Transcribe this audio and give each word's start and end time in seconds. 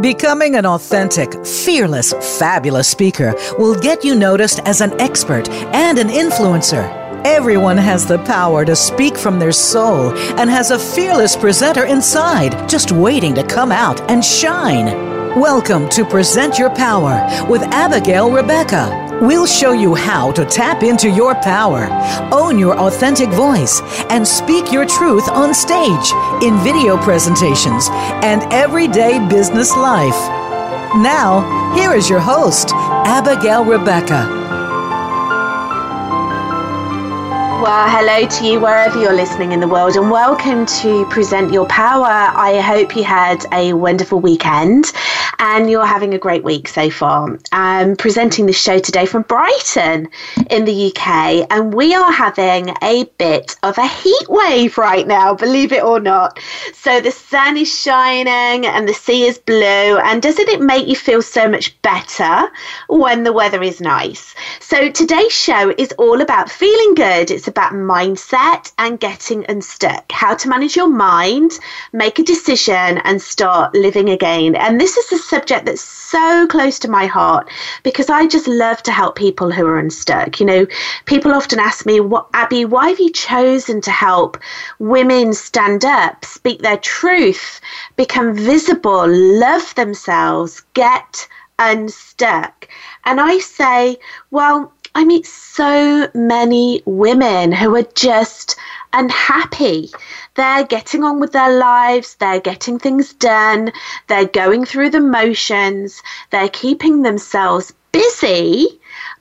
Becoming 0.00 0.54
an 0.54 0.64
authentic, 0.64 1.44
fearless, 1.44 2.12
fabulous 2.38 2.86
speaker 2.88 3.34
will 3.58 3.74
get 3.74 4.04
you 4.04 4.14
noticed 4.14 4.60
as 4.60 4.80
an 4.80 4.92
expert 5.00 5.48
and 5.48 5.98
an 5.98 6.06
influencer. 6.06 6.86
Everyone 7.24 7.76
has 7.76 8.06
the 8.06 8.20
power 8.20 8.64
to 8.64 8.76
speak 8.76 9.16
from 9.16 9.40
their 9.40 9.50
soul 9.50 10.16
and 10.38 10.48
has 10.48 10.70
a 10.70 10.78
fearless 10.78 11.34
presenter 11.34 11.84
inside, 11.84 12.68
just 12.68 12.92
waiting 12.92 13.34
to 13.34 13.42
come 13.42 13.72
out 13.72 14.00
and 14.08 14.24
shine. 14.24 14.86
Welcome 15.34 15.88
to 15.88 16.04
Present 16.04 16.60
Your 16.60 16.70
Power 16.70 17.26
with 17.50 17.62
Abigail 17.62 18.30
Rebecca. 18.30 19.07
We'll 19.20 19.46
show 19.46 19.72
you 19.72 19.96
how 19.96 20.30
to 20.32 20.44
tap 20.44 20.84
into 20.84 21.10
your 21.10 21.34
power, 21.34 21.88
own 22.32 22.56
your 22.56 22.78
authentic 22.78 23.28
voice, 23.30 23.82
and 24.10 24.24
speak 24.24 24.70
your 24.70 24.86
truth 24.86 25.28
on 25.28 25.52
stage, 25.52 26.12
in 26.40 26.56
video 26.58 26.96
presentations, 26.98 27.88
and 28.22 28.44
everyday 28.52 29.18
business 29.28 29.76
life. 29.76 30.14
Now, 31.02 31.74
here 31.74 31.94
is 31.94 32.08
your 32.08 32.20
host, 32.20 32.68
Abigail 32.72 33.64
Rebecca. 33.64 34.38
Well, 37.60 37.88
hello 37.90 38.24
to 38.24 38.46
you 38.46 38.60
wherever 38.60 39.00
you're 39.00 39.12
listening 39.12 39.50
in 39.50 39.58
the 39.58 39.66
world, 39.66 39.96
and 39.96 40.12
welcome 40.12 40.64
to 40.80 41.04
Present 41.06 41.52
Your 41.52 41.66
Power. 41.66 42.06
I 42.06 42.60
hope 42.60 42.94
you 42.94 43.02
had 43.02 43.44
a 43.52 43.72
wonderful 43.72 44.20
weekend 44.20 44.92
and 45.38 45.70
you're 45.70 45.86
having 45.86 46.14
a 46.14 46.18
great 46.18 46.42
week 46.42 46.68
so 46.68 46.90
far. 46.90 47.38
I'm 47.52 47.96
presenting 47.96 48.46
this 48.46 48.60
show 48.60 48.78
today 48.78 49.06
from 49.06 49.22
Brighton 49.22 50.08
in 50.50 50.64
the 50.64 50.92
UK, 50.92 51.46
and 51.50 51.72
we 51.72 51.94
are 51.94 52.10
having 52.10 52.70
a 52.82 53.04
bit 53.18 53.56
of 53.62 53.78
a 53.78 53.86
heat 53.86 54.28
wave 54.28 54.78
right 54.78 55.06
now, 55.06 55.34
believe 55.34 55.72
it 55.72 55.84
or 55.84 56.00
not. 56.00 56.38
So 56.72 57.00
the 57.00 57.10
sun 57.10 57.56
is 57.56 57.72
shining 57.72 58.66
and 58.66 58.88
the 58.88 58.94
sea 58.94 59.24
is 59.24 59.38
blue, 59.38 59.98
and 59.98 60.20
doesn't 60.20 60.48
it 60.48 60.60
make 60.60 60.88
you 60.88 60.96
feel 60.96 61.22
so 61.22 61.48
much 61.48 61.80
better 61.82 62.48
when 62.88 63.22
the 63.22 63.32
weather 63.32 63.62
is 63.62 63.80
nice? 63.80 64.34
So 64.60 64.90
today's 64.90 65.32
show 65.32 65.72
is 65.78 65.92
all 65.98 66.20
about 66.20 66.50
feeling 66.50 66.94
good. 66.94 67.30
It's 67.30 67.48
about 67.48 67.72
mindset 67.72 68.72
and 68.78 68.98
getting 68.98 69.44
unstuck, 69.48 70.10
how 70.10 70.34
to 70.34 70.48
manage 70.48 70.74
your 70.74 70.88
mind, 70.88 71.52
make 71.92 72.18
a 72.18 72.24
decision, 72.24 72.98
and 73.04 73.22
start 73.22 73.74
living 73.74 74.08
again. 74.10 74.56
And 74.56 74.80
this 74.80 74.96
is 74.96 75.08
the 75.10 75.27
subject 75.28 75.66
that's 75.66 75.80
so 75.80 76.46
close 76.46 76.78
to 76.80 76.90
my 76.90 77.06
heart 77.06 77.50
because 77.82 78.08
I 78.10 78.26
just 78.26 78.48
love 78.48 78.82
to 78.84 78.92
help 78.92 79.16
people 79.16 79.50
who 79.50 79.66
are 79.66 79.78
unstuck. 79.78 80.40
You 80.40 80.46
know, 80.46 80.66
people 81.04 81.32
often 81.32 81.58
ask 81.58 81.84
me, 81.86 82.00
"What, 82.00 82.26
Abby? 82.32 82.64
Why 82.64 82.88
have 82.88 83.00
you 83.00 83.10
chosen 83.10 83.80
to 83.82 83.90
help 83.90 84.38
women 84.78 85.34
stand 85.34 85.84
up, 85.84 86.24
speak 86.24 86.62
their 86.62 86.78
truth, 86.78 87.60
become 87.96 88.34
visible, 88.34 89.06
love 89.06 89.74
themselves, 89.74 90.62
get 90.74 91.28
unstuck?" 91.58 92.68
And 93.04 93.20
I 93.20 93.38
say, 93.38 93.98
well. 94.30 94.72
I 94.98 95.04
meet 95.04 95.26
so 95.26 96.08
many 96.12 96.82
women 96.84 97.52
who 97.52 97.76
are 97.76 97.86
just 97.94 98.56
unhappy. 98.92 99.90
They're 100.34 100.64
getting 100.64 101.04
on 101.04 101.20
with 101.20 101.30
their 101.30 101.56
lives, 101.56 102.16
they're 102.16 102.40
getting 102.40 102.80
things 102.80 103.12
done, 103.12 103.70
they're 104.08 104.24
going 104.24 104.64
through 104.64 104.90
the 104.90 105.00
motions, 105.00 106.02
they're 106.30 106.48
keeping 106.48 107.02
themselves 107.02 107.72
busy, 107.92 108.80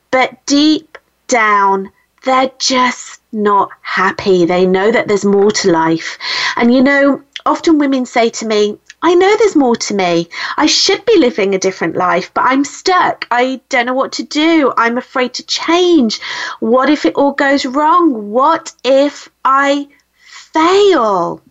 but 0.09 0.43
deep 0.47 0.97
down, 1.27 1.91
they're 2.23 2.51
just 2.57 3.21
not 3.31 3.69
happy. 3.83 4.45
They 4.45 4.65
know 4.65 4.91
that 4.91 5.07
there's 5.07 5.25
more 5.25 5.51
to 5.51 5.71
life. 5.71 6.17
And 6.55 6.73
you 6.73 6.81
know, 6.81 7.21
often 7.45 7.77
women 7.77 8.07
say 8.07 8.31
to 8.31 8.47
me, 8.47 8.79
I 9.01 9.13
know 9.13 9.35
there's 9.37 9.55
more 9.55 9.75
to 9.75 9.93
me. 9.93 10.27
I 10.57 10.65
should 10.65 11.05
be 11.05 11.19
living 11.19 11.53
a 11.53 11.59
different 11.59 11.95
life, 11.95 12.31
but 12.33 12.45
I'm 12.45 12.65
stuck. 12.65 13.27
I 13.29 13.61
don't 13.69 13.85
know 13.85 13.93
what 13.93 14.11
to 14.13 14.23
do. 14.23 14.73
I'm 14.75 14.97
afraid 14.97 15.35
to 15.35 15.45
change. 15.45 16.19
What 16.59 16.89
if 16.89 17.05
it 17.05 17.15
all 17.15 17.33
goes 17.33 17.65
wrong? 17.65 18.31
What 18.31 18.73
if 18.83 19.29
I 19.45 19.87
fail? 20.17 21.41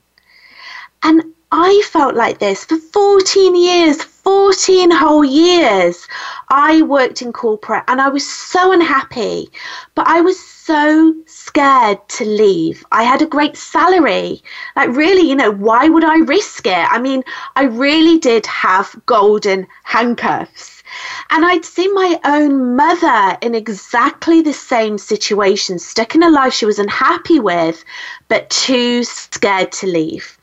And 1.04 1.22
I 1.52 1.82
felt 1.92 2.16
like 2.16 2.40
this 2.40 2.64
for 2.64 2.76
14 2.76 3.54
years, 3.54 4.02
14 4.02 4.90
whole 4.90 5.24
years. 5.24 6.08
I 6.48 6.82
worked 6.82 7.22
in 7.22 7.32
corporate 7.32 7.84
and 7.86 8.00
I 8.00 8.08
was 8.08 8.28
so 8.28 8.72
unhappy, 8.72 9.50
but 9.94 10.08
I 10.08 10.20
was 10.20 10.55
so 10.66 11.14
scared 11.26 11.98
to 12.08 12.24
leave. 12.24 12.84
I 12.90 13.04
had 13.04 13.22
a 13.22 13.26
great 13.26 13.56
salary. 13.56 14.42
Like, 14.74 14.88
really, 14.88 15.28
you 15.28 15.36
know, 15.36 15.52
why 15.52 15.88
would 15.88 16.04
I 16.04 16.16
risk 16.16 16.66
it? 16.66 16.92
I 16.92 16.98
mean, 16.98 17.22
I 17.54 17.64
really 17.64 18.18
did 18.18 18.46
have 18.46 19.00
golden 19.06 19.68
handcuffs. 19.84 20.82
And 21.30 21.44
I'd 21.44 21.64
seen 21.64 21.94
my 21.94 22.18
own 22.24 22.74
mother 22.74 23.38
in 23.42 23.54
exactly 23.54 24.40
the 24.40 24.52
same 24.52 24.98
situation, 24.98 25.78
stuck 25.78 26.16
in 26.16 26.24
a 26.24 26.30
life 26.30 26.52
she 26.52 26.66
was 26.66 26.80
unhappy 26.80 27.38
with, 27.38 27.84
but 28.26 28.50
too 28.50 29.04
scared 29.04 29.70
to 29.72 29.86
leave. 29.86 30.36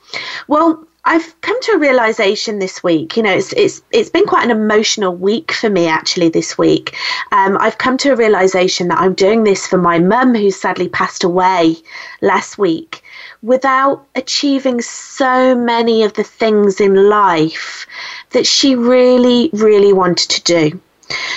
Well, 0.48 0.88
I've 1.06 1.40
come 1.42 1.60
to 1.64 1.74
a 1.74 1.78
realization 1.78 2.60
this 2.60 2.82
week. 2.82 3.18
You 3.18 3.24
know, 3.24 3.34
it's 3.34 3.52
it's 3.54 3.82
it's 3.92 4.10
been 4.10 4.26
quite 4.26 4.46
an 4.46 4.52
emotional 4.52 5.14
week 5.14 5.52
for 5.52 5.70
me 5.70 5.88
actually 5.88 6.30
this 6.30 6.58
week. 6.58 6.96
Um, 7.34 7.58
I've 7.60 7.78
come 7.78 7.98
to 8.00 8.14
a 8.14 8.16
realization 8.16 8.88
that 8.88 9.00
I'm 9.00 9.14
doing 9.14 9.44
this 9.44 9.68
for 9.68 9.78
my 9.78 10.00
mum, 10.00 10.34
who 10.34 10.50
sadly 10.50 10.88
passed 10.88 11.26
away 11.26 11.76
last 12.22 12.58
week, 12.58 13.04
without 13.42 14.06
achieving 14.16 14.82
so 14.82 15.54
many 15.56 16.04
of 16.04 16.14
the 16.14 16.24
things 16.24 16.80
in 16.80 17.10
life 17.10 17.86
that 18.30 18.48
she 18.48 18.76
really, 18.76 19.50
really 19.52 19.92
wanted 19.92 20.30
to 20.30 20.42
do. 20.44 20.80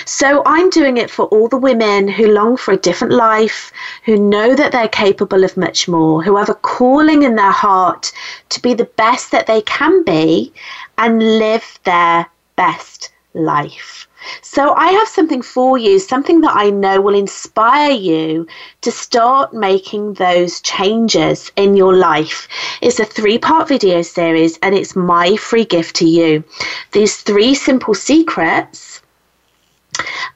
So 0.05 0.43
I'm 0.45 0.69
doing 0.69 0.97
it 0.97 1.09
for 1.09 1.25
all 1.25 1.47
the 1.47 1.57
women 1.57 2.07
who 2.07 2.31
long 2.31 2.57
for 2.57 2.73
a 2.73 2.77
different 2.77 3.13
life, 3.13 3.71
who 4.03 4.17
know 4.17 4.55
that 4.55 4.71
they're 4.71 4.87
capable 4.87 5.43
of 5.43 5.57
much 5.57 5.87
more, 5.87 6.23
who 6.23 6.37
have 6.37 6.49
a 6.49 6.55
calling 6.55 7.23
in 7.23 7.35
their 7.35 7.51
heart 7.51 8.11
to 8.49 8.61
be 8.61 8.73
the 8.73 8.85
best 8.85 9.31
that 9.31 9.47
they 9.47 9.61
can 9.61 10.03
be 10.03 10.53
and 10.97 11.39
live 11.39 11.79
their 11.83 12.27
best 12.55 13.11
life. 13.33 14.07
So 14.41 14.73
I 14.73 14.87
have 14.87 15.07
something 15.07 15.41
for 15.41 15.77
you, 15.77 15.99
something 15.99 16.41
that 16.41 16.55
I 16.55 16.69
know 16.69 16.99
will 16.99 17.13
inspire 17.13 17.91
you 17.91 18.47
to 18.81 18.91
start 18.91 19.53
making 19.53 20.15
those 20.15 20.59
changes 20.61 21.51
in 21.55 21.75
your 21.75 21.95
life. 21.95 22.47
It's 22.81 22.99
a 22.99 23.05
three 23.05 23.37
part 23.37 23.67
video 23.67 24.01
series 24.01 24.57
and 24.63 24.73
it's 24.73 24.95
my 24.95 25.35
free 25.35 25.65
gift 25.65 25.95
to 25.97 26.05
you. 26.05 26.43
These 26.91 27.21
three 27.21 27.53
simple 27.53 27.93
secrets 27.93 29.01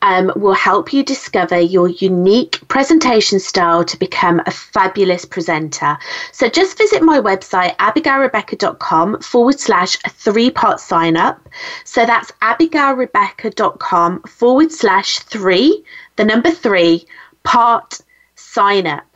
um, 0.01 0.31
will 0.35 0.53
help 0.53 0.94
you 0.94 1.03
discover 1.03 1.59
your 1.59 1.89
unique 1.89 2.59
presentation 2.67 3.39
style 3.39 3.83
to 3.83 3.97
become 3.97 4.41
a 4.45 4.51
fabulous 4.51 5.25
presenter. 5.25 5.97
So 6.31 6.49
just 6.49 6.77
visit 6.77 7.03
my 7.03 7.19
website, 7.19 7.75
abigailrebecca.com 7.77 9.22
forward 9.22 9.59
slash 9.59 9.97
three 10.09 10.49
part 10.49 10.79
sign 10.79 11.17
up. 11.17 11.47
So 11.83 12.05
that's 12.05 12.31
abigailrebecca.com 12.41 14.23
forward 14.23 14.72
slash 14.72 15.19
three, 15.19 15.83
the 16.16 16.25
number 16.25 16.51
three, 16.51 17.05
part 17.43 17.99
sign 18.35 18.88
up. 18.88 19.10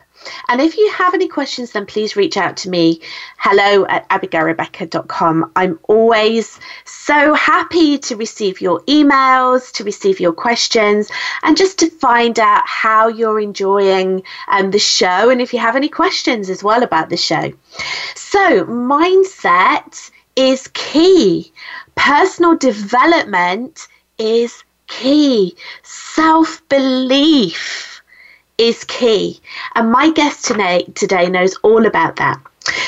And 0.48 0.60
if 0.60 0.76
you 0.76 0.90
have 0.92 1.14
any 1.14 1.28
questions, 1.28 1.72
then 1.72 1.86
please 1.86 2.16
reach 2.16 2.36
out 2.36 2.56
to 2.58 2.70
me. 2.70 3.00
Hello 3.38 3.84
at 3.86 4.08
abigailrebecca.com. 4.08 5.52
I'm 5.56 5.78
always 5.84 6.58
so 6.84 7.34
happy 7.34 7.98
to 7.98 8.16
receive 8.16 8.60
your 8.60 8.80
emails, 8.82 9.72
to 9.72 9.84
receive 9.84 10.20
your 10.20 10.32
questions, 10.32 11.10
and 11.42 11.56
just 11.56 11.78
to 11.78 11.90
find 11.90 12.38
out 12.38 12.62
how 12.66 13.08
you're 13.08 13.40
enjoying 13.40 14.22
um, 14.48 14.70
the 14.70 14.78
show 14.78 15.30
and 15.30 15.40
if 15.40 15.52
you 15.52 15.58
have 15.58 15.76
any 15.76 15.88
questions 15.88 16.50
as 16.50 16.62
well 16.62 16.82
about 16.82 17.08
the 17.08 17.16
show. 17.16 17.52
So, 18.14 18.64
mindset 18.64 20.10
is 20.36 20.68
key, 20.68 21.52
personal 21.94 22.56
development 22.56 23.88
is 24.18 24.62
key, 24.86 25.56
self 25.82 26.66
belief 26.68 27.95
is 28.58 28.84
key. 28.84 29.40
And 29.74 29.90
my 29.90 30.10
guest 30.12 30.44
today, 30.44 30.84
today 30.94 31.28
knows 31.28 31.56
all 31.62 31.86
about 31.86 32.16
that. 32.16 32.40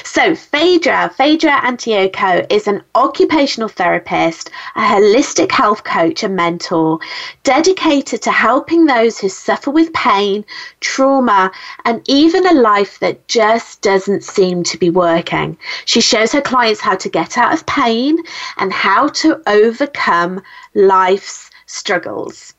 So, 0.03 0.35
Phaedra, 0.35 1.13
Phaedra 1.17 1.53
Antioco 1.61 2.45
is 2.51 2.67
an 2.67 2.83
occupational 2.97 3.69
therapist, 3.69 4.51
a 4.75 4.81
holistic 4.81 5.53
health 5.53 5.85
coach, 5.85 6.25
and 6.25 6.35
mentor, 6.35 6.99
dedicated 7.45 8.23
to 8.23 8.33
helping 8.33 8.87
those 8.87 9.21
who 9.21 9.29
suffer 9.29 9.71
with 9.71 9.93
pain, 9.93 10.45
trauma, 10.81 11.53
and 11.85 12.03
even 12.09 12.45
a 12.45 12.61
life 12.61 12.99
that 12.99 13.29
just 13.29 13.81
doesn't 13.81 14.25
seem 14.25 14.65
to 14.65 14.79
be 14.79 14.91
working. 14.91 15.57
She 15.85 16.01
shows 16.01 16.33
her 16.33 16.41
clients 16.41 16.81
how 16.81 16.97
to 16.97 17.09
get 17.09 17.39
out 17.39 17.53
of 17.53 17.65
pain 17.67 18.19
and 18.57 18.73
how 18.73 19.09
to 19.23 19.41
overcome 19.47 20.43
life's 20.75 21.51
struggles. 21.67 22.55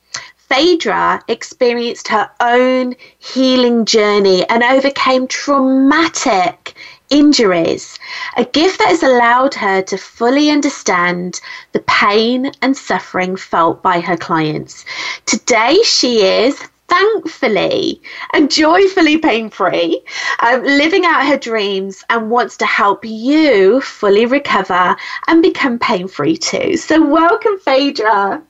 Phaedra 0.49 1.21
experienced 1.27 2.07
her 2.07 2.29
own 2.39 2.95
healing 3.19 3.85
journey 3.85 4.49
and 4.49 4.63
overcame 4.63 5.27
traumatic 5.27 6.73
injuries, 7.11 7.99
a 8.35 8.45
gift 8.45 8.79
that 8.79 8.87
has 8.89 9.03
allowed 9.03 9.53
her 9.53 9.83
to 9.83 9.97
fully 9.97 10.49
understand 10.49 11.39
the 11.73 11.79
pain 11.81 12.51
and 12.63 12.75
suffering 12.75 13.35
felt 13.35 13.83
by 13.83 13.99
her 13.99 14.17
clients. 14.17 14.85
Today, 15.27 15.77
she 15.83 16.21
is 16.23 16.59
thankfully 16.87 18.01
and 18.33 18.49
joyfully 18.49 19.17
pain 19.19 19.51
free, 19.51 20.01
um, 20.39 20.63
living 20.63 21.05
out 21.05 21.27
her 21.27 21.37
dreams, 21.37 22.03
and 22.09 22.31
wants 22.31 22.57
to 22.57 22.65
help 22.65 23.05
you 23.05 23.81
fully 23.81 24.25
recover 24.25 24.95
and 25.27 25.43
become 25.43 25.77
pain 25.77 26.07
free 26.07 26.37
too. 26.37 26.75
So, 26.75 27.05
welcome, 27.05 27.59
Phaedra. 27.59 28.41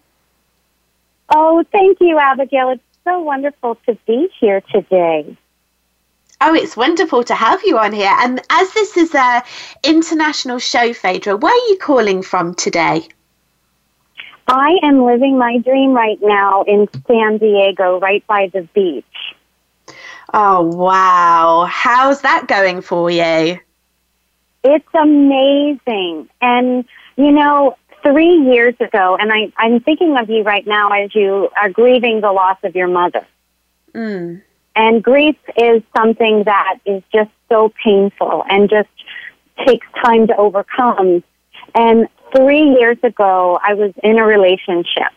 Oh, 1.30 1.64
thank 1.72 2.00
you, 2.02 2.18
Abigail. 2.18 2.70
It's 2.70 2.84
so 3.04 3.20
wonderful 3.20 3.76
to 3.86 3.96
be 4.08 4.30
here 4.40 4.62
today. 4.62 5.38
Oh, 6.42 6.56
it's 6.56 6.78
wonderful 6.78 7.24
to 7.26 7.36
have 7.36 7.62
you 7.66 7.78
on 7.78 7.92
here. 7.92 8.16
And 8.20 8.42
as 8.50 8.74
this 8.74 8.96
is 8.96 9.14
a 9.14 9.44
international 9.84 10.60
show, 10.60 10.94
Phaedra, 10.94 11.36
where 11.36 11.54
are 11.54 11.68
you 11.70 11.78
calling 11.78 12.22
from 12.22 12.56
today? 12.56 13.08
I 14.48 14.80
am 14.82 15.06
living 15.06 15.38
my 15.38 15.58
dream 15.60 15.92
right 15.92 16.18
now 16.22 16.64
in 16.64 16.88
San 17.08 17.38
Diego, 17.38 18.00
right 18.00 18.26
by 18.26 18.50
the 18.52 18.62
beach. 18.74 19.06
Oh, 20.34 20.64
wow. 20.64 21.68
How's 21.70 22.22
that 22.22 22.48
going 22.48 22.82
for 22.82 23.12
you? 23.12 23.60
It's 24.64 24.94
amazing. 24.94 26.30
And, 26.42 26.86
you 27.16 27.32
know, 27.32 27.78
three 28.04 28.36
years 28.52 28.76
ago, 28.80 29.18
and 29.20 29.32
I, 29.32 29.52
I'm 29.58 29.80
thinking 29.82 30.18
of 30.18 30.30
you 30.30 30.44
right 30.44 30.66
now 30.66 30.90
as 30.90 31.14
you 31.14 31.50
are 31.62 31.70
grieving 31.70 32.22
the 32.22 32.32
loss 32.32 32.58
of 32.64 32.76
your 32.76 32.88
mother. 32.88 33.26
Mm. 33.94 34.42
And 34.76 35.04
grief 35.04 35.36
is 35.58 35.82
something 35.96 36.44
that 36.46 36.80
is 36.86 37.04
just 37.14 37.32
so 37.50 37.74
painful 37.84 38.44
and 38.48 38.70
just 38.70 38.90
takes 39.66 39.86
time 40.04 40.28
to 40.28 40.36
overcome. 40.38 41.24
And 41.76 42.08
three 42.36 42.76
years 42.80 42.98
ago, 43.04 43.60
I 43.62 43.74
was 43.74 43.92
in 44.04 44.18
a 44.18 44.26
relationship. 44.26 45.12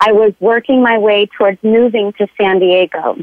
I 0.00 0.12
was 0.12 0.32
working 0.40 0.82
my 0.82 0.98
way 0.98 1.26
towards 1.26 1.62
moving 1.62 2.12
to 2.14 2.26
San 2.40 2.58
Diego. 2.58 3.16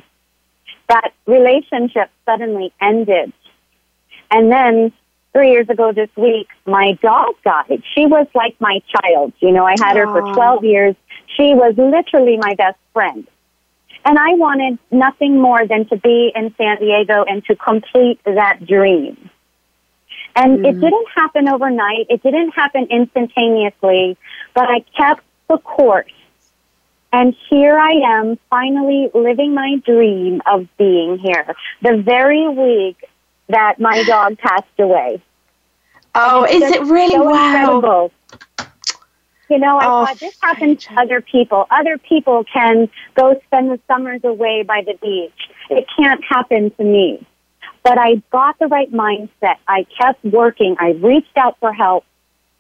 That 0.88 1.14
relationship 1.26 2.10
suddenly 2.26 2.72
ended. 2.82 3.34
And 4.32 4.52
then 4.52 4.94
three 5.34 5.52
years 5.52 5.70
ago 5.70 5.92
this 5.92 6.10
week, 6.16 6.48
my 6.66 6.94
dog 7.02 7.36
died. 7.44 7.84
She 7.96 8.06
was 8.06 8.28
like 8.34 8.56
my 8.60 8.82
child. 8.88 9.34
You 9.40 9.52
know, 9.52 9.66
I 9.66 9.76
had 9.80 9.98
her 9.98 10.08
for 10.08 10.22
12 10.34 10.64
years. 10.64 10.96
She 11.38 11.54
was 11.54 11.76
literally 11.78 12.38
my 12.38 12.56
best 12.56 12.78
friend. 12.94 13.28
And 14.06 14.18
I 14.18 14.34
wanted 14.34 14.80
nothing 14.92 15.40
more 15.40 15.68
than 15.68 15.86
to 15.90 15.98
be 15.98 16.32
in 16.34 16.54
San 16.58 16.78
Diego 16.80 17.24
and 17.28 17.44
to 17.46 17.56
complete 17.56 18.20
that 18.24 18.66
dream. 18.66 19.30
And 20.36 20.60
mm. 20.60 20.70
it 20.70 20.80
didn't 20.80 21.08
happen 21.14 21.50
overnight. 21.50 22.08
It 22.10 22.24
didn't 22.24 22.52
happen 22.52 22.88
instantaneously, 22.90 24.18
but 24.54 24.70
I 24.70 24.86
kept 24.98 25.24
the 25.50 25.58
course. 25.58 26.12
And 27.12 27.36
here 27.50 27.78
I 27.78 28.20
am 28.20 28.38
finally 28.50 29.10
living 29.14 29.54
my 29.54 29.78
dream 29.84 30.42
of 30.46 30.68
being 30.78 31.18
here. 31.18 31.56
The 31.82 31.98
very 31.98 32.48
week 32.48 33.04
that 33.50 33.80
my 33.80 34.04
dog 34.04 34.38
passed 34.38 34.66
away. 34.80 35.22
Oh, 36.16 36.46
is 36.46 36.64
it 36.64 36.82
really 36.84 37.16
so 37.16 37.24
wow? 37.24 37.56
Incredible. 37.56 38.12
You 39.50 39.58
know, 39.58 39.78
I 39.78 39.86
oh, 39.86 40.06
thought 40.06 40.20
this 40.20 40.38
happens 40.42 40.84
to 40.86 41.00
other 41.00 41.22
people. 41.22 41.66
Other 41.72 41.98
people 41.98 42.44
can 42.44 42.88
go 43.16 43.40
spend 43.46 43.72
the 43.72 43.80
summers 43.88 44.22
away 44.24 44.64
by 44.64 44.84
the 44.86 44.94
beach. 45.02 45.50
It 45.70 45.88
can't 45.98 46.24
happen 46.24 46.72
to 46.72 46.84
me. 46.84 47.26
But 47.84 47.98
I 47.98 48.22
got 48.32 48.60
the 48.60 48.68
right 48.68 48.92
mindset. 48.92 49.56
I 49.68 49.88
kept 50.00 50.24
working. 50.24 50.76
I 50.80 50.92
reached 50.92 51.36
out 51.36 51.58
for 51.60 51.74
help 51.74 52.06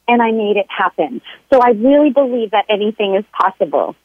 and 0.07 0.21
I 0.21 0.31
made 0.31 0.57
it 0.57 0.65
happen. 0.69 1.21
So 1.53 1.59
I 1.59 1.71
really 1.71 2.09
believe 2.09 2.51
that 2.51 2.65
anything 2.69 3.13
is 3.13 3.25
possible. 3.31 3.95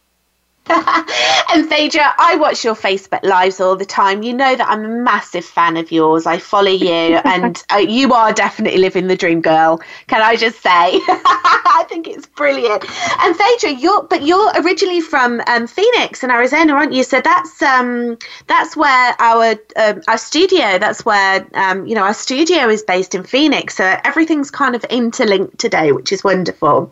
and 0.69 1.69
Phaedra, 1.69 2.14
I 2.19 2.37
watch 2.37 2.64
your 2.64 2.75
Facebook 2.75 3.22
lives 3.22 3.61
all 3.61 3.76
the 3.76 3.84
time. 3.84 4.22
You 4.22 4.32
know 4.32 4.56
that 4.56 4.66
I'm 4.66 4.82
a 4.82 4.88
massive 4.88 5.44
fan 5.44 5.76
of 5.76 5.93
yours. 5.93 6.25
I 6.25 6.38
follow 6.38 6.70
you, 6.70 6.88
and 7.25 7.62
uh, 7.70 7.76
you 7.76 8.14
are 8.14 8.32
definitely 8.32 8.78
living 8.78 9.06
the 9.06 9.16
dream, 9.16 9.43
girl. 9.43 9.82
Can 10.06 10.22
I 10.22 10.37
just 10.37 10.62
say? 10.62 10.70
I 10.70 11.84
think 11.87 12.08
it's 12.08 12.26
brilliant. 12.26 12.84
And 13.20 13.37
Phaedra, 13.37 13.72
you're 13.72 14.05
but 14.05 14.22
you're 14.22 14.52
originally 14.62 15.02
from 15.02 15.43
um, 15.46 15.66
Phoenix 15.66 16.25
in 16.25 16.31
Arizona, 16.31 16.72
aren't 16.72 16.94
you? 16.94 17.02
So 17.02 17.20
that's 17.20 17.61
um, 17.61 18.16
that's 18.46 18.75
where 18.75 19.14
our 19.19 19.56
um, 19.76 20.00
our 20.08 20.19
studio. 20.19 20.78
That's 20.78 21.05
where 21.05 21.46
um, 21.52 21.87
you 21.87 21.94
know 21.94 22.05
our 22.05 22.14
studio 22.14 22.69
is 22.70 22.82
based 22.82 23.14
in 23.14 23.22
Phoenix. 23.25 23.76
So 23.76 23.99
everything's 24.02 24.50
kind 24.50 24.75
of 24.75 24.84
interlinked 24.84 25.58
today, 25.58 25.93
which 25.93 26.11
is 26.11 26.25
wonderful. 26.25 26.90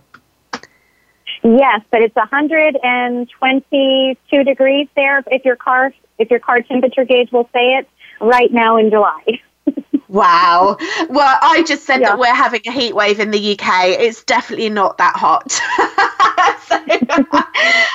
Yes, 1.45 1.81
but 1.91 2.03
it's 2.03 2.15
122 2.15 4.45
degrees 4.45 4.87
there 4.95 5.25
if 5.27 5.45
your 5.45 5.57
car 5.57 5.93
if 6.19 6.31
your 6.31 6.39
car 6.39 6.63
temperature 6.63 7.05
gauge 7.05 7.33
will 7.33 7.51
say 7.53 7.79
it 7.79 7.89
right 8.21 8.53
now 8.53 8.77
in 8.77 8.91
July. 8.91 9.41
Wow. 10.13 10.77
Well, 11.09 11.39
I 11.41 11.65
just 11.67 11.87
said 11.87 12.03
yeah. 12.03 12.11
that 12.11 12.19
we're 12.19 12.35
having 12.35 12.61
a 12.67 12.71
heat 12.71 12.95
wave 12.95 13.19
in 13.19 13.31
the 13.31 13.53
UK. 13.53 13.87
It's 13.99 14.23
definitely 14.25 14.69
not 14.69 14.99
that 14.99 15.17
hot. 15.17 15.51
so 16.69 16.79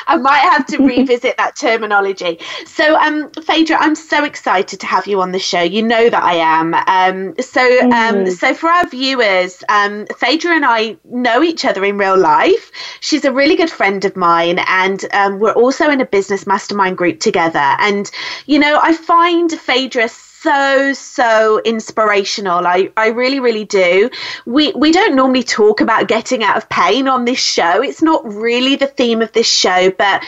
I 0.07 0.17
might 0.17 0.39
have 0.39 0.65
to 0.67 0.77
revisit 0.83 1.37
that 1.37 1.55
terminology. 1.55 2.39
So, 2.65 2.97
um, 2.97 3.29
Phaedra, 3.43 3.77
I'm 3.77 3.93
so 3.93 4.23
excited 4.23 4.79
to 4.79 4.87
have 4.87 5.05
you 5.05 5.21
on 5.21 5.31
the 5.31 5.37
show. 5.37 5.61
You 5.61 5.83
know 5.83 6.09
that 6.09 6.23
I 6.23 6.33
am. 6.33 6.73
Um, 6.73 7.35
so, 7.39 7.91
um, 7.91 8.25
so 8.31 8.55
for 8.55 8.67
our 8.67 8.87
viewers, 8.87 9.63
um, 9.69 10.07
Phaedra 10.17 10.55
and 10.55 10.65
I 10.65 10.97
know 11.05 11.43
each 11.43 11.65
other 11.65 11.85
in 11.85 11.99
real 11.99 12.17
life. 12.17 12.71
She's 12.99 13.25
a 13.25 13.31
really 13.31 13.55
good 13.55 13.69
friend 13.69 14.03
of 14.05 14.15
mine, 14.15 14.59
and 14.67 15.05
um, 15.13 15.39
we're 15.39 15.51
also 15.51 15.91
in 15.91 16.01
a 16.01 16.05
business 16.05 16.47
mastermind 16.47 16.97
group 16.97 17.19
together. 17.19 17.59
And, 17.59 18.09
you 18.47 18.57
know, 18.57 18.79
I 18.81 18.93
find 18.93 19.51
Phaedra 19.51 20.09
so 20.47 20.93
so 20.93 21.61
inspirational. 21.65 22.65
I 22.65 22.89
i 22.95 23.07
really 23.07 23.39
really 23.41 23.65
do. 23.65 24.09
We 24.45 24.71
we 24.73 24.93
don't 24.93 25.15
normally 25.15 25.43
talk 25.43 25.81
about 25.81 26.07
getting 26.07 26.41
out 26.41 26.55
of 26.55 26.69
pain 26.69 27.09
on 27.09 27.25
this 27.25 27.39
show. 27.39 27.83
It's 27.83 28.01
not 28.01 28.21
really 28.33 28.77
the 28.77 28.87
theme 28.87 29.21
of 29.21 29.33
this 29.33 29.49
show 29.49 29.91
but 29.91 30.23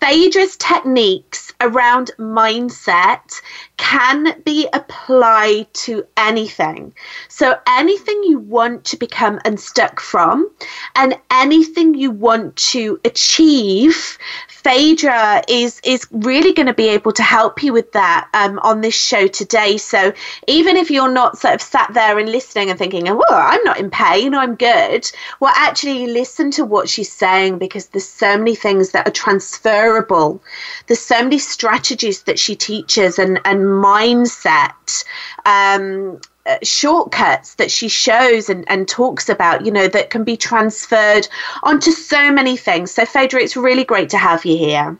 Phaedra's 0.00 0.56
techniques 0.56 1.52
around 1.60 2.12
mindset 2.18 3.42
can 3.78 4.40
be 4.42 4.68
applied 4.74 5.72
to 5.72 6.04
anything. 6.16 6.92
So, 7.28 7.56
anything 7.66 8.22
you 8.24 8.38
want 8.38 8.84
to 8.86 8.96
become 8.96 9.40
unstuck 9.44 10.00
from 10.00 10.50
and 10.94 11.16
anything 11.30 11.94
you 11.94 12.10
want 12.10 12.56
to 12.56 13.00
achieve, 13.04 14.18
Phaedra 14.48 15.42
is 15.48 15.80
is 15.84 16.06
really 16.10 16.52
going 16.52 16.66
to 16.66 16.74
be 16.74 16.88
able 16.88 17.12
to 17.12 17.22
help 17.22 17.62
you 17.62 17.72
with 17.72 17.92
that 17.92 18.28
um, 18.34 18.58
on 18.58 18.80
this 18.80 18.94
show 18.94 19.26
today. 19.26 19.78
So 19.78 20.12
even 20.46 20.76
if 20.76 20.90
you're 20.90 21.10
not 21.10 21.38
sort 21.38 21.54
of 21.54 21.62
sat 21.62 21.94
there 21.94 22.18
and 22.18 22.30
listening 22.30 22.68
and 22.68 22.78
thinking, 22.78 23.08
"Oh, 23.08 23.22
I'm 23.30 23.62
not 23.64 23.78
in 23.78 23.90
pain, 23.90 24.34
I'm 24.34 24.56
good," 24.56 25.10
well, 25.40 25.54
actually 25.56 26.08
listen 26.08 26.50
to 26.52 26.64
what 26.64 26.88
she's 26.88 27.10
saying 27.10 27.58
because 27.58 27.86
there's 27.86 28.08
so 28.08 28.36
many 28.36 28.54
things 28.54 28.90
that 28.90 29.06
are 29.06 29.12
transferable. 29.12 30.42
There's 30.86 31.00
so 31.00 31.22
many 31.22 31.38
strategies 31.38 32.24
that 32.24 32.38
she 32.38 32.56
teaches 32.56 33.18
and 33.18 33.40
and 33.44 33.67
mindset. 33.68 35.04
Um, 35.44 36.20
uh, 36.48 36.56
shortcuts 36.62 37.56
that 37.56 37.70
she 37.70 37.88
shows 37.88 38.48
and, 38.48 38.64
and 38.70 38.88
talks 38.88 39.28
about, 39.28 39.66
you 39.66 39.70
know, 39.70 39.86
that 39.86 40.08
can 40.08 40.24
be 40.24 40.34
transferred 40.34 41.28
onto 41.62 41.90
so 41.90 42.32
many 42.32 42.56
things. 42.56 42.90
So, 42.90 43.04
Phaedra, 43.04 43.42
it's 43.42 43.54
really 43.54 43.84
great 43.84 44.08
to 44.10 44.18
have 44.18 44.46
you 44.46 44.56
here. 44.56 44.96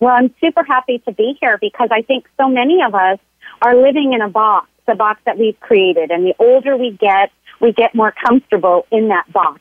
Well, 0.00 0.14
I'm 0.14 0.34
super 0.40 0.64
happy 0.64 0.98
to 1.00 1.12
be 1.12 1.38
here 1.40 1.56
because 1.58 1.88
I 1.92 2.02
think 2.02 2.28
so 2.36 2.48
many 2.48 2.82
of 2.82 2.96
us 2.96 3.20
are 3.62 3.76
living 3.76 4.12
in 4.12 4.20
a 4.20 4.28
box, 4.28 4.68
a 4.88 4.96
box 4.96 5.20
that 5.24 5.38
we've 5.38 5.58
created. 5.60 6.10
And 6.10 6.26
the 6.26 6.34
older 6.40 6.76
we 6.76 6.90
get, 6.90 7.30
we 7.60 7.72
get 7.72 7.94
more 7.94 8.12
comfortable 8.12 8.86
in 8.90 9.08
that 9.08 9.32
box. 9.32 9.60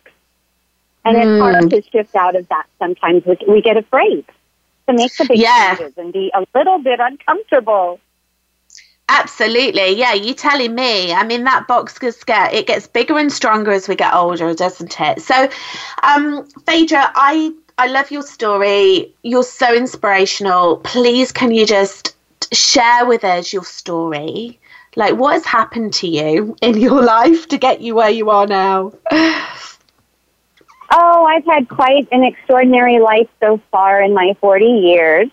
And 1.05 1.15
mm. 1.15 1.21
it's 1.21 1.39
hard 1.39 1.63
hmm. 1.63 1.69
to 1.69 1.81
shift 1.83 2.15
out 2.15 2.35
of 2.35 2.47
that 2.47 2.65
sometimes. 2.79 3.23
We, 3.25 3.37
we 3.47 3.61
get 3.61 3.77
afraid 3.77 4.25
to 4.87 4.93
make 4.93 5.15
the 5.17 5.25
big 5.25 5.39
yeah. 5.39 5.75
changes 5.75 5.97
and 5.97 6.13
be 6.13 6.31
a 6.33 6.45
little 6.55 6.79
bit 6.79 6.99
uncomfortable. 6.99 7.99
Absolutely, 9.07 9.91
yeah. 9.91 10.13
You're 10.13 10.33
telling 10.33 10.73
me? 10.73 11.13
I 11.13 11.23
mean, 11.23 11.43
that 11.43 11.67
box 11.67 11.99
gets 11.99 12.23
get 12.23 12.53
it 12.53 12.65
gets 12.65 12.87
bigger 12.87 13.19
and 13.19 13.31
stronger 13.31 13.71
as 13.71 13.87
we 13.87 13.95
get 13.95 14.13
older, 14.13 14.53
doesn't 14.53 14.99
it? 14.99 15.21
So, 15.21 15.47
um, 16.01 16.47
Phaedra, 16.65 17.11
I 17.13 17.53
I 17.77 17.87
love 17.87 18.09
your 18.09 18.23
story. 18.23 19.13
You're 19.21 19.43
so 19.43 19.75
inspirational. 19.75 20.77
Please, 20.77 21.31
can 21.31 21.51
you 21.51 21.67
just 21.67 22.15
share 22.51 23.05
with 23.05 23.23
us 23.23 23.53
your 23.53 23.63
story? 23.63 24.59
Like, 24.95 25.15
what 25.15 25.33
has 25.33 25.45
happened 25.45 25.93
to 25.95 26.07
you 26.07 26.55
in 26.61 26.77
your 26.77 27.03
life 27.17 27.47
to 27.49 27.57
get 27.57 27.81
you 27.81 27.95
where 27.95 28.09
you 28.09 28.31
are 28.31 28.47
now? 28.47 28.91
Oh 30.91 31.25
I've 31.25 31.45
had 31.45 31.67
quite 31.67 32.07
an 32.11 32.23
extraordinary 32.23 32.99
life 32.99 33.29
so 33.39 33.59
far 33.71 34.01
in 34.01 34.13
my 34.13 34.35
40 34.39 34.65
years. 34.65 35.29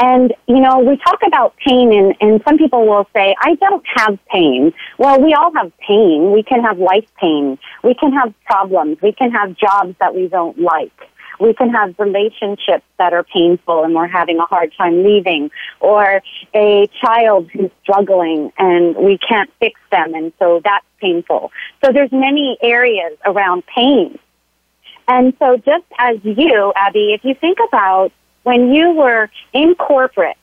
And, 0.00 0.32
you 0.46 0.60
know, 0.60 0.78
we 0.78 0.96
talk 0.96 1.20
about 1.26 1.56
pain 1.56 1.92
and, 1.92 2.14
and 2.20 2.40
some 2.46 2.56
people 2.56 2.86
will 2.86 3.08
say, 3.12 3.34
I 3.40 3.56
don't 3.56 3.84
have 3.96 4.18
pain. 4.32 4.72
Well, 4.96 5.20
we 5.20 5.34
all 5.34 5.52
have 5.54 5.72
pain. 5.78 6.30
We 6.32 6.44
can 6.44 6.62
have 6.62 6.78
life 6.78 7.08
pain. 7.20 7.58
We 7.82 7.94
can 7.94 8.12
have 8.12 8.32
problems. 8.44 8.98
We 9.02 9.12
can 9.12 9.32
have 9.32 9.56
jobs 9.56 9.96
that 9.98 10.14
we 10.14 10.28
don't 10.28 10.58
like. 10.58 10.92
We 11.40 11.54
can 11.54 11.70
have 11.70 11.94
relationships 11.98 12.84
that 12.98 13.12
are 13.12 13.24
painful 13.24 13.84
and 13.84 13.94
we're 13.94 14.08
having 14.08 14.38
a 14.38 14.44
hard 14.44 14.72
time 14.76 15.04
leaving, 15.04 15.50
or 15.80 16.20
a 16.54 16.88
child 17.00 17.48
who's 17.52 17.70
struggling 17.82 18.52
and 18.58 18.96
we 18.96 19.18
can't 19.18 19.50
fix 19.60 19.80
them, 19.90 20.14
and 20.14 20.32
so 20.38 20.60
that's 20.64 20.84
painful. 21.00 21.52
So 21.84 21.92
there's 21.92 22.10
many 22.10 22.58
areas 22.60 23.16
around 23.24 23.64
pain. 23.66 24.18
And 25.08 25.34
so 25.38 25.56
just 25.56 25.86
as 25.98 26.18
you, 26.22 26.72
Abby, 26.76 27.14
if 27.14 27.24
you 27.24 27.34
think 27.34 27.58
about 27.66 28.12
when 28.42 28.72
you 28.72 28.92
were 28.92 29.30
in 29.54 29.74
corporate 29.74 30.36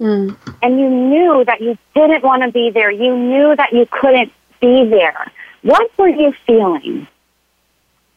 mm. 0.00 0.36
and 0.60 0.80
you 0.80 0.90
knew 0.90 1.44
that 1.46 1.60
you 1.60 1.78
didn't 1.94 2.24
want 2.24 2.42
to 2.42 2.50
be 2.50 2.70
there, 2.70 2.90
you 2.90 3.16
knew 3.16 3.54
that 3.54 3.72
you 3.72 3.86
couldn't 3.90 4.32
be 4.60 4.84
there, 4.88 5.30
what 5.62 5.96
were 5.96 6.08
you 6.08 6.34
feeling? 6.46 7.06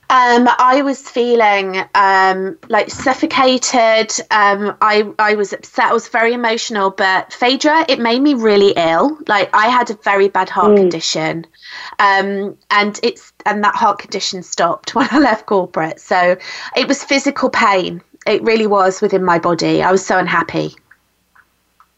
Um, 0.09 0.47
I 0.57 0.83
was 0.83 1.01
feeling 1.01 1.83
um, 1.93 2.57
like 2.69 2.89
suffocated. 2.89 4.11
Um, 4.31 4.77
I 4.79 5.11
I 5.19 5.35
was 5.35 5.51
upset. 5.51 5.85
I 5.85 5.93
was 5.93 6.07
very 6.07 6.33
emotional. 6.33 6.91
But 6.91 7.33
Phaedra, 7.33 7.85
it 7.89 7.99
made 7.99 8.21
me 8.21 8.33
really 8.33 8.73
ill. 8.77 9.17
Like 9.27 9.49
I 9.53 9.67
had 9.67 9.89
a 9.89 9.95
very 9.95 10.29
bad 10.29 10.49
heart 10.49 10.71
mm. 10.71 10.77
condition, 10.77 11.45
um, 11.99 12.57
and 12.71 12.97
it's 13.03 13.33
and 13.45 13.61
that 13.65 13.75
heart 13.75 13.99
condition 13.99 14.43
stopped 14.43 14.95
when 14.95 15.09
I 15.11 15.19
left 15.19 15.45
corporate. 15.45 15.99
So 15.99 16.37
it 16.77 16.87
was 16.87 17.03
physical 17.03 17.49
pain. 17.49 18.01
It 18.25 18.41
really 18.43 18.67
was 18.67 19.01
within 19.01 19.25
my 19.25 19.39
body. 19.39 19.83
I 19.83 19.91
was 19.91 20.05
so 20.05 20.17
unhappy. 20.17 20.73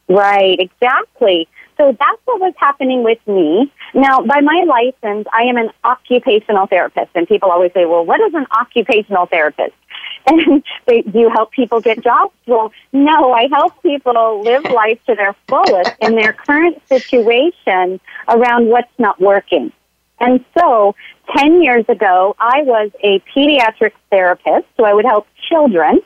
Right. 0.07 0.59
Exactly. 0.59 1.47
So 1.79 1.95
that's 1.97 2.21
what 2.25 2.41
was 2.41 2.53
happening 2.57 3.03
with 3.03 3.19
me. 3.25 3.71
Now, 3.93 4.21
by 4.21 4.41
my 4.41 4.65
license, 4.67 5.27
I 5.33 5.43
am 5.43 5.55
an 5.55 5.69
occupational 5.85 6.67
therapist, 6.67 7.11
and 7.15 7.25
people 7.25 7.51
always 7.51 7.71
say, 7.73 7.85
well, 7.85 8.05
what 8.05 8.19
is 8.19 8.33
an 8.33 8.45
occupational 8.51 9.25
therapist? 9.25 9.73
And 10.27 10.63
they, 10.85 11.01
do 11.01 11.17
you 11.17 11.29
help 11.29 11.51
people 11.51 11.79
get 11.79 12.03
jobs? 12.03 12.33
Well, 12.45 12.71
no, 12.91 13.31
I 13.31 13.47
help 13.51 13.81
people 13.81 14.41
live 14.43 14.63
life 14.65 14.99
to 15.07 15.15
their 15.15 15.33
fullest 15.47 15.91
in 16.01 16.15
their 16.15 16.33
current 16.33 16.77
situation 16.87 17.99
around 18.27 18.67
what's 18.67 18.91
not 18.99 19.19
working. 19.19 19.71
And 20.19 20.43
so, 20.57 20.93
10 21.37 21.63
years 21.63 21.85
ago, 21.87 22.35
I 22.37 22.63
was 22.63 22.91
a 23.01 23.19
pediatric 23.33 23.93
therapist, 24.11 24.67
so 24.75 24.83
I 24.83 24.93
would 24.93 25.05
help 25.05 25.25
children. 25.49 26.01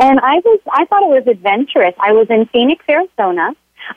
And 0.00 0.20
I 0.20 0.36
was, 0.44 0.60
I 0.70 0.84
thought 0.86 1.02
it 1.02 1.08
was 1.08 1.26
adventurous. 1.26 1.94
I 1.98 2.12
was 2.12 2.28
in 2.30 2.46
Phoenix, 2.46 2.84
Arizona. 2.88 3.50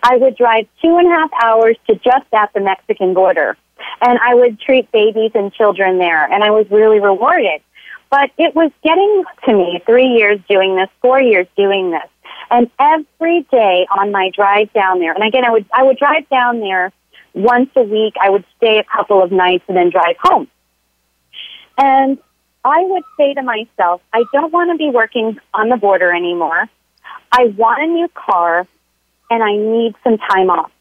I 0.03 0.17
would 0.17 0.35
drive 0.37 0.67
two 0.81 0.97
and 0.97 1.07
a 1.07 1.15
half 1.15 1.29
hours 1.43 1.77
to 1.87 1.95
just 1.95 2.25
at 2.33 2.53
the 2.53 2.59
Mexican 2.59 3.13
border. 3.13 3.57
And 4.01 4.19
I 4.19 4.35
would 4.35 4.59
treat 4.59 4.91
babies 4.91 5.31
and 5.35 5.53
children 5.53 5.97
there. 5.97 6.31
And 6.31 6.43
I 6.43 6.51
was 6.51 6.69
really 6.69 6.99
rewarded. 6.99 7.61
But 8.09 8.31
it 8.37 8.55
was 8.55 8.71
getting 8.83 9.23
to 9.45 9.53
me 9.53 9.81
three 9.85 10.07
years 10.07 10.39
doing 10.49 10.75
this, 10.75 10.89
four 11.01 11.21
years 11.21 11.47
doing 11.55 11.91
this. 11.91 12.09
And 12.49 12.69
every 12.79 13.43
day 13.51 13.85
on 13.95 14.11
my 14.11 14.31
drive 14.33 14.73
down 14.73 14.99
there, 14.99 15.13
and 15.13 15.23
again, 15.23 15.45
I 15.45 15.51
would, 15.51 15.65
I 15.71 15.83
would 15.83 15.97
drive 15.97 16.27
down 16.29 16.59
there 16.59 16.91
once 17.33 17.69
a 17.75 17.83
week. 17.83 18.15
I 18.19 18.29
would 18.29 18.43
stay 18.57 18.79
a 18.79 18.83
couple 18.83 19.21
of 19.21 19.31
nights 19.31 19.63
and 19.67 19.77
then 19.77 19.91
drive 19.91 20.15
home. 20.19 20.47
And 21.77 22.17
I 22.65 22.81
would 22.81 23.03
say 23.17 23.35
to 23.35 23.43
myself, 23.43 24.01
I 24.11 24.23
don't 24.33 24.51
want 24.51 24.71
to 24.71 24.77
be 24.77 24.89
working 24.89 25.39
on 25.53 25.69
the 25.69 25.77
border 25.77 26.13
anymore. 26.13 26.67
I 27.31 27.45
want 27.45 27.83
a 27.83 27.87
new 27.87 28.07
car 28.09 28.67
and 29.29 29.43
I 29.43 29.55
need 29.55 29.95
some 30.03 30.17
time 30.17 30.49
off. 30.49 30.71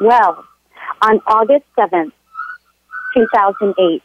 Well, 0.00 0.44
on 1.02 1.20
August 1.26 1.64
7th, 1.76 2.12
2008, 3.14 4.02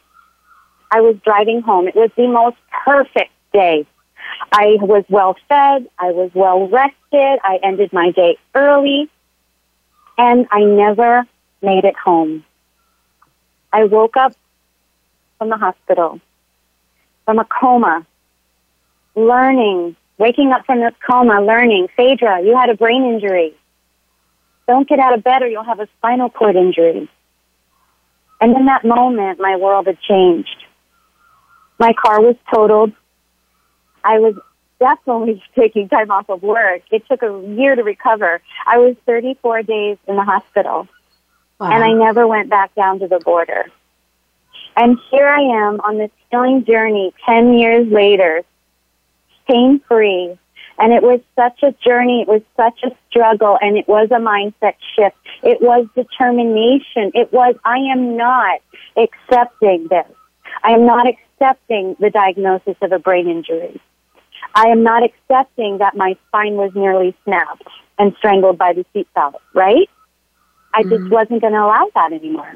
I 0.90 1.00
was 1.00 1.16
driving 1.24 1.62
home. 1.62 1.88
It 1.88 1.94
was 1.94 2.10
the 2.16 2.28
most 2.28 2.56
perfect 2.84 3.32
day. 3.52 3.86
I 4.52 4.76
was 4.80 5.04
well 5.08 5.36
fed. 5.48 5.88
I 5.98 6.12
was 6.12 6.30
well 6.34 6.68
rested. 6.68 7.38
I 7.42 7.58
ended 7.62 7.92
my 7.92 8.10
day 8.10 8.38
early 8.54 9.08
and 10.18 10.46
I 10.50 10.60
never 10.64 11.26
made 11.62 11.84
it 11.84 11.96
home. 11.96 12.44
I 13.72 13.84
woke 13.84 14.16
up 14.16 14.34
from 15.38 15.48
the 15.48 15.56
hospital, 15.56 16.20
from 17.24 17.38
a 17.38 17.44
coma, 17.44 18.06
learning 19.14 19.96
Waking 20.22 20.52
up 20.52 20.64
from 20.66 20.78
this 20.78 20.94
coma, 21.04 21.42
learning, 21.42 21.88
Phaedra, 21.96 22.42
you 22.42 22.56
had 22.56 22.70
a 22.70 22.76
brain 22.76 23.04
injury. 23.04 23.56
Don't 24.68 24.88
get 24.88 25.00
out 25.00 25.14
of 25.14 25.24
bed 25.24 25.42
or 25.42 25.48
you'll 25.48 25.64
have 25.64 25.80
a 25.80 25.88
spinal 25.98 26.30
cord 26.30 26.54
injury. 26.54 27.10
And 28.40 28.56
in 28.56 28.66
that 28.66 28.84
moment, 28.84 29.40
my 29.40 29.56
world 29.56 29.88
had 29.88 30.00
changed. 30.00 30.64
My 31.80 31.92
car 31.92 32.20
was 32.20 32.36
totaled. 32.54 32.92
I 34.04 34.20
was 34.20 34.36
definitely 34.78 35.42
taking 35.58 35.88
time 35.88 36.12
off 36.12 36.30
of 36.30 36.40
work. 36.40 36.82
It 36.92 37.02
took 37.08 37.24
a 37.24 37.42
year 37.56 37.74
to 37.74 37.82
recover. 37.82 38.40
I 38.64 38.78
was 38.78 38.94
34 39.06 39.64
days 39.64 39.98
in 40.06 40.14
the 40.14 40.22
hospital. 40.22 40.86
Wow. 41.58 41.72
And 41.72 41.82
I 41.82 41.94
never 41.94 42.28
went 42.28 42.48
back 42.48 42.72
down 42.76 43.00
to 43.00 43.08
the 43.08 43.18
border. 43.18 43.64
And 44.76 44.98
here 45.10 45.26
I 45.26 45.40
am 45.66 45.80
on 45.80 45.98
this 45.98 46.12
healing 46.30 46.64
journey 46.64 47.12
10 47.26 47.54
years 47.54 47.88
later, 47.90 48.44
pain 49.48 49.80
free. 49.88 50.38
And 50.78 50.92
it 50.92 51.02
was 51.02 51.20
such 51.36 51.62
a 51.62 51.72
journey. 51.86 52.22
It 52.22 52.28
was 52.28 52.42
such 52.56 52.82
a 52.82 52.96
struggle 53.08 53.58
and 53.60 53.76
it 53.76 53.86
was 53.86 54.08
a 54.10 54.18
mindset 54.18 54.74
shift. 54.96 55.16
It 55.42 55.60
was 55.60 55.86
determination. 55.94 57.12
It 57.14 57.32
was, 57.32 57.54
I 57.64 57.78
am 57.92 58.16
not 58.16 58.60
accepting 58.96 59.88
this. 59.88 60.06
I 60.64 60.72
am 60.72 60.86
not 60.86 61.06
accepting 61.06 61.96
the 62.00 62.10
diagnosis 62.10 62.76
of 62.80 62.92
a 62.92 62.98
brain 62.98 63.28
injury. 63.28 63.80
I 64.54 64.68
am 64.68 64.82
not 64.82 65.02
accepting 65.02 65.78
that 65.78 65.96
my 65.96 66.16
spine 66.28 66.54
was 66.56 66.72
nearly 66.74 67.14
snapped 67.24 67.68
and 67.98 68.14
strangled 68.18 68.58
by 68.58 68.72
the 68.72 68.84
seatbelt, 68.94 69.36
right? 69.54 69.88
I 70.74 70.82
just 70.82 70.94
mm-hmm. 70.94 71.12
wasn't 71.12 71.40
going 71.42 71.52
to 71.52 71.58
allow 71.60 71.88
that 71.94 72.12
anymore. 72.12 72.54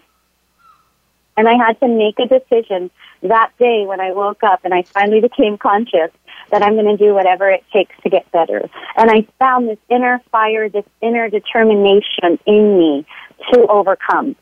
And 1.37 1.49
I 1.49 1.55
had 1.55 1.79
to 1.81 1.89
make 1.89 2.19
a 2.19 2.27
decision 2.27 2.91
that 3.23 3.51
day 3.59 3.85
when 3.87 4.01
I 4.01 4.13
woke 4.13 4.43
up 4.43 4.61
and 4.65 4.73
I 4.73 4.83
finally 4.83 5.21
became 5.21 5.59
conscious 5.59 6.11
that 6.51 6.63
I'm 6.63 6.75
going 6.75 6.97
to 6.97 6.97
do 6.97 7.13
whatever 7.15 7.51
it 7.51 7.65
takes 7.73 7.95
to 8.03 8.11
get 8.11 8.31
better. 8.33 8.69
And 8.97 9.11
I 9.11 9.27
found 9.39 9.69
this 9.69 9.79
inner 9.91 10.23
fire, 10.31 10.69
this 10.69 10.85
inner 11.03 11.29
determination 11.29 12.39
in 12.47 12.79
me 12.79 13.07
to 13.53 13.67
overcome. 13.67 14.37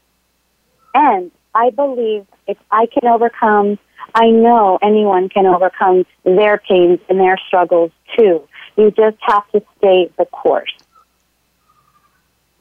And 0.95 1.31
I 1.55 1.71
believe 1.71 2.27
if 2.47 2.59
I 2.71 2.87
can 2.87 3.09
overcome, 3.11 3.79
I 4.15 4.31
know 4.31 4.79
anyone 4.83 5.29
can 5.29 5.47
overcome 5.47 6.05
their 6.25 6.59
pains 6.59 7.01
and 7.09 7.19
their 7.19 7.39
struggles 7.47 7.91
too. 8.17 8.47
You 8.77 8.91
just 8.91 9.17
have 9.21 9.49
to 9.53 9.63
stay 9.79 10.11
the 10.19 10.27
course. 10.27 10.73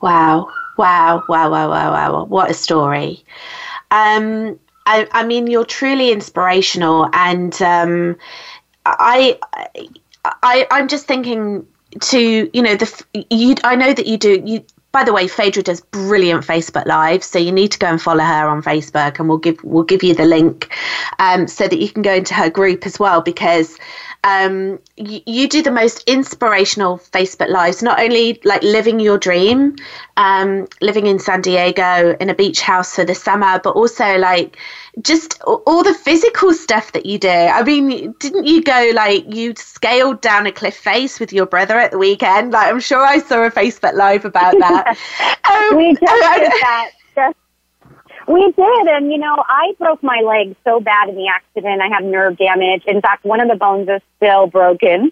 Wow. 0.04 0.52
Wow, 0.76 1.24
wow, 1.30 1.50
wow, 1.50 1.70
wow, 1.70 1.92
wow. 1.92 2.24
What 2.26 2.52
a 2.52 2.54
story. 2.54 3.24
Um, 3.90 4.60
I, 4.86 5.08
I 5.14 5.24
mean, 5.26 5.48
you're 5.48 5.64
truly 5.64 6.12
inspirational, 6.12 7.08
and 7.14 7.54
um, 7.62 8.18
I, 8.86 9.40
I, 10.26 10.68
I'm 10.72 10.90
just 10.90 11.06
thinking 11.06 11.66
to 12.02 12.50
you 12.52 12.62
know 12.62 12.76
the 12.76 13.06
you. 13.30 13.56
I 13.64 13.78
know 13.78 13.94
that 13.94 14.06
you 14.06 14.18
do 14.18 14.44
you. 14.46 14.66
By 14.92 15.06
the 15.06 15.14
way, 15.14 15.28
Phaedra 15.28 15.64
does 15.64 15.80
brilliant 15.80 16.44
Facebook 16.46 16.86
Live, 16.86 17.24
so 17.24 17.40
you 17.40 17.54
need 17.54 17.72
to 17.72 17.80
go 17.80 17.88
and 17.88 18.02
follow 18.02 18.26
her 18.26 18.50
on 18.50 18.62
Facebook, 18.62 19.20
and 19.20 19.30
we'll 19.30 19.38
give 19.38 19.64
we'll 19.64 19.84
give 19.86 20.04
you 20.04 20.14
the 20.14 20.26
link 20.26 20.76
um, 21.20 21.48
so 21.48 21.66
that 21.66 21.80
you 21.80 21.90
can 21.90 22.02
go 22.02 22.14
into 22.14 22.34
her 22.34 22.50
group 22.50 22.86
as 22.86 23.00
well 23.00 23.22
because 23.22 23.78
um, 24.24 24.80
you, 24.96 25.22
you, 25.26 25.50
do 25.50 25.62
the 25.62 25.72
most 25.72 26.08
inspirational 26.08 26.98
Facebook 26.98 27.50
lives, 27.50 27.84
not 27.84 28.00
only 28.00 28.40
like 28.46 28.64
living 28.64 29.02
your 29.02 29.18
dream, 29.18 29.76
um, 30.16 30.68
living 30.82 31.08
in 31.08 31.20
San 31.20 31.42
Diego 31.42 32.16
in 32.20 32.30
a 32.30 32.34
beach 32.34 32.62
house 32.62 32.96
for 32.96 33.04
the 33.04 33.16
summer, 33.16 33.60
but 33.62 33.72
also 33.72 34.18
like 34.18 34.58
just 35.02 35.42
all 35.42 35.84
the 35.84 35.94
physical 35.94 36.54
stuff 36.54 36.94
that 36.94 37.06
you 37.06 37.18
do. 37.18 37.28
I 37.28 37.64
mean, 37.64 38.14
didn't 38.20 38.46
you 38.46 38.64
go 38.64 38.92
like 38.94 39.26
you 39.34 39.56
scaled 39.58 40.22
down 40.22 40.48
a 40.48 40.54
cliff 40.54 40.78
face 40.78 41.20
with 41.20 41.34
your 41.34 41.46
brother 41.46 41.78
at 41.78 41.92
the 41.92 41.98
weekend? 41.98 42.54
Like, 42.54 42.72
I'm 42.72 42.80
sure 42.80 43.04
I 43.04 43.18
saw 43.18 43.44
a 43.44 43.52
Facebook 43.52 43.94
live 43.94 44.24
about 44.24 44.58
that. 44.60 44.98
um, 45.72 45.78
we 45.78 45.94
just 45.94 46.02
did 46.02 46.52
that. 46.62 46.92
We 48.28 48.52
did, 48.52 48.88
and 48.88 49.12
you 49.12 49.18
know, 49.18 49.44
I 49.48 49.74
broke 49.78 50.02
my 50.02 50.22
leg 50.26 50.56
so 50.64 50.80
bad 50.80 51.10
in 51.10 51.16
the 51.16 51.28
accident. 51.28 51.82
I 51.82 51.94
have 51.94 52.04
nerve 52.04 52.38
damage. 52.38 52.84
In 52.88 53.02
fact, 53.02 53.26
one 53.26 53.42
of 53.42 53.50
the 53.50 53.56
bones 53.56 53.90
is 53.90 54.02
still 54.18 54.48
broken. 54.48 55.12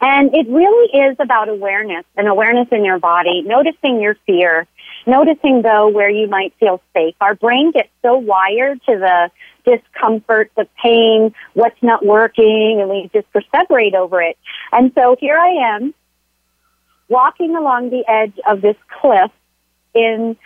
And 0.00 0.34
it 0.34 0.46
really 0.48 0.90
is 0.98 1.16
about 1.18 1.48
awareness 1.48 2.04
and 2.16 2.28
awareness 2.28 2.68
in 2.70 2.84
your 2.84 2.98
body, 2.98 3.42
noticing 3.42 4.00
your 4.00 4.16
fear, 4.26 4.66
noticing 5.06 5.62
though 5.62 5.88
where 5.88 6.10
you 6.10 6.28
might 6.28 6.52
feel 6.60 6.80
safe. 6.92 7.14
Our 7.20 7.34
brain 7.34 7.72
gets 7.72 7.88
so 8.02 8.16
wired 8.16 8.80
to 8.86 8.98
the 8.98 9.30
discomfort, 9.64 10.50
the 10.56 10.68
pain, 10.82 11.34
what's 11.54 11.80
not 11.82 12.04
working, 12.04 12.78
and 12.80 12.90
we 12.90 13.10
just 13.14 13.32
perseverate 13.32 13.94
over 13.94 14.20
it. 14.20 14.36
And 14.72 14.92
so 14.94 15.16
here 15.18 15.38
I 15.38 15.74
am, 15.74 15.94
walking 17.08 17.56
along 17.56 17.90
the 17.90 18.04
edge 18.08 18.38
of 18.46 18.60
this 18.60 18.76
cliff 19.00 19.30
in 19.94 20.36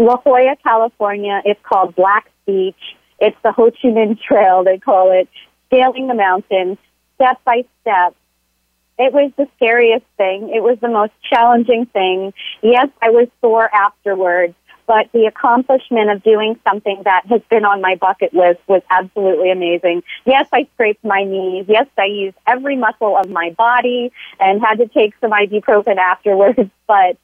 La 0.00 0.16
Jolla, 0.16 0.56
California. 0.62 1.42
It's 1.44 1.60
called 1.62 1.94
Black 1.94 2.30
Beach. 2.46 2.96
It's 3.18 3.36
the 3.44 3.52
Ho 3.52 3.70
Chi 3.70 3.88
Minh 3.88 4.18
Trail, 4.18 4.64
they 4.64 4.78
call 4.78 5.12
it, 5.12 5.28
scaling 5.66 6.08
the 6.08 6.14
mountain 6.14 6.78
step 7.16 7.38
by 7.44 7.64
step. 7.82 8.16
It 8.98 9.12
was 9.12 9.30
the 9.36 9.46
scariest 9.56 10.06
thing. 10.16 10.50
It 10.54 10.62
was 10.62 10.78
the 10.80 10.88
most 10.88 11.12
challenging 11.28 11.84
thing. 11.84 12.32
Yes, 12.62 12.88
I 13.02 13.10
was 13.10 13.28
sore 13.42 13.68
afterwards, 13.74 14.54
but 14.86 15.12
the 15.12 15.26
accomplishment 15.26 16.10
of 16.10 16.22
doing 16.22 16.58
something 16.66 17.02
that 17.04 17.26
has 17.26 17.42
been 17.50 17.66
on 17.66 17.82
my 17.82 17.96
bucket 17.96 18.32
list 18.32 18.60
was 18.66 18.80
absolutely 18.90 19.50
amazing. 19.50 20.02
Yes, 20.24 20.48
I 20.50 20.66
scraped 20.74 21.04
my 21.04 21.24
knees. 21.24 21.66
Yes, 21.68 21.86
I 21.98 22.06
used 22.06 22.36
every 22.46 22.76
muscle 22.76 23.18
of 23.18 23.28
my 23.28 23.50
body 23.50 24.12
and 24.38 24.62
had 24.62 24.76
to 24.76 24.88
take 24.88 25.12
some 25.20 25.30
ibuprofen 25.30 25.98
afterwards, 25.98 26.70
but 26.86 27.18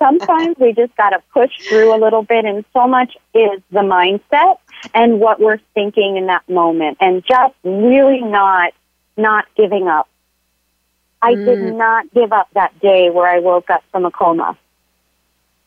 sometimes 0.00 0.56
we 0.58 0.72
just 0.72 0.96
got 0.96 1.10
to 1.10 1.22
push 1.32 1.50
through 1.68 1.94
a 1.94 1.98
little 1.98 2.22
bit 2.22 2.44
and 2.44 2.64
so 2.72 2.88
much 2.88 3.16
is 3.34 3.60
the 3.70 3.80
mindset 3.80 4.56
and 4.94 5.20
what 5.20 5.40
we're 5.40 5.60
thinking 5.74 6.16
in 6.16 6.26
that 6.26 6.48
moment 6.48 6.96
and 7.00 7.22
just 7.24 7.54
really 7.62 8.20
not 8.20 8.72
not 9.16 9.44
giving 9.56 9.86
up. 9.86 10.08
I 11.22 11.34
mm. 11.34 11.44
did 11.44 11.74
not 11.74 12.12
give 12.14 12.32
up 12.32 12.48
that 12.54 12.78
day 12.80 13.10
where 13.10 13.28
I 13.28 13.40
woke 13.40 13.68
up 13.68 13.84
from 13.92 14.06
a 14.06 14.10
coma. 14.10 14.56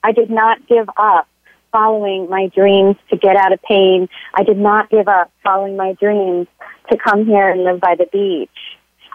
I 0.03 0.11
did 0.11 0.29
not 0.29 0.67
give 0.67 0.89
up 0.97 1.27
following 1.71 2.29
my 2.29 2.47
dreams 2.47 2.95
to 3.09 3.17
get 3.17 3.35
out 3.35 3.53
of 3.53 3.61
pain. 3.61 4.09
I 4.33 4.43
did 4.43 4.57
not 4.57 4.89
give 4.89 5.07
up 5.07 5.31
following 5.43 5.77
my 5.77 5.93
dreams 5.93 6.47
to 6.89 6.97
come 6.97 7.25
here 7.25 7.49
and 7.49 7.63
live 7.63 7.79
by 7.79 7.95
the 7.95 8.07
beach. 8.11 8.49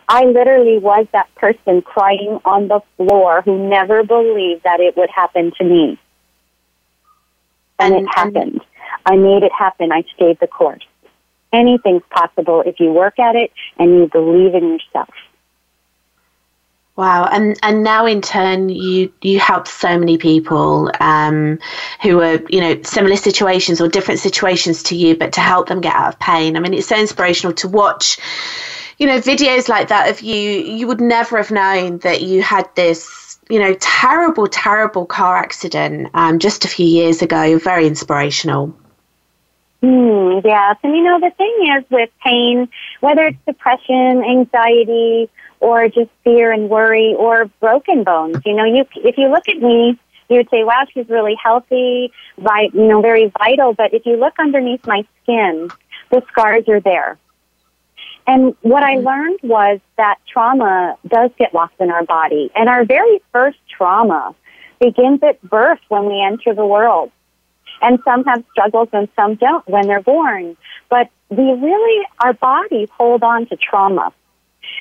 I 0.08 0.24
literally 0.24 0.78
was 0.78 1.06
that 1.12 1.32
person 1.34 1.82
crying 1.82 2.40
on 2.44 2.68
the 2.68 2.80
floor 2.96 3.42
who 3.42 3.68
never 3.68 4.02
believed 4.02 4.64
that 4.64 4.80
it 4.80 4.96
would 4.96 5.10
happen 5.10 5.52
to 5.58 5.64
me. 5.64 5.98
And, 7.78 7.94
and 7.94 8.04
it 8.04 8.08
happened. 8.14 8.60
I 9.04 9.16
made 9.16 9.42
it 9.42 9.52
happen. 9.52 9.92
I 9.92 10.04
stayed 10.14 10.40
the 10.40 10.46
course. 10.46 10.84
Anything's 11.52 12.02
possible 12.10 12.62
if 12.66 12.80
you 12.80 12.92
work 12.92 13.18
at 13.18 13.36
it 13.36 13.52
and 13.78 13.90
you 13.90 14.08
believe 14.10 14.54
in 14.54 14.72
yourself. 14.72 15.14
Wow, 16.98 17.28
and 17.30 17.56
and 17.62 17.84
now 17.84 18.06
in 18.06 18.20
turn, 18.20 18.70
you 18.70 19.12
you 19.22 19.38
help 19.38 19.68
so 19.68 19.96
many 19.96 20.18
people 20.18 20.90
um, 20.98 21.60
who 22.02 22.20
are 22.20 22.40
you 22.48 22.60
know 22.60 22.82
similar 22.82 23.14
situations 23.14 23.80
or 23.80 23.86
different 23.86 24.18
situations 24.18 24.82
to 24.82 24.96
you, 24.96 25.16
but 25.16 25.32
to 25.34 25.40
help 25.40 25.68
them 25.68 25.80
get 25.80 25.94
out 25.94 26.08
of 26.08 26.18
pain. 26.18 26.56
I 26.56 26.60
mean, 26.60 26.74
it's 26.74 26.88
so 26.88 26.98
inspirational 26.98 27.52
to 27.54 27.68
watch. 27.68 28.18
You 28.98 29.06
know, 29.06 29.20
videos 29.20 29.68
like 29.68 29.88
that 29.88 30.10
of 30.10 30.20
you. 30.20 30.34
You 30.34 30.86
would 30.88 31.00
never 31.00 31.36
have 31.36 31.50
known 31.50 31.98
that 31.98 32.22
you 32.22 32.42
had 32.42 32.68
this 32.74 33.38
you 33.48 33.58
know 33.58 33.74
terrible, 33.74 34.46
terrible 34.46 35.06
car 35.06 35.36
accident 35.36 36.10
um, 36.14 36.38
just 36.38 36.64
a 36.64 36.68
few 36.68 36.86
years 36.86 37.22
ago. 37.22 37.58
Very 37.58 37.86
inspirational. 37.86 38.74
Mm, 39.82 40.44
yes, 40.44 40.76
and 40.82 40.96
you 40.96 41.04
know 41.04 41.20
the 41.20 41.30
thing 41.30 41.76
is 41.76 41.84
with 41.90 42.10
pain, 42.24 42.68
whether 43.00 43.26
it's 43.26 43.38
depression, 43.46 44.24
anxiety 44.24 45.30
or 45.60 45.88
just 45.88 46.10
fear 46.24 46.52
and 46.52 46.68
worry 46.68 47.14
or 47.16 47.46
broken 47.60 48.04
bones. 48.04 48.38
You 48.44 48.54
know, 48.54 48.64
you 48.64 48.84
if 48.96 49.16
you 49.16 49.28
look 49.28 49.48
at 49.48 49.58
me, 49.58 49.98
you 50.28 50.36
would 50.36 50.50
say, 50.50 50.64
"Wow, 50.64 50.84
she's 50.92 51.08
really 51.08 51.36
healthy, 51.40 52.12
vi- 52.38 52.70
you 52.72 52.88
know, 52.88 53.00
very 53.00 53.32
vital." 53.38 53.72
But 53.72 53.94
if 53.94 54.04
you 54.06 54.16
look 54.16 54.34
underneath 54.38 54.86
my 54.86 55.04
skin, 55.22 55.68
the 56.10 56.22
scars 56.28 56.68
are 56.68 56.80
there. 56.80 57.16
And 58.28 58.54
what 58.60 58.82
I 58.82 58.96
mm-hmm. 58.96 59.06
learned 59.06 59.40
was 59.42 59.80
that 59.96 60.18
trauma 60.30 60.96
does 61.08 61.30
get 61.38 61.54
lost 61.54 61.72
in 61.80 61.90
our 61.90 62.04
body, 62.04 62.50
and 62.54 62.68
our 62.68 62.84
very 62.84 63.20
first 63.32 63.58
trauma 63.74 64.34
begins 64.78 65.20
at 65.22 65.40
birth 65.42 65.80
when 65.88 66.06
we 66.06 66.22
enter 66.22 66.54
the 66.54 66.66
world. 66.66 67.10
And 67.80 67.98
some 68.04 68.24
have 68.24 68.44
struggles 68.52 68.88
and 68.92 69.08
some 69.16 69.36
don't 69.36 69.66
when 69.66 69.86
they're 69.86 70.02
born. 70.02 70.56
But 70.90 71.10
we 71.30 71.44
really, 71.44 72.06
our 72.20 72.34
bodies 72.34 72.88
hold 72.96 73.22
on 73.22 73.46
to 73.46 73.56
trauma. 73.56 74.12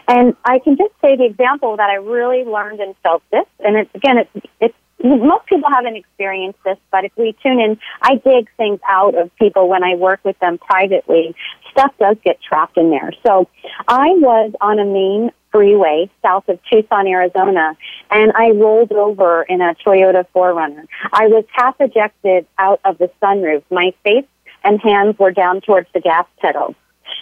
And 0.07 0.35
I 0.43 0.59
can 0.59 0.75
just 0.75 0.93
say 1.01 1.15
the 1.15 1.25
example 1.25 1.77
that 1.77 1.89
I 1.89 1.95
really 1.95 2.43
learned 2.43 2.79
and 2.81 2.95
felt 3.01 3.23
this, 3.31 3.45
and 3.59 3.77
it's 3.77 3.95
again, 3.95 4.17
it's, 4.17 4.45
it's 4.59 4.75
most 5.03 5.45
people 5.45 5.69
haven't 5.69 5.95
experienced 5.95 6.59
this, 6.63 6.77
but 6.91 7.05
if 7.05 7.11
we 7.17 7.35
tune 7.43 7.59
in, 7.59 7.79
I 8.01 8.15
dig 8.15 8.49
things 8.57 8.79
out 8.89 9.15
of 9.15 9.35
people 9.37 9.67
when 9.67 9.83
I 9.83 9.95
work 9.95 10.19
with 10.23 10.37
them 10.39 10.57
privately. 10.57 11.35
Stuff 11.71 11.93
does 11.99 12.17
get 12.23 12.41
trapped 12.41 12.77
in 12.77 12.89
there. 12.89 13.11
So 13.25 13.47
I 13.87 14.09
was 14.09 14.53
on 14.59 14.79
a 14.79 14.85
main 14.85 15.31
freeway 15.51 16.09
south 16.21 16.49
of 16.49 16.59
Tucson, 16.71 17.07
Arizona, 17.07 17.77
and 18.11 18.31
I 18.35 18.51
rolled 18.51 18.91
over 18.91 19.43
in 19.43 19.61
a 19.61 19.75
Toyota 19.85 20.25
4Runner. 20.35 20.85
I 21.13 21.27
was 21.27 21.45
half 21.51 21.75
ejected 21.79 22.47
out 22.57 22.79
of 22.83 22.97
the 22.97 23.09
sunroof. 23.21 23.63
My 23.69 23.93
face 24.03 24.25
and 24.63 24.81
hands 24.81 25.17
were 25.19 25.31
down 25.31 25.61
towards 25.61 25.87
the 25.93 26.01
gas 26.01 26.25
pedal 26.39 26.75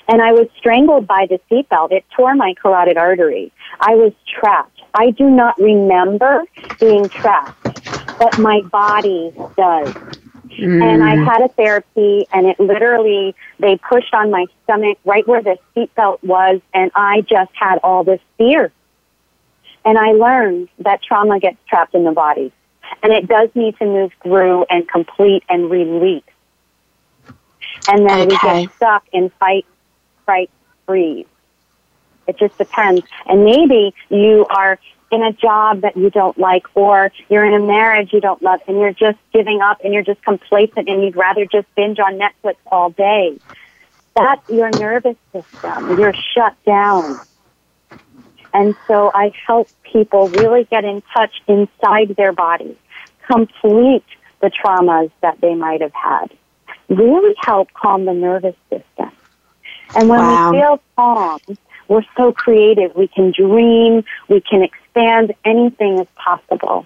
and 0.08 0.22
I 0.22 0.32
was 0.32 0.48
strangled 0.58 1.08
by 1.08 1.28
the 1.30 1.40
seatbelt. 1.50 1.92
It 1.92 2.06
tore 2.16 2.36
my 2.36 2.54
carotid 2.62 2.98
artery. 2.98 3.52
I 3.80 3.96
was 3.96 4.14
trapped. 4.28 4.82
I 4.94 5.12
do 5.12 5.30
not 5.30 5.60
remember 5.60 6.44
being 6.80 7.10
trapped, 7.10 7.65
but 8.18 8.38
my 8.40 8.62
body 8.62 9.34
does. 9.58 9.94
Mm. 10.60 10.84
And 10.84 11.04
I 11.04 11.16
had 11.16 11.42
a 11.42 11.50
therapy, 11.50 12.28
and 12.32 12.48
it 12.48 12.60
literally, 12.60 13.36
they 13.60 13.78
pushed 13.78 14.14
on 14.14 14.32
my 14.32 14.46
stomach 14.64 14.98
right 15.04 15.28
where 15.28 15.42
the 15.42 15.58
seatbelt 15.76 16.24
was, 16.24 16.62
and 16.74 16.92
I 16.96 17.22
just 17.22 17.52
had 17.54 17.80
all 17.84 18.04
this 18.04 18.22
fear. 18.38 18.72
And 19.84 19.98
I 19.98 20.14
learned 20.14 20.70
that 20.80 21.04
trauma 21.04 21.40
gets 21.40 21.58
trapped 21.68 21.94
in 21.94 22.06
the 22.06 22.12
body, 22.12 22.52
and 23.04 23.12
it 23.12 23.28
does 23.28 23.50
need 23.54 23.78
to 23.80 23.86
move 23.86 24.12
through 24.24 24.66
and 24.70 24.88
complete 24.88 25.44
and 25.50 25.70
release. 25.70 26.24
And 27.88 28.10
then 28.10 28.32
okay. 28.32 28.62
we 28.62 28.66
get 28.66 28.76
stuck 28.76 29.04
in 29.12 29.30
fight 29.40 29.66
fright 30.26 30.50
freeze. 30.86 31.28
It 32.28 32.38
just 32.38 32.58
depends. 32.58 33.06
And 33.28 33.46
maybe 33.46 33.94
you 34.10 34.46
are 34.50 34.80
in 35.16 35.24
a 35.24 35.32
job 35.32 35.82
that 35.82 35.96
you 35.96 36.10
don't 36.10 36.38
like 36.38 36.66
or 36.76 37.12
you're 37.30 37.46
in 37.46 37.54
a 37.54 37.66
marriage 37.66 38.12
you 38.12 38.22
don't 38.22 38.42
love 38.42 38.60
and 38.68 38.78
you're 38.78 38.94
just 38.94 39.18
giving 39.34 39.62
up 39.62 39.80
and 39.84 39.94
you're 39.94 40.04
just 40.04 40.22
complacent 40.24 40.90
and 40.90 41.04
you'd 41.04 41.16
rather 41.16 41.46
just 41.46 41.68
binge 41.76 42.00
on 42.00 42.20
Netflix 42.20 42.56
all 42.72 42.90
day. 42.90 43.40
That's 44.16 44.50
your 44.50 44.70
nervous 44.70 45.18
system. 45.34 45.98
You're 45.98 46.14
shut 46.34 46.56
down. 46.66 47.20
And 48.54 48.76
so 48.88 49.12
I 49.14 49.32
help 49.46 49.68
people 49.84 50.30
really 50.30 50.66
get 50.66 50.86
in 50.86 51.02
touch 51.14 51.42
inside 51.48 52.16
their 52.16 52.32
body, 52.32 52.78
complete 53.28 54.06
the 54.42 54.50
traumas 54.50 55.12
that 55.22 55.42
they 55.42 55.56
might 55.56 55.82
have 55.82 55.94
had, 55.94 56.32
really 56.90 57.36
help 57.40 57.74
calm 57.74 58.06
the 58.06 58.14
nervous 58.14 58.56
system. 58.70 59.12
And 59.96 60.10
when 60.10 60.20
wow. 60.20 60.52
we 60.52 60.60
feel 60.60 60.82
calm, 60.96 61.40
we're 61.88 62.04
so 62.18 62.32
creative. 62.32 62.96
We 62.96 63.08
can 63.08 63.32
dream, 63.32 64.04
we 64.30 64.42
can 64.42 64.64
expand, 64.64 65.34
anything 65.44 66.00
is 66.00 66.08
possible. 66.16 66.86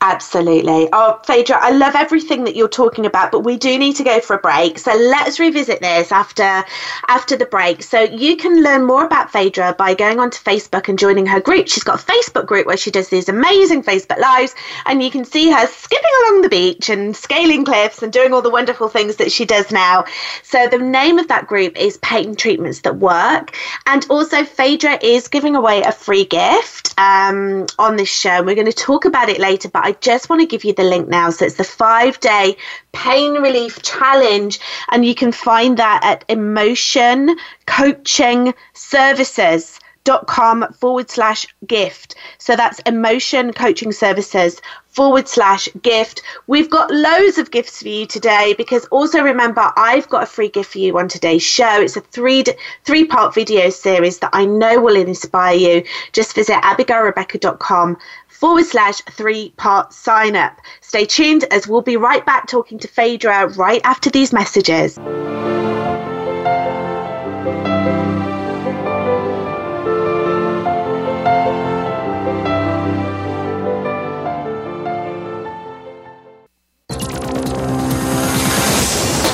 Absolutely. 0.00 0.88
Oh, 0.92 1.18
Phaedra, 1.26 1.56
I 1.60 1.72
love 1.72 1.96
everything 1.96 2.44
that 2.44 2.54
you're 2.54 2.68
talking 2.68 3.04
about, 3.04 3.32
but 3.32 3.40
we 3.40 3.56
do 3.56 3.76
need 3.76 3.96
to 3.96 4.04
go 4.04 4.20
for 4.20 4.36
a 4.36 4.38
break. 4.38 4.78
So 4.78 4.94
let's 4.94 5.40
revisit 5.40 5.80
this 5.80 6.12
after 6.12 6.64
after 7.08 7.36
the 7.36 7.46
break. 7.46 7.82
So 7.82 8.02
you 8.02 8.36
can 8.36 8.62
learn 8.62 8.84
more 8.86 9.04
about 9.04 9.32
Phaedra 9.32 9.74
by 9.76 9.94
going 9.94 10.20
onto 10.20 10.38
Facebook 10.38 10.88
and 10.88 10.96
joining 10.96 11.26
her 11.26 11.40
group. 11.40 11.66
She's 11.66 11.82
got 11.82 12.00
a 12.00 12.06
Facebook 12.06 12.46
group 12.46 12.68
where 12.68 12.76
she 12.76 12.92
does 12.92 13.08
these 13.08 13.28
amazing 13.28 13.82
Facebook 13.82 14.20
lives, 14.20 14.54
and 14.86 15.02
you 15.02 15.10
can 15.10 15.24
see 15.24 15.50
her 15.50 15.66
skipping 15.66 16.10
along 16.26 16.42
the 16.42 16.48
beach 16.48 16.88
and 16.90 17.16
scaling 17.16 17.64
cliffs 17.64 18.00
and 18.00 18.12
doing 18.12 18.32
all 18.32 18.40
the 18.42 18.50
wonderful 18.50 18.86
things 18.88 19.16
that 19.16 19.32
she 19.32 19.44
does 19.44 19.72
now. 19.72 20.04
So 20.44 20.68
the 20.68 20.78
name 20.78 21.18
of 21.18 21.26
that 21.26 21.48
group 21.48 21.76
is 21.76 21.96
Pain 21.96 22.36
Treatments 22.36 22.82
That 22.82 22.98
Work. 22.98 23.56
And 23.86 24.06
also 24.08 24.44
Phaedra 24.44 25.00
is 25.02 25.26
giving 25.26 25.56
away 25.56 25.82
a 25.82 25.90
free 25.90 26.24
gift 26.24 26.94
um, 26.98 27.66
on 27.80 27.96
this 27.96 28.08
show. 28.08 28.30
And 28.30 28.46
We're 28.46 28.54
going 28.54 28.66
to 28.66 28.72
talk 28.72 29.04
about 29.04 29.28
it 29.28 29.40
later, 29.40 29.68
but 29.68 29.87
I 29.88 29.92
just 29.92 30.28
want 30.28 30.42
to 30.42 30.46
give 30.46 30.64
you 30.64 30.74
the 30.74 30.84
link 30.84 31.08
now. 31.08 31.30
So 31.30 31.46
it's 31.46 31.54
the 31.54 31.64
five 31.64 32.20
day 32.20 32.58
pain 32.92 33.32
relief 33.40 33.80
challenge, 33.80 34.60
and 34.90 35.02
you 35.02 35.14
can 35.14 35.32
find 35.32 35.78
that 35.78 36.00
at 36.04 36.26
Emotion 36.28 37.34
Coaching 37.64 38.52
Services 38.74 39.80
dot 40.04 40.26
com 40.26 40.70
forward 40.74 41.10
slash 41.10 41.46
gift. 41.66 42.16
So 42.36 42.54
that's 42.54 42.80
emotion 42.80 43.52
coaching 43.54 43.92
services 43.92 44.60
forward 44.88 45.28
slash 45.28 45.68
gift. 45.82 46.22
We've 46.46 46.70
got 46.70 46.90
loads 46.90 47.38
of 47.38 47.50
gifts 47.50 47.82
for 47.82 47.88
you 47.88 48.06
today 48.06 48.54
because 48.56 48.84
also 48.86 49.22
remember 49.22 49.70
I've 49.76 50.08
got 50.08 50.22
a 50.22 50.26
free 50.26 50.48
gift 50.48 50.72
for 50.72 50.78
you 50.78 50.98
on 50.98 51.08
today's 51.08 51.42
show. 51.42 51.80
It's 51.80 51.96
a 51.96 52.00
three 52.00 52.44
three 52.84 53.04
part 53.04 53.34
video 53.34 53.70
series 53.70 54.18
that 54.18 54.30
I 54.32 54.44
know 54.44 54.80
will 54.80 54.96
inspire 54.96 55.56
you. 55.56 55.84
Just 56.12 56.34
visit 56.34 56.56
abigailrebecca.com 56.56 57.96
forward 58.38 58.64
slash 58.64 59.00
three 59.10 59.50
part 59.56 59.92
sign 59.92 60.36
up. 60.36 60.60
Stay 60.80 61.04
tuned 61.04 61.42
as 61.50 61.66
we'll 61.66 61.82
be 61.82 61.96
right 61.96 62.24
back 62.24 62.46
talking 62.46 62.78
to 62.78 62.86
Phaedra 62.86 63.48
right 63.54 63.80
after 63.82 64.10
these 64.10 64.32
messages. 64.32 64.96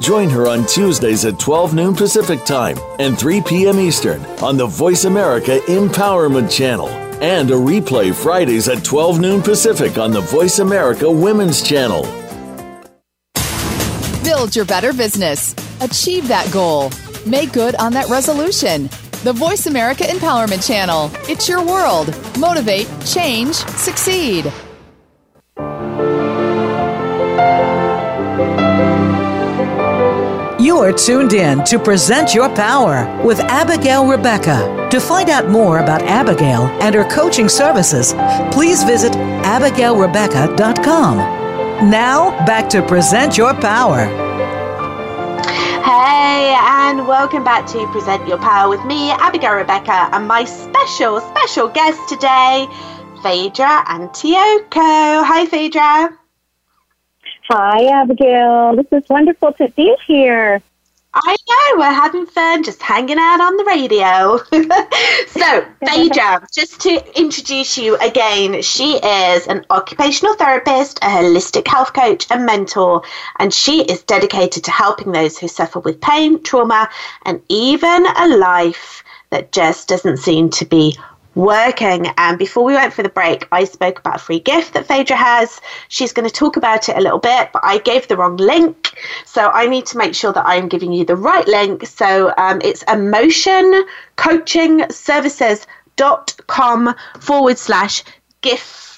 Join 0.00 0.30
her 0.30 0.48
on 0.48 0.64
Tuesdays 0.64 1.26
at 1.26 1.38
12 1.38 1.74
noon 1.74 1.94
Pacific 1.94 2.42
Time 2.44 2.78
and 2.98 3.18
3 3.18 3.42
p.m. 3.42 3.78
Eastern 3.78 4.24
on 4.42 4.56
the 4.56 4.66
Voice 4.66 5.04
America 5.04 5.58
Empowerment 5.66 6.50
Channel 6.50 6.88
and 7.22 7.50
a 7.50 7.54
replay 7.54 8.14
Fridays 8.14 8.66
at 8.68 8.82
12 8.82 9.20
noon 9.20 9.42
Pacific 9.42 9.98
on 9.98 10.10
the 10.10 10.22
Voice 10.22 10.58
America 10.58 11.10
Women's 11.10 11.62
Channel. 11.62 12.04
Build 14.24 14.56
your 14.56 14.64
better 14.64 14.94
business. 14.94 15.54
Achieve 15.82 16.26
that 16.28 16.50
goal. 16.50 16.90
Make 17.26 17.52
good 17.52 17.74
on 17.74 17.92
that 17.92 18.08
resolution. 18.08 18.88
The 19.22 19.34
Voice 19.34 19.66
America 19.66 20.04
Empowerment 20.04 20.66
Channel. 20.66 21.10
It's 21.28 21.46
your 21.46 21.62
world. 21.62 22.16
Motivate, 22.38 22.88
change, 23.04 23.54
succeed. 23.54 24.50
You 30.80 30.86
are 30.86 30.92
tuned 30.94 31.34
in 31.34 31.62
to 31.64 31.78
Present 31.78 32.34
Your 32.34 32.48
Power 32.48 33.04
with 33.22 33.38
Abigail 33.38 34.08
Rebecca. 34.08 34.88
To 34.90 34.98
find 34.98 35.28
out 35.28 35.50
more 35.50 35.80
about 35.80 36.00
Abigail 36.00 36.62
and 36.80 36.94
her 36.94 37.04
coaching 37.04 37.50
services, 37.50 38.14
please 38.50 38.82
visit 38.84 39.12
abigailrebecca.com. 39.12 41.18
Now, 41.90 42.30
back 42.46 42.70
to 42.70 42.80
Present 42.80 43.36
Your 43.36 43.52
Power. 43.52 44.06
Hey, 45.84 46.56
and 46.58 47.06
welcome 47.06 47.44
back 47.44 47.66
to 47.72 47.86
Present 47.88 48.26
Your 48.26 48.38
Power 48.38 48.70
with 48.70 48.82
me, 48.86 49.10
Abigail 49.10 49.56
Rebecca, 49.56 50.08
and 50.12 50.26
my 50.26 50.44
special, 50.44 51.20
special 51.20 51.68
guest 51.68 52.00
today, 52.08 52.66
Phaedra 53.22 53.84
Antioco. 53.84 55.26
Hi, 55.26 55.44
Phaedra. 55.44 56.16
Hi, 57.50 57.84
Abigail. 58.00 58.76
This 58.76 58.86
is 58.92 59.06
wonderful 59.10 59.52
to 59.52 59.68
be 59.72 59.94
here. 60.06 60.62
I 61.12 61.36
know, 61.48 61.78
we're 61.80 61.92
having 61.92 62.26
fun 62.26 62.62
just 62.62 62.80
hanging 62.80 63.18
out 63.18 63.40
on 63.40 63.56
the 63.56 63.64
radio. 63.64 64.38
so, 65.26 65.66
Phaedra, 65.84 66.46
just 66.54 66.80
to 66.82 67.18
introduce 67.20 67.76
you 67.76 67.96
again, 67.98 68.62
she 68.62 68.94
is 68.94 69.48
an 69.48 69.66
occupational 69.70 70.34
therapist, 70.34 70.98
a 70.98 71.06
holistic 71.06 71.66
health 71.66 71.94
coach, 71.94 72.26
and 72.30 72.46
mentor, 72.46 73.02
and 73.40 73.52
she 73.52 73.82
is 73.82 74.02
dedicated 74.04 74.62
to 74.64 74.70
helping 74.70 75.10
those 75.10 75.36
who 75.36 75.48
suffer 75.48 75.80
with 75.80 76.00
pain, 76.00 76.40
trauma, 76.44 76.88
and 77.24 77.42
even 77.48 78.06
a 78.06 78.28
life 78.36 79.02
that 79.30 79.50
just 79.50 79.88
doesn't 79.88 80.18
seem 80.18 80.50
to 80.50 80.64
be 80.64 80.96
working. 81.34 82.08
And 82.16 82.38
before 82.38 82.64
we 82.64 82.74
went 82.74 82.92
for 82.92 83.02
the 83.02 83.08
break, 83.08 83.46
I 83.52 83.64
spoke 83.64 83.98
about 83.98 84.16
a 84.16 84.18
free 84.18 84.40
gift 84.40 84.74
that 84.74 84.86
Phaedra 84.86 85.16
has. 85.16 85.60
She's 85.88 86.12
going 86.12 86.28
to 86.28 86.34
talk 86.34 86.56
about 86.56 86.88
it 86.88 86.96
a 86.96 87.00
little 87.00 87.18
bit, 87.18 87.50
but 87.52 87.62
I 87.64 87.78
gave 87.78 88.08
the 88.08 88.16
wrong 88.16 88.36
link. 88.36 88.98
So 89.24 89.48
I 89.50 89.66
need 89.66 89.86
to 89.86 89.98
make 89.98 90.14
sure 90.14 90.32
that 90.32 90.46
I'm 90.46 90.68
giving 90.68 90.92
you 90.92 91.04
the 91.04 91.16
right 91.16 91.46
link. 91.46 91.86
So 91.86 92.32
um, 92.36 92.60
it's 92.62 92.82
emotion 92.84 93.84
coaching 94.16 94.84
services.com 94.90 95.66
forward 97.20 97.58
slash 97.58 98.04
gift 98.42 98.89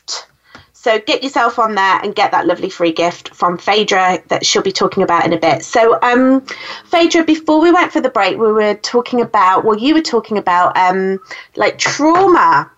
so 0.83 0.99
get 0.99 1.23
yourself 1.23 1.61
on 1.61 1.77
there 1.77 2.01
and 2.03 2.13
get 2.13 2.33
that 2.33 2.45
lovely 2.45 2.69
free 2.69 2.91
gift 2.91 3.33
from 3.33 3.57
Phaedra 3.57 4.21
that 4.27 4.45
she'll 4.45 4.63
be 4.63 4.73
talking 4.73 5.05
about 5.05 5.25
in 5.25 5.33
a 5.33 5.39
bit. 5.39 5.63
So, 5.63 5.97
um, 6.03 6.41
Phaedra, 6.87 7.23
before 7.23 7.61
we 7.61 7.71
went 7.71 7.93
for 7.93 8.01
the 8.01 8.09
break, 8.09 8.37
we 8.37 8.51
were 8.51 8.75
talking 8.75 9.21
about, 9.21 9.65
well, 9.65 9.79
you 9.79 9.95
were 9.95 10.03
talking 10.03 10.39
about 10.39 10.77
um, 10.77 11.21
like 11.55 11.79
trauma 11.79 12.69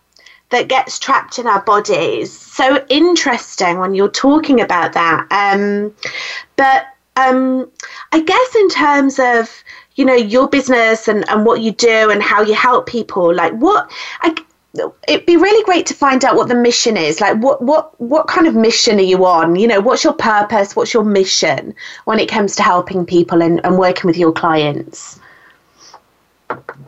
that 0.51 0.69
gets 0.69 0.99
trapped 0.99 1.39
in 1.39 1.47
our 1.47 1.63
bodies. 1.63 2.31
So 2.31 2.85
interesting 2.91 3.79
when 3.79 3.95
you're 3.95 4.11
talking 4.11 4.61
about 4.61 4.93
that. 4.93 5.27
Um, 5.31 5.95
but 6.57 6.85
um, 7.17 7.71
I 8.13 8.21
guess 8.21 8.55
in 8.55 8.69
terms 8.69 9.19
of 9.19 9.65
you 9.95 10.05
know 10.05 10.15
your 10.15 10.47
business 10.47 11.09
and, 11.09 11.27
and 11.31 11.47
what 11.47 11.63
you 11.63 11.73
do 11.73 12.11
and 12.11 12.23
how 12.23 12.43
you 12.43 12.53
help 12.53 12.87
people, 12.87 13.35
like 13.35 13.55
what 13.55 13.91
I 14.21 14.37
it'd 15.09 15.27
be 15.27 15.37
really 15.37 15.65
great 15.65 15.87
to 15.87 15.95
find 15.95 16.25
out 16.25 16.37
what 16.37 16.49
the 16.49 16.55
mission 16.55 16.97
is. 16.97 17.21
Like 17.21 17.39
what 17.39 17.63
what 17.63 17.99
what 18.01 18.27
kind 18.27 18.47
of 18.47 18.55
mission 18.55 18.99
are 18.99 19.03
you 19.03 19.25
on? 19.25 19.57
You 19.57 19.69
know 19.69 19.81
what's 19.81 20.05
your 20.05 20.13
purpose? 20.13 20.75
What's 20.75 20.93
your 20.93 21.05
mission 21.05 21.75
when 22.05 22.19
it 22.19 22.29
comes 22.29 22.57
to 22.57 22.63
helping 22.63 23.07
people 23.07 23.43
and, 23.43 23.61
and 23.65 23.79
working 23.79 24.09
with 24.09 24.17
your 24.17 24.33
clients? 24.33 25.21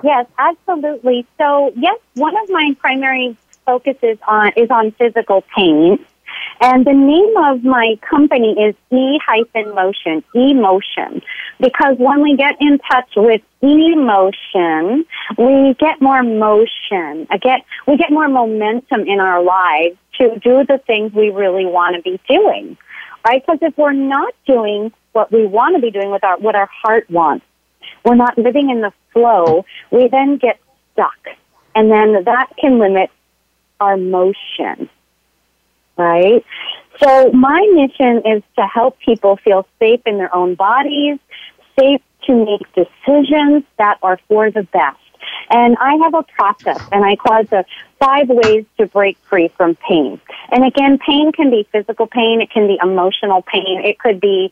Yes 0.02 0.26
absolutely. 0.38 1.26
So 1.38 1.72
yes 1.76 1.98
one 2.14 2.36
of 2.36 2.50
my 2.50 2.76
primary 2.78 3.36
focuses 3.64 4.18
on 4.26 4.52
is 4.56 4.70
on 4.70 4.92
physical 4.92 5.42
pain 5.54 6.04
and 6.60 6.86
the 6.86 6.92
name 6.92 7.36
of 7.36 7.64
my 7.64 7.98
company 8.08 8.52
is 8.52 8.74
E 8.90 9.20
hyphen 9.26 9.74
motion, 9.74 10.24
emotion, 10.34 11.22
because 11.60 11.96
when 11.98 12.22
we 12.22 12.36
get 12.36 12.56
in 12.60 12.78
touch 12.90 13.10
with 13.14 13.42
emotion, 13.60 15.04
we 15.36 15.74
get 15.78 16.00
more 16.00 16.22
motion. 16.22 17.26
I 17.30 17.38
get, 17.38 17.64
we 17.86 17.96
get 17.98 18.10
more 18.10 18.28
momentum 18.28 19.02
in 19.02 19.20
our 19.20 19.42
lives 19.42 19.96
to 20.18 20.38
do 20.38 20.64
the 20.66 20.80
things 20.86 21.12
we 21.12 21.30
really 21.30 21.66
want 21.66 21.96
to 21.96 22.02
be 22.02 22.18
doing, 22.26 22.78
right? 23.26 23.44
Because 23.44 23.58
if 23.60 23.76
we're 23.76 23.92
not 23.92 24.32
doing 24.46 24.92
what 25.12 25.30
we 25.30 25.46
want 25.46 25.76
to 25.76 25.82
be 25.82 25.90
doing 25.90 26.10
with 26.10 26.24
our, 26.24 26.38
what 26.38 26.54
our 26.54 26.70
heart 26.82 27.10
wants, 27.10 27.44
we're 28.04 28.14
not 28.14 28.38
living 28.38 28.70
in 28.70 28.80
the 28.80 28.92
flow, 29.12 29.66
we 29.90 30.08
then 30.08 30.38
get 30.38 30.58
stuck. 30.94 31.36
And 31.74 31.90
then 31.90 32.24
that 32.24 32.48
can 32.58 32.78
limit 32.78 33.10
our 33.78 33.98
motion 33.98 34.88
right? 35.96 36.44
So 37.02 37.30
my 37.32 37.60
mission 37.74 38.22
is 38.26 38.42
to 38.56 38.66
help 38.66 38.98
people 38.98 39.36
feel 39.36 39.66
safe 39.78 40.00
in 40.06 40.18
their 40.18 40.34
own 40.34 40.54
bodies, 40.54 41.18
safe 41.78 42.00
to 42.24 42.44
make 42.44 42.62
decisions 42.74 43.64
that 43.78 43.98
are 44.02 44.18
for 44.28 44.50
the 44.50 44.62
best. 44.62 44.98
And 45.50 45.76
I 45.78 45.94
have 45.96 46.14
a 46.14 46.22
process 46.22 46.80
and 46.92 47.04
I 47.04 47.16
call 47.16 47.40
it 47.40 47.50
the 47.50 47.64
five 47.98 48.28
ways 48.28 48.64
to 48.78 48.86
break 48.86 49.16
free 49.28 49.48
from 49.56 49.76
pain. 49.76 50.20
And 50.50 50.64
again, 50.64 50.98
pain 50.98 51.32
can 51.32 51.50
be 51.50 51.68
physical 51.72 52.06
pain. 52.06 52.40
It 52.40 52.50
can 52.50 52.66
be 52.66 52.78
emotional 52.82 53.42
pain. 53.42 53.82
It 53.84 53.98
could 53.98 54.20
be 54.20 54.50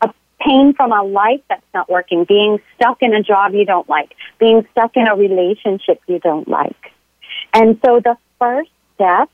a 0.00 0.12
pain 0.40 0.74
from 0.74 0.92
a 0.92 1.02
life 1.02 1.40
that's 1.48 1.66
not 1.74 1.88
working, 1.88 2.24
being 2.24 2.60
stuck 2.76 3.02
in 3.02 3.14
a 3.14 3.22
job 3.22 3.54
you 3.54 3.64
don't 3.64 3.88
like, 3.88 4.14
being 4.38 4.66
stuck 4.72 4.96
in 4.96 5.06
a 5.06 5.14
relationship 5.14 6.00
you 6.06 6.18
don't 6.18 6.48
like. 6.48 6.92
And 7.52 7.78
so 7.84 8.00
the 8.00 8.16
first 8.38 8.70
step 8.94 9.30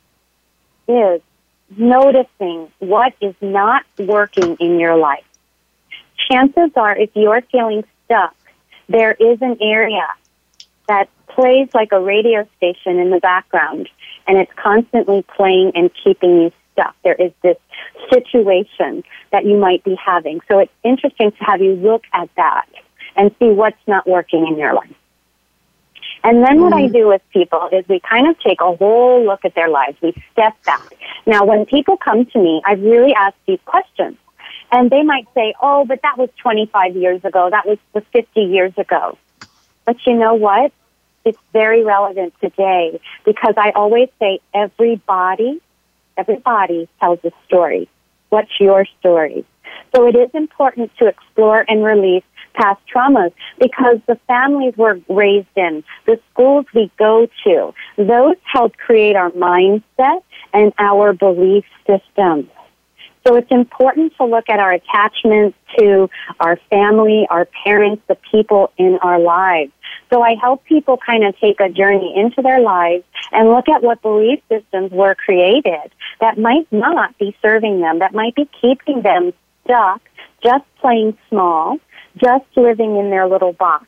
is 0.88 1.20
noticing 1.76 2.70
what 2.78 3.14
is 3.20 3.34
not 3.40 3.84
working 3.98 4.56
in 4.56 4.78
your 4.78 4.96
life. 4.96 5.24
Chances 6.30 6.70
are 6.76 6.96
if 6.96 7.10
you're 7.14 7.42
feeling 7.50 7.84
stuck, 8.04 8.34
there 8.88 9.12
is 9.12 9.38
an 9.40 9.56
area 9.60 10.06
that 10.88 11.08
plays 11.28 11.68
like 11.74 11.92
a 11.92 12.00
radio 12.00 12.46
station 12.56 12.98
in 12.98 13.10
the 13.10 13.20
background 13.20 13.88
and 14.26 14.38
it's 14.38 14.52
constantly 14.56 15.24
playing 15.36 15.72
and 15.74 15.90
keeping 16.04 16.42
you 16.42 16.52
stuck. 16.72 16.94
There 17.02 17.14
is 17.14 17.32
this 17.42 17.56
situation 18.12 19.04
that 19.30 19.44
you 19.44 19.56
might 19.56 19.82
be 19.84 19.94
having. 19.94 20.40
So 20.50 20.58
it's 20.58 20.72
interesting 20.82 21.32
to 21.32 21.44
have 21.44 21.60
you 21.60 21.74
look 21.74 22.04
at 22.12 22.28
that 22.36 22.66
and 23.16 23.34
see 23.38 23.48
what's 23.48 23.76
not 23.86 24.06
working 24.06 24.46
in 24.46 24.58
your 24.58 24.74
life. 24.74 24.94
And 26.24 26.44
then 26.44 26.60
what 26.60 26.72
I 26.72 26.82
mm-hmm. 26.82 26.92
do 26.92 27.08
with 27.08 27.22
people 27.32 27.68
is 27.72 27.84
we 27.88 28.00
kind 28.00 28.28
of 28.28 28.38
take 28.40 28.60
a 28.60 28.76
whole 28.76 29.24
look 29.24 29.44
at 29.44 29.54
their 29.54 29.68
lives. 29.68 29.96
We 30.00 30.12
step 30.32 30.54
back. 30.64 30.82
Now, 31.26 31.44
when 31.44 31.66
people 31.66 31.96
come 31.96 32.26
to 32.26 32.38
me, 32.38 32.62
I 32.64 32.74
really 32.74 33.12
ask 33.14 33.34
these 33.46 33.58
questions. 33.64 34.16
And 34.70 34.88
they 34.88 35.02
might 35.02 35.26
say, 35.34 35.54
oh, 35.60 35.84
but 35.84 36.00
that 36.02 36.16
was 36.16 36.30
25 36.40 36.96
years 36.96 37.24
ago. 37.24 37.50
That 37.50 37.66
was 37.66 37.78
50 38.12 38.40
years 38.40 38.72
ago. 38.78 39.18
But 39.84 39.96
you 40.06 40.14
know 40.14 40.34
what? 40.34 40.72
It's 41.24 41.38
very 41.52 41.84
relevant 41.84 42.34
today 42.40 43.00
because 43.24 43.54
I 43.56 43.70
always 43.70 44.08
say 44.18 44.40
everybody, 44.54 45.60
everybody 46.16 46.88
tells 47.00 47.20
a 47.24 47.32
story. 47.46 47.88
What's 48.30 48.50
your 48.58 48.86
story? 48.98 49.44
So 49.94 50.06
it 50.06 50.16
is 50.16 50.30
important 50.34 50.90
to 50.98 51.06
explore 51.06 51.64
and 51.68 51.84
release 51.84 52.24
past 52.54 52.80
traumas 52.92 53.32
because 53.60 53.98
the 54.06 54.18
families 54.26 54.74
we're 54.76 55.00
raised 55.08 55.48
in, 55.56 55.84
the 56.06 56.18
schools 56.32 56.66
we 56.74 56.90
go 56.98 57.28
to, 57.44 57.74
those 57.96 58.36
help 58.44 58.76
create 58.76 59.16
our 59.16 59.30
mindset 59.30 60.22
and 60.52 60.72
our 60.78 61.12
belief 61.12 61.64
systems. 61.86 62.48
So 63.26 63.36
it's 63.36 63.50
important 63.50 64.14
to 64.16 64.24
look 64.24 64.48
at 64.48 64.58
our 64.58 64.72
attachments 64.72 65.56
to 65.78 66.10
our 66.40 66.58
family, 66.70 67.26
our 67.30 67.46
parents, 67.64 68.02
the 68.08 68.16
people 68.30 68.72
in 68.76 68.98
our 69.00 69.20
lives. 69.20 69.70
So 70.12 70.22
I 70.22 70.34
help 70.40 70.64
people 70.64 70.98
kind 70.98 71.24
of 71.24 71.38
take 71.38 71.60
a 71.60 71.68
journey 71.68 72.12
into 72.16 72.42
their 72.42 72.60
lives 72.60 73.04
and 73.30 73.48
look 73.48 73.68
at 73.68 73.82
what 73.82 74.02
belief 74.02 74.40
systems 74.48 74.90
were 74.90 75.14
created 75.14 75.92
that 76.20 76.36
might 76.36 76.70
not 76.72 77.16
be 77.18 77.36
serving 77.40 77.80
them, 77.80 78.00
that 78.00 78.12
might 78.12 78.34
be 78.34 78.48
keeping 78.60 79.02
them 79.02 79.32
stuck, 79.64 80.02
just 80.42 80.64
playing 80.80 81.16
small, 81.28 81.78
just 82.16 82.44
living 82.56 82.96
in 82.96 83.10
their 83.10 83.26
little 83.28 83.52
box. 83.52 83.86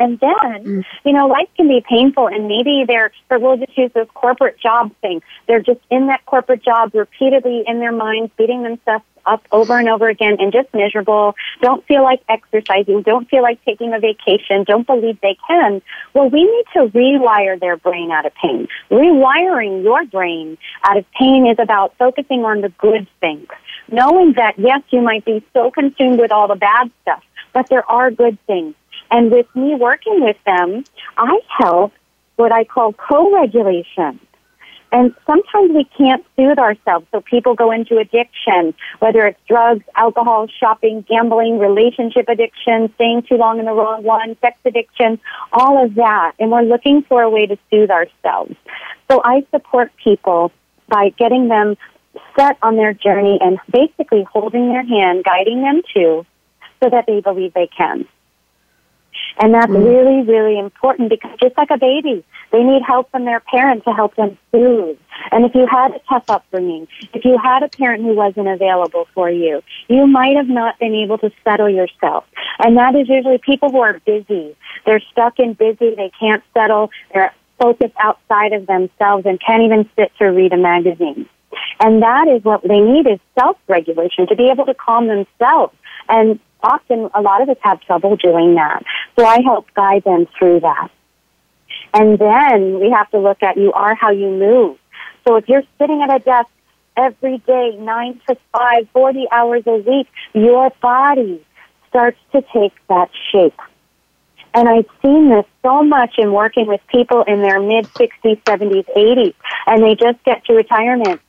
And 0.00 0.18
then, 0.18 0.64
mm. 0.64 0.84
you 1.04 1.12
know, 1.12 1.28
life 1.28 1.48
can 1.56 1.68
be 1.68 1.84
painful 1.88 2.26
and 2.26 2.48
maybe 2.48 2.84
they're, 2.86 3.12
or 3.30 3.38
we'll 3.38 3.56
just 3.56 3.76
use 3.78 3.92
this 3.94 4.08
corporate 4.14 4.58
job 4.58 4.90
thing. 5.00 5.22
They're 5.46 5.60
just 5.60 5.80
in 5.90 6.08
that 6.08 6.26
corporate 6.26 6.64
job 6.64 6.92
repeatedly 6.92 7.62
in 7.66 7.78
their 7.78 7.92
minds, 7.92 8.32
beating 8.36 8.64
themselves 8.64 9.04
up 9.26 9.42
over 9.52 9.78
and 9.78 9.88
over 9.88 10.08
again 10.08 10.36
and 10.38 10.52
just 10.52 10.72
miserable, 10.74 11.34
don't 11.60 11.86
feel 11.86 12.02
like 12.02 12.22
exercising, 12.28 13.02
don't 13.02 13.28
feel 13.28 13.42
like 13.42 13.62
taking 13.64 13.92
a 13.92 14.00
vacation, 14.00 14.64
don't 14.64 14.86
believe 14.86 15.20
they 15.20 15.36
can. 15.46 15.82
Well, 16.14 16.28
we 16.28 16.44
need 16.44 16.64
to 16.74 16.86
rewire 16.96 17.58
their 17.58 17.76
brain 17.76 18.10
out 18.10 18.26
of 18.26 18.32
pain. 18.34 18.68
Rewiring 18.90 19.82
your 19.82 20.04
brain 20.06 20.58
out 20.84 20.96
of 20.96 21.04
pain 21.18 21.46
is 21.46 21.58
about 21.58 21.94
focusing 21.98 22.44
on 22.44 22.60
the 22.60 22.70
good 22.78 23.06
things. 23.20 23.48
Knowing 23.90 24.34
that, 24.34 24.58
yes, 24.58 24.80
you 24.90 25.00
might 25.00 25.24
be 25.24 25.44
so 25.52 25.70
consumed 25.70 26.18
with 26.18 26.32
all 26.32 26.48
the 26.48 26.56
bad 26.56 26.90
stuff, 27.02 27.22
but 27.52 27.68
there 27.68 27.88
are 27.90 28.10
good 28.10 28.38
things. 28.46 28.74
And 29.10 29.30
with 29.30 29.46
me 29.54 29.74
working 29.74 30.24
with 30.24 30.38
them, 30.46 30.84
I 31.16 31.40
help 31.48 31.92
what 32.36 32.52
I 32.52 32.64
call 32.64 32.92
co-regulation. 32.94 34.18
And 34.92 35.14
sometimes 35.26 35.72
we 35.72 35.84
can't 35.96 36.24
soothe 36.36 36.58
ourselves. 36.58 37.06
So 37.12 37.22
people 37.22 37.54
go 37.54 37.72
into 37.72 37.96
addiction, 37.96 38.74
whether 38.98 39.26
it's 39.26 39.40
drugs, 39.48 39.82
alcohol, 39.96 40.48
shopping, 40.48 41.04
gambling, 41.08 41.58
relationship 41.58 42.28
addiction, 42.28 42.92
staying 42.96 43.22
too 43.22 43.36
long 43.36 43.58
in 43.58 43.64
the 43.64 43.72
wrong 43.72 44.02
one, 44.02 44.36
sex 44.42 44.58
addiction, 44.66 45.18
all 45.52 45.82
of 45.82 45.94
that. 45.94 46.32
And 46.38 46.50
we're 46.50 46.62
looking 46.62 47.02
for 47.08 47.22
a 47.22 47.30
way 47.30 47.46
to 47.46 47.56
soothe 47.70 47.90
ourselves. 47.90 48.54
So 49.10 49.22
I 49.24 49.46
support 49.50 49.90
people 50.04 50.52
by 50.88 51.08
getting 51.18 51.48
them 51.48 51.76
set 52.38 52.58
on 52.62 52.76
their 52.76 52.92
journey 52.92 53.38
and 53.40 53.58
basically 53.70 54.24
holding 54.30 54.68
their 54.68 54.84
hand, 54.84 55.24
guiding 55.24 55.62
them 55.62 55.80
to 55.94 56.26
so 56.82 56.90
that 56.90 57.06
they 57.06 57.20
believe 57.20 57.54
they 57.54 57.68
can. 57.74 58.06
And 59.42 59.52
that's 59.52 59.72
mm. 59.72 59.84
really, 59.84 60.22
really 60.22 60.56
important 60.56 61.10
because 61.10 61.32
just 61.40 61.58
like 61.58 61.72
a 61.72 61.76
baby, 61.76 62.24
they 62.52 62.62
need 62.62 62.80
help 62.86 63.10
from 63.10 63.24
their 63.24 63.40
parent 63.40 63.82
to 63.84 63.90
help 63.90 64.14
them 64.14 64.38
soothe. 64.52 64.96
And 65.32 65.44
if 65.44 65.52
you 65.52 65.66
had 65.66 65.90
a 65.90 66.00
tough 66.08 66.30
upbringing, 66.30 66.86
if 67.12 67.24
you 67.24 67.36
had 67.42 67.64
a 67.64 67.68
parent 67.68 68.04
who 68.04 68.14
wasn't 68.14 68.46
available 68.46 69.08
for 69.14 69.28
you, 69.28 69.60
you 69.88 70.06
might 70.06 70.36
have 70.36 70.46
not 70.46 70.78
been 70.78 70.94
able 70.94 71.18
to 71.18 71.32
settle 71.42 71.68
yourself. 71.68 72.24
And 72.60 72.76
that 72.76 72.94
is 72.94 73.08
usually 73.08 73.38
people 73.38 73.72
who 73.72 73.80
are 73.80 73.98
busy. 74.06 74.54
They're 74.86 75.02
stuck 75.10 75.40
in 75.40 75.54
busy, 75.54 75.96
they 75.96 76.12
can't 76.20 76.44
settle, 76.54 76.90
they're 77.12 77.34
focused 77.58 77.94
outside 77.98 78.52
of 78.52 78.68
themselves 78.68 79.26
and 79.26 79.40
can't 79.40 79.64
even 79.64 79.90
sit 79.96 80.12
to 80.18 80.26
read 80.26 80.52
a 80.52 80.56
magazine. 80.56 81.28
And 81.80 82.00
that 82.00 82.28
is 82.28 82.44
what 82.44 82.62
they 82.62 82.78
need 82.78 83.08
is 83.08 83.18
self-regulation 83.36 84.28
to 84.28 84.36
be 84.36 84.50
able 84.50 84.66
to 84.66 84.74
calm 84.74 85.08
themselves. 85.08 85.74
And 86.08 86.38
often 86.62 87.10
a 87.14 87.20
lot 87.20 87.42
of 87.42 87.48
us 87.48 87.56
have 87.60 87.80
trouble 87.80 88.16
doing 88.16 88.54
that. 88.54 88.84
So 89.18 89.26
I 89.26 89.40
help 89.42 89.66
guide 89.74 90.04
them 90.04 90.26
through 90.38 90.60
that. 90.60 90.90
And 91.94 92.18
then 92.18 92.80
we 92.80 92.90
have 92.90 93.10
to 93.10 93.18
look 93.18 93.42
at 93.42 93.56
you 93.56 93.72
are 93.72 93.94
how 93.94 94.10
you 94.10 94.30
move. 94.30 94.78
So 95.26 95.36
if 95.36 95.48
you're 95.48 95.62
sitting 95.78 96.02
at 96.02 96.14
a 96.14 96.18
desk 96.18 96.48
every 96.96 97.38
day, 97.38 97.76
nine 97.78 98.20
to 98.28 98.36
five, 98.52 98.88
40 98.92 99.26
hours 99.30 99.62
a 99.66 99.76
week, 99.76 100.08
your 100.32 100.70
body 100.80 101.44
starts 101.88 102.18
to 102.32 102.42
take 102.52 102.72
that 102.88 103.10
shape. 103.30 103.58
And 104.54 104.68
I've 104.68 104.86
seen 105.02 105.30
this 105.30 105.46
so 105.62 105.82
much 105.82 106.14
in 106.18 106.32
working 106.32 106.66
with 106.66 106.80
people 106.88 107.22
in 107.22 107.40
their 107.40 107.60
mid 107.60 107.86
60s, 107.86 108.42
70s, 108.42 108.84
80s, 108.94 109.34
and 109.66 109.82
they 109.82 109.94
just 109.94 110.22
get 110.24 110.44
to 110.46 110.54
retirement 110.54 111.20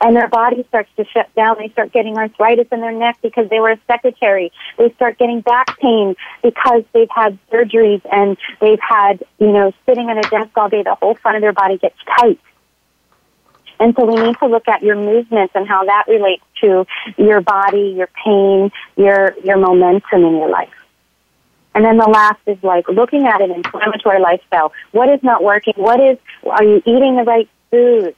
and 0.00 0.16
their 0.16 0.28
body 0.28 0.64
starts 0.68 0.90
to 0.96 1.04
shut 1.04 1.34
down. 1.34 1.56
They 1.58 1.68
start 1.70 1.92
getting 1.92 2.16
arthritis 2.16 2.68
in 2.72 2.80
their 2.80 2.92
neck 2.92 3.18
because 3.22 3.48
they 3.50 3.60
were 3.60 3.70
a 3.70 3.78
secretary. 3.86 4.52
They 4.78 4.92
start 4.94 5.18
getting 5.18 5.40
back 5.40 5.78
pain 5.78 6.14
because 6.42 6.84
they've 6.92 7.08
had 7.14 7.38
surgeries 7.50 8.02
and 8.10 8.36
they've 8.60 8.80
had, 8.80 9.24
you 9.38 9.52
know, 9.52 9.72
sitting 9.86 10.10
at 10.10 10.18
a 10.18 10.28
desk 10.28 10.50
all 10.56 10.68
day, 10.68 10.82
the 10.82 10.94
whole 10.94 11.14
front 11.16 11.36
of 11.36 11.42
their 11.42 11.52
body 11.52 11.78
gets 11.78 11.96
tight. 12.18 12.40
And 13.80 13.94
so 13.96 14.04
we 14.06 14.14
need 14.14 14.36
to 14.38 14.46
look 14.46 14.68
at 14.68 14.82
your 14.82 14.96
movements 14.96 15.52
and 15.56 15.66
how 15.66 15.84
that 15.84 16.04
relates 16.08 16.44
to 16.60 16.86
your 17.18 17.40
body, 17.40 17.94
your 17.96 18.08
pain, 18.24 18.70
your, 18.96 19.34
your 19.42 19.56
momentum 19.58 20.24
in 20.24 20.36
your 20.36 20.48
life. 20.48 20.70
And 21.74 21.84
then 21.84 21.96
the 21.96 22.08
last 22.08 22.40
is 22.46 22.56
like 22.62 22.88
looking 22.88 23.26
at 23.26 23.40
an 23.40 23.50
inflammatory 23.50 24.20
lifestyle. 24.20 24.72
What 24.92 25.08
is 25.08 25.20
not 25.24 25.42
working? 25.42 25.74
What 25.76 26.00
is, 26.00 26.18
are 26.44 26.62
you 26.62 26.76
eating 26.86 27.16
the 27.16 27.24
right 27.24 27.48
food? 27.70 28.14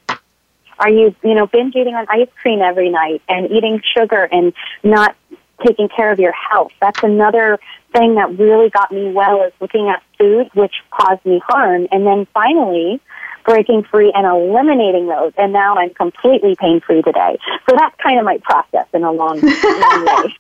Are 0.78 0.90
you, 0.90 1.14
you 1.22 1.34
know, 1.34 1.46
binge 1.46 1.74
eating 1.74 1.94
on 1.94 2.06
ice 2.08 2.28
cream 2.40 2.60
every 2.60 2.90
night 2.90 3.22
and 3.28 3.50
eating 3.50 3.80
sugar 3.96 4.24
and 4.30 4.52
not 4.82 5.16
taking 5.64 5.88
care 5.88 6.10
of 6.10 6.18
your 6.18 6.32
health? 6.32 6.72
That's 6.80 7.02
another 7.02 7.58
thing 7.92 8.16
that 8.16 8.38
really 8.38 8.70
got 8.70 8.92
me 8.92 9.12
well 9.12 9.42
is 9.42 9.52
looking 9.60 9.88
at 9.88 10.02
food 10.18 10.50
which 10.54 10.74
caused 10.90 11.24
me 11.24 11.40
harm 11.46 11.86
and 11.90 12.06
then 12.06 12.26
finally 12.34 13.00
breaking 13.46 13.84
free 13.84 14.12
and 14.14 14.26
eliminating 14.26 15.06
those. 15.06 15.32
And 15.38 15.52
now 15.52 15.76
I'm 15.76 15.94
completely 15.94 16.56
pain 16.56 16.80
free 16.80 17.00
today. 17.00 17.38
So 17.68 17.76
that's 17.76 17.94
kind 18.02 18.18
of 18.18 18.24
my 18.24 18.38
process 18.38 18.86
in 18.92 19.04
a 19.04 19.12
long, 19.12 19.40
long 19.40 20.04
way. 20.04 20.34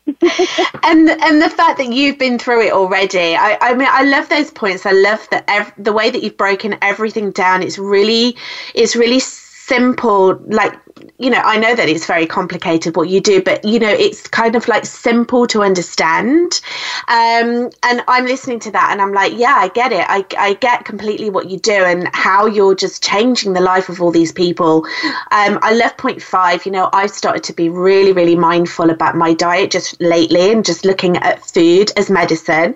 and 0.82 1.08
and 1.08 1.40
the 1.40 1.48
fact 1.48 1.78
that 1.78 1.92
you've 1.92 2.18
been 2.18 2.38
through 2.38 2.66
it 2.66 2.72
already, 2.72 3.36
I, 3.36 3.56
I 3.60 3.74
mean, 3.74 3.88
I 3.90 4.02
love 4.02 4.28
those 4.28 4.50
points. 4.50 4.84
I 4.84 4.92
love 4.92 5.26
that 5.30 5.44
ev- 5.48 5.72
the 5.78 5.92
way 5.92 6.10
that 6.10 6.22
you've 6.22 6.36
broken 6.36 6.76
everything 6.82 7.30
down. 7.30 7.62
It's 7.62 7.78
really, 7.78 8.36
it's 8.74 8.96
really 8.96 9.20
simple, 9.66 10.40
like 10.48 10.74
you 11.18 11.30
know, 11.30 11.40
I 11.42 11.58
know 11.58 11.74
that 11.74 11.88
it's 11.88 12.06
very 12.06 12.26
complicated 12.26 12.96
what 12.96 13.08
you 13.08 13.20
do, 13.20 13.42
but 13.42 13.64
you 13.64 13.78
know, 13.78 13.90
it's 13.90 14.26
kind 14.28 14.56
of 14.56 14.66
like 14.68 14.86
simple 14.86 15.46
to 15.48 15.62
understand. 15.62 16.60
Um, 17.08 17.70
and 17.82 18.02
I'm 18.08 18.24
listening 18.24 18.60
to 18.60 18.70
that 18.72 18.90
and 18.92 19.00
I'm 19.00 19.12
like, 19.12 19.32
yeah, 19.36 19.54
I 19.56 19.68
get 19.68 19.92
it. 19.92 20.04
I, 20.08 20.24
I 20.38 20.54
get 20.54 20.84
completely 20.84 21.30
what 21.30 21.50
you 21.50 21.58
do 21.58 21.72
and 21.72 22.08
how 22.14 22.46
you're 22.46 22.74
just 22.74 23.02
changing 23.02 23.52
the 23.52 23.60
life 23.60 23.88
of 23.88 24.00
all 24.00 24.10
these 24.10 24.32
people. 24.32 24.86
Um, 25.32 25.58
I 25.62 25.74
love 25.74 25.96
point 25.96 26.22
five. 26.22 26.64
You 26.64 26.72
know, 26.72 26.88
I've 26.92 27.10
started 27.10 27.44
to 27.44 27.52
be 27.52 27.68
really, 27.68 28.12
really 28.12 28.36
mindful 28.36 28.90
about 28.90 29.16
my 29.16 29.34
diet 29.34 29.70
just 29.70 30.00
lately 30.00 30.50
and 30.50 30.64
just 30.64 30.84
looking 30.84 31.16
at 31.18 31.44
food 31.44 31.92
as 31.96 32.10
medicine. 32.10 32.74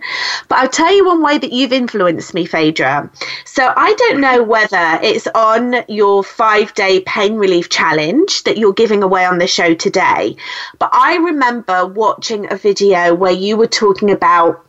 But 0.49 0.59
I'll 0.59 0.69
tell 0.69 0.95
you 0.95 1.07
one 1.07 1.23
way 1.23 1.39
that 1.39 1.53
you've 1.53 1.73
influenced 1.73 2.35
me, 2.35 2.45
Phaedra. 2.47 3.11
So 3.45 3.73
I 3.77 3.95
don't 3.95 4.21
know 4.21 4.43
whether 4.43 4.99
it's 5.03 5.27
on 5.35 5.85
your 5.89 6.23
five 6.23 6.75
day 6.75 7.01
pain 7.01 7.37
relief 7.37 7.69
challenge 7.69 8.10
that 8.45 8.59
you're 8.59 8.73
giving 8.73 9.03
away 9.03 9.25
on 9.25 9.39
the 9.39 9.47
show 9.47 9.75
today. 9.75 10.37
But 10.79 10.91
I 10.93 11.17
remember 11.17 11.87
watching 11.87 12.51
a 12.53 12.57
video 12.57 13.15
where 13.15 13.33
you 13.33 13.57
were 13.57 13.67
talking 13.67 14.11
about 14.11 14.67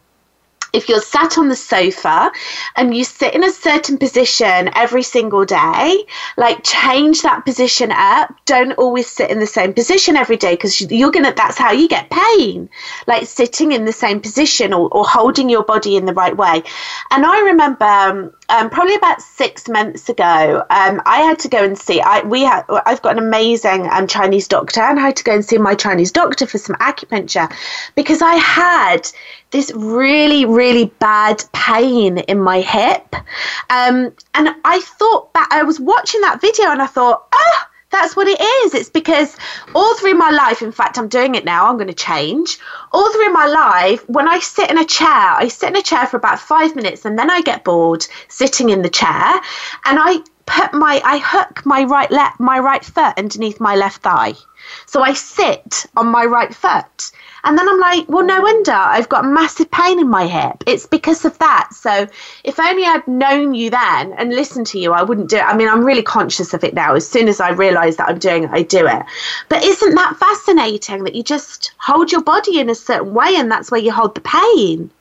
if 0.73 0.89
you're 0.89 1.01
sat 1.01 1.37
on 1.37 1.49
the 1.49 1.55
sofa 1.55 2.31
and 2.75 2.95
you 2.95 3.03
sit 3.03 3.33
in 3.33 3.43
a 3.43 3.51
certain 3.51 3.97
position 3.97 4.69
every 4.75 5.03
single 5.03 5.45
day, 5.45 6.05
like 6.37 6.63
change 6.63 7.21
that 7.21 7.45
position 7.45 7.91
up. 7.91 8.33
Don't 8.45 8.73
always 8.73 9.07
sit 9.07 9.29
in 9.29 9.39
the 9.39 9.47
same 9.47 9.73
position 9.73 10.15
every 10.15 10.37
day 10.37 10.53
because 10.53 10.81
you're 10.81 11.11
going 11.11 11.25
to, 11.25 11.33
that's 11.35 11.57
how 11.57 11.71
you 11.71 11.87
get 11.87 12.09
pain, 12.09 12.69
like 13.07 13.25
sitting 13.25 13.71
in 13.71 13.85
the 13.85 13.93
same 13.93 14.19
position 14.19 14.73
or, 14.73 14.89
or 14.89 15.05
holding 15.05 15.49
your 15.49 15.63
body 15.63 15.95
in 15.95 16.05
the 16.05 16.13
right 16.13 16.35
way. 16.35 16.63
And 17.11 17.25
I 17.25 17.41
remember 17.41 17.85
um, 18.01 18.33
um, 18.49 18.69
probably 18.69 18.95
about 18.95 19.21
six 19.21 19.67
months 19.69 20.09
ago, 20.09 20.65
um, 20.69 21.01
I 21.05 21.21
had 21.21 21.39
to 21.39 21.47
go 21.47 21.63
and 21.63 21.77
see. 21.77 22.01
I 22.01 22.21
we 22.21 22.41
had 22.41 22.63
I've 22.85 23.01
got 23.01 23.17
an 23.17 23.23
amazing 23.23 23.87
um, 23.89 24.07
Chinese 24.07 24.47
doctor, 24.47 24.81
and 24.81 24.99
I 24.99 25.03
had 25.03 25.15
to 25.17 25.23
go 25.23 25.33
and 25.33 25.45
see 25.45 25.57
my 25.57 25.75
Chinese 25.75 26.11
doctor 26.11 26.45
for 26.45 26.57
some 26.57 26.75
acupuncture 26.77 27.51
because 27.95 28.21
I 28.21 28.35
had 28.35 29.07
this 29.51 29.71
really 29.75 30.45
really 30.45 30.85
bad 30.99 31.43
pain 31.53 32.17
in 32.17 32.39
my 32.39 32.61
hip, 32.61 33.15
um, 33.69 34.13
and 34.33 34.55
I 34.65 34.81
thought 34.81 35.33
that 35.33 35.49
I 35.51 35.63
was 35.63 35.79
watching 35.79 36.21
that 36.21 36.41
video, 36.41 36.69
and 36.69 36.81
I 36.81 36.87
thought, 36.87 37.27
oh 37.33 37.65
that's 37.91 38.15
what 38.15 38.27
it 38.27 38.39
is. 38.39 38.73
It's 38.73 38.89
because 38.89 39.37
all 39.75 39.95
through 39.97 40.15
my 40.15 40.31
life, 40.31 40.61
in 40.61 40.71
fact, 40.71 40.97
I'm 40.97 41.09
doing 41.09 41.35
it 41.35 41.45
now, 41.45 41.67
I'm 41.67 41.75
going 41.75 41.87
to 41.87 41.93
change. 41.93 42.57
All 42.93 43.11
through 43.11 43.31
my 43.33 43.45
life, 43.45 44.07
when 44.09 44.27
I 44.27 44.39
sit 44.39 44.71
in 44.71 44.77
a 44.77 44.85
chair, 44.85 45.07
I 45.09 45.49
sit 45.49 45.69
in 45.69 45.75
a 45.75 45.81
chair 45.81 46.07
for 46.07 46.17
about 46.17 46.39
five 46.39 46.75
minutes 46.75 47.05
and 47.05 47.19
then 47.19 47.29
I 47.29 47.41
get 47.41 47.63
bored 47.63 48.07
sitting 48.29 48.69
in 48.69 48.81
the 48.81 48.89
chair 48.89 49.33
and 49.85 49.99
I 49.99 50.19
put 50.45 50.73
my, 50.73 51.01
I 51.03 51.19
hook 51.19 51.65
my 51.65 51.83
right, 51.83 52.09
le- 52.09 52.33
my 52.39 52.59
right 52.59 52.83
foot 52.83 53.13
underneath 53.17 53.59
my 53.59 53.75
left 53.75 54.01
thigh. 54.01 54.33
So 54.85 55.01
I 55.01 55.13
sit 55.13 55.85
on 55.95 56.07
my 56.07 56.25
right 56.25 56.53
foot. 56.53 57.11
And 57.43 57.57
then 57.57 57.67
I'm 57.67 57.79
like, 57.79 58.07
well, 58.07 58.25
no 58.25 58.39
wonder 58.41 58.71
I've 58.71 59.09
got 59.09 59.25
massive 59.25 59.71
pain 59.71 59.99
in 59.99 60.09
my 60.09 60.27
hip. 60.27 60.63
It's 60.67 60.85
because 60.85 61.25
of 61.25 61.37
that. 61.39 61.69
So 61.73 62.07
if 62.43 62.59
only 62.59 62.85
I'd 62.85 63.07
known 63.07 63.53
you 63.55 63.69
then 63.71 64.13
and 64.13 64.29
listened 64.29 64.67
to 64.67 64.79
you, 64.79 64.93
I 64.93 65.01
wouldn't 65.01 65.29
do 65.29 65.37
it. 65.37 65.43
I 65.43 65.55
mean, 65.55 65.67
I'm 65.67 65.83
really 65.83 66.03
conscious 66.03 66.53
of 66.53 66.63
it 66.63 66.73
now. 66.73 66.93
As 66.93 67.07
soon 67.07 67.27
as 67.27 67.39
I 67.39 67.49
realise 67.49 67.95
that 67.95 68.09
I'm 68.09 68.19
doing 68.19 68.43
it, 68.43 68.51
I 68.51 68.61
do 68.61 68.85
it. 68.85 69.03
But 69.49 69.63
isn't 69.63 69.95
that 69.95 70.17
fascinating 70.17 71.03
that 71.05 71.15
you 71.15 71.23
just 71.23 71.73
hold 71.77 72.11
your 72.11 72.21
body 72.21 72.59
in 72.59 72.69
a 72.69 72.75
certain 72.75 73.13
way 73.13 73.35
and 73.35 73.49
that's 73.49 73.71
where 73.71 73.81
you 73.81 73.91
hold 73.91 74.13
the 74.13 74.21
pain? 74.21 74.91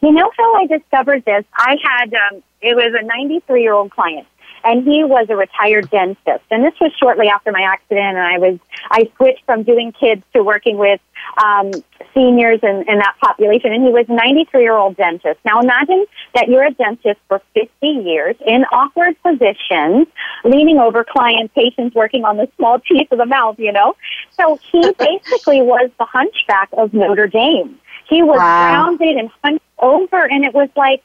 You 0.00 0.12
know 0.12 0.30
how 0.36 0.54
I 0.54 0.66
discovered 0.66 1.24
this? 1.24 1.44
I 1.54 1.76
had, 1.82 2.12
um, 2.14 2.42
it 2.60 2.76
was 2.76 2.92
a 2.98 3.04
93 3.04 3.62
year 3.62 3.72
old 3.72 3.90
client 3.90 4.26
and 4.64 4.84
he 4.86 5.04
was 5.04 5.26
a 5.28 5.36
retired 5.36 5.90
dentist. 5.90 6.44
And 6.50 6.64
this 6.64 6.74
was 6.80 6.92
shortly 6.98 7.28
after 7.28 7.52
my 7.52 7.62
accident, 7.62 8.16
and 8.16 8.18
I 8.18 8.38
was 8.38 8.58
I 8.90 9.10
switched 9.16 9.44
from 9.44 9.62
doing 9.62 9.92
kids 9.92 10.22
to 10.34 10.42
working 10.42 10.78
with 10.78 11.00
um, 11.42 11.70
seniors 12.14 12.60
and, 12.62 12.88
and 12.88 13.00
that 13.00 13.16
population. 13.20 13.72
And 13.72 13.84
he 13.84 13.90
was 13.90 14.06
a 14.08 14.12
93 14.12 14.62
year 14.62 14.76
old 14.76 14.96
dentist. 14.96 15.40
Now 15.44 15.60
imagine 15.60 16.04
that 16.34 16.48
you're 16.48 16.64
a 16.64 16.72
dentist 16.72 17.20
for 17.28 17.40
50 17.54 17.86
years 17.86 18.36
in 18.46 18.64
awkward 18.72 19.16
positions, 19.22 20.06
leaning 20.44 20.78
over 20.78 21.04
client 21.04 21.54
patients 21.54 21.94
working 21.94 22.24
on 22.24 22.36
the 22.36 22.48
small 22.56 22.78
teeth 22.88 23.10
of 23.12 23.18
the 23.18 23.26
mouth, 23.26 23.58
you 23.58 23.72
know? 23.72 23.96
So 24.36 24.58
he 24.70 24.80
basically 24.98 25.62
was 25.62 25.90
the 25.98 26.04
hunchback 26.04 26.68
of 26.72 26.92
Notre 26.92 27.26
Dame. 27.26 27.78
He 28.08 28.22
was 28.22 28.38
wow. 28.38 28.72
rounded 28.72 29.16
and 29.16 29.30
hunched 29.42 29.64
over, 29.78 30.28
and 30.28 30.44
it 30.44 30.52
was 30.52 30.68
like, 30.76 31.02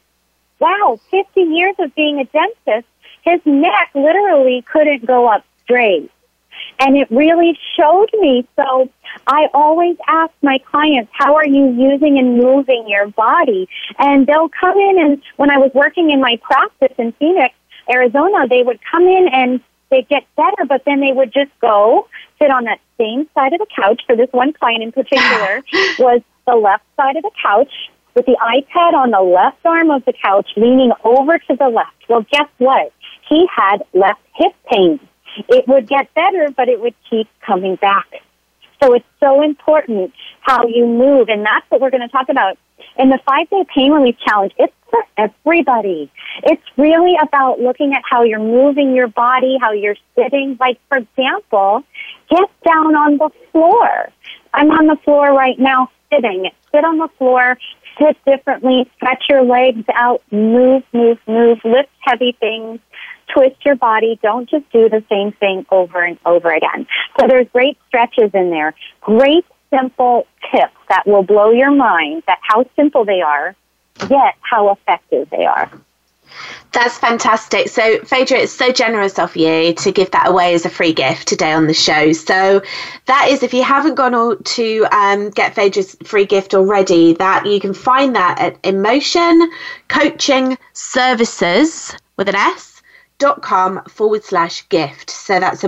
wow, 0.60 1.00
50 1.12 1.42
years 1.42 1.76
of 1.80 1.94
being 1.96 2.20
a 2.20 2.26
dentist 2.26 2.88
his 3.28 3.42
neck 3.46 3.90
literally 3.94 4.64
couldn't 4.72 5.06
go 5.06 5.28
up 5.28 5.44
straight. 5.64 6.10
And 6.80 6.96
it 6.98 7.10
really 7.12 7.58
showed 7.76 8.10
me. 8.20 8.48
So 8.56 8.90
I 9.28 9.48
always 9.54 9.98
ask 10.08 10.32
my 10.42 10.60
clients, 10.60 11.12
how 11.14 11.36
are 11.36 11.46
you 11.46 11.72
using 11.72 12.18
and 12.18 12.38
moving 12.38 12.86
your 12.88 13.08
body? 13.08 13.68
And 14.00 14.26
they'll 14.26 14.50
come 14.50 14.78
in 14.78 15.00
and 15.00 15.22
when 15.36 15.52
I 15.52 15.58
was 15.58 15.72
working 15.74 16.10
in 16.12 16.22
my 16.22 16.40
practice 16.42 16.94
in 16.98 17.12
Phoenix, 17.14 17.54
Arizona, 17.90 18.48
they 18.48 18.64
would 18.64 18.80
come 18.90 19.04
in 19.04 19.28
and 19.32 19.60
they 19.90 20.04
get 20.04 20.24
better, 20.36 20.66
but 20.68 20.84
then 20.86 21.00
they 21.00 21.12
would 21.12 21.32
just 21.34 21.52
go 21.62 22.08
sit 22.40 22.52
on 22.52 22.66
that 22.66 22.80
same 22.98 23.28
side 23.34 23.54
of 23.54 23.60
the 23.60 23.68
couch. 23.76 24.02
For 24.06 24.16
this 24.16 24.30
one 24.32 24.54
client 24.54 24.84
in 24.84 24.92
particular, 24.92 25.64
was 26.00 26.22
the 26.46 26.56
left 26.56 26.84
side 26.96 27.16
of 27.16 27.24
the 27.24 27.32
couch 27.42 27.72
with 28.16 28.26
the 28.26 28.38
iPad 28.42 28.94
on 28.94 29.12
the 29.12 29.22
left 29.22 29.64
arm 29.66 29.92
of 29.92 30.04
the 30.06 30.14
couch, 30.14 30.50
leaning 30.58 30.92
over 31.04 31.38
to 31.38 31.56
the 31.56 31.70
left. 31.70 31.96
Well, 32.10 32.26
guess 32.32 32.50
what? 32.58 32.92
He 33.30 33.48
had 33.54 33.84
left 33.94 34.22
hip 34.36 34.54
pain. 34.72 35.00
It 35.50 35.68
would 35.68 35.88
get 35.88 36.14
better, 36.14 36.50
but 36.56 36.68
it 36.68 36.80
would 36.82 36.96
keep 37.10 37.28
coming 37.46 37.76
back. 37.76 38.08
So 38.82 38.94
it's 38.94 39.06
so 39.20 39.42
important 39.42 40.14
how 40.42 40.68
you 40.68 40.86
move, 40.86 41.30
and 41.30 41.46
that's 41.46 41.66
what 41.70 41.82
we're 41.82 41.90
going 41.90 42.02
to 42.02 42.10
talk 42.10 42.30
about 42.30 42.58
in 42.98 43.10
the 43.10 43.20
five 43.26 43.50
day 43.50 43.66
pain 43.74 43.92
relief 43.92 44.16
challenge. 44.26 44.54
It's 44.58 44.74
for 44.90 45.04
everybody. 45.18 46.12
It's 46.44 46.64
really 46.78 47.16
about 47.22 47.60
looking 47.60 47.94
at 47.94 48.04
how 48.10 48.24
you're 48.24 48.40
moving 48.40 48.96
your 48.96 49.08
body, 49.08 49.58
how 49.60 49.72
you're 49.72 49.98
sitting. 50.16 50.58
Like, 50.60 50.80
for 50.90 50.98
example, 50.98 51.84
get 52.30 52.50
down 52.66 52.96
on 52.96 53.18
the 53.18 53.30
floor. 53.52 54.10
I'm 54.54 54.72
on 54.72 54.88
the 54.88 54.98
floor 55.04 55.34
right 55.34 55.60
now 55.60 55.90
sitting. 56.12 56.50
Sit 56.72 56.86
on 56.86 56.98
the 56.98 57.10
floor, 57.18 57.58
sit 58.00 58.18
differently, 58.26 58.90
stretch 58.96 59.26
your 59.30 59.44
legs 59.44 59.84
out, 59.94 60.22
move, 60.32 60.84
move, 60.94 61.18
move, 61.28 61.60
lift 61.64 61.90
heavy 62.02 62.36
things, 62.40 62.80
twist 63.34 63.66
your 63.66 63.76
body. 63.76 64.20
Don't 64.22 64.50
just 64.50 64.70
do 64.72 64.90
the 64.90 65.04
same 65.10 65.32
thing 65.34 65.66
over 65.72 66.04
and 66.04 66.18
over 66.26 66.52
again. 66.52 66.88
So 67.20 67.28
there's 67.28 67.48
great 67.50 67.78
stretches 67.88 68.32
in 68.34 68.50
there. 68.50 68.74
Great 69.02 69.46
simple 69.70 70.28
tips 70.52 70.78
that 70.90 71.06
will 71.06 71.24
blow 71.24 71.52
your 71.52 71.72
mind 71.72 72.24
that 72.28 72.40
how 72.42 72.66
simple 72.76 73.06
they 73.06 73.22
are, 73.22 73.56
yet 74.10 74.36
how 74.42 74.72
effective 74.72 75.30
they 75.30 75.46
are. 75.46 75.70
That's 76.74 76.98
fantastic. 76.98 77.70
So, 77.70 78.00
Phaedra, 78.00 78.40
it's 78.40 78.52
so 78.52 78.72
generous 78.72 79.18
of 79.18 79.36
you 79.36 79.74
to 79.74 79.92
give 79.92 80.12
that 80.12 80.28
away 80.28 80.54
as 80.54 80.66
a 80.66 80.70
free 80.70 80.94
gift 80.94 81.28
today 81.28 81.54
on 81.54 81.68
the 81.68 81.74
show. 81.74 82.12
So, 82.12 82.62
that 83.06 83.30
is, 83.30 83.44
if 83.44 83.54
you 83.54 83.64
haven't 83.64 83.96
gone 83.96 84.44
to 84.44 84.86
um, 84.92 85.30
get 85.32 85.56
Phaedra's 85.56 85.96
free 86.04 86.26
gift 86.26 86.54
already, 86.54 87.14
that 87.14 87.46
you 87.46 87.60
can 87.60 87.74
find 87.74 88.16
that 88.16 88.40
at 88.40 88.58
Emotion 88.64 89.50
Coaching 89.88 90.58
Services 90.74 91.96
with 92.18 92.28
an 92.30 92.36
S 92.36 92.77
dot 93.20 93.42
com 93.42 93.82
forward 93.88 94.24
slash 94.24 94.68
gift. 94.70 95.10
So 95.10 95.40
that's 95.40 95.62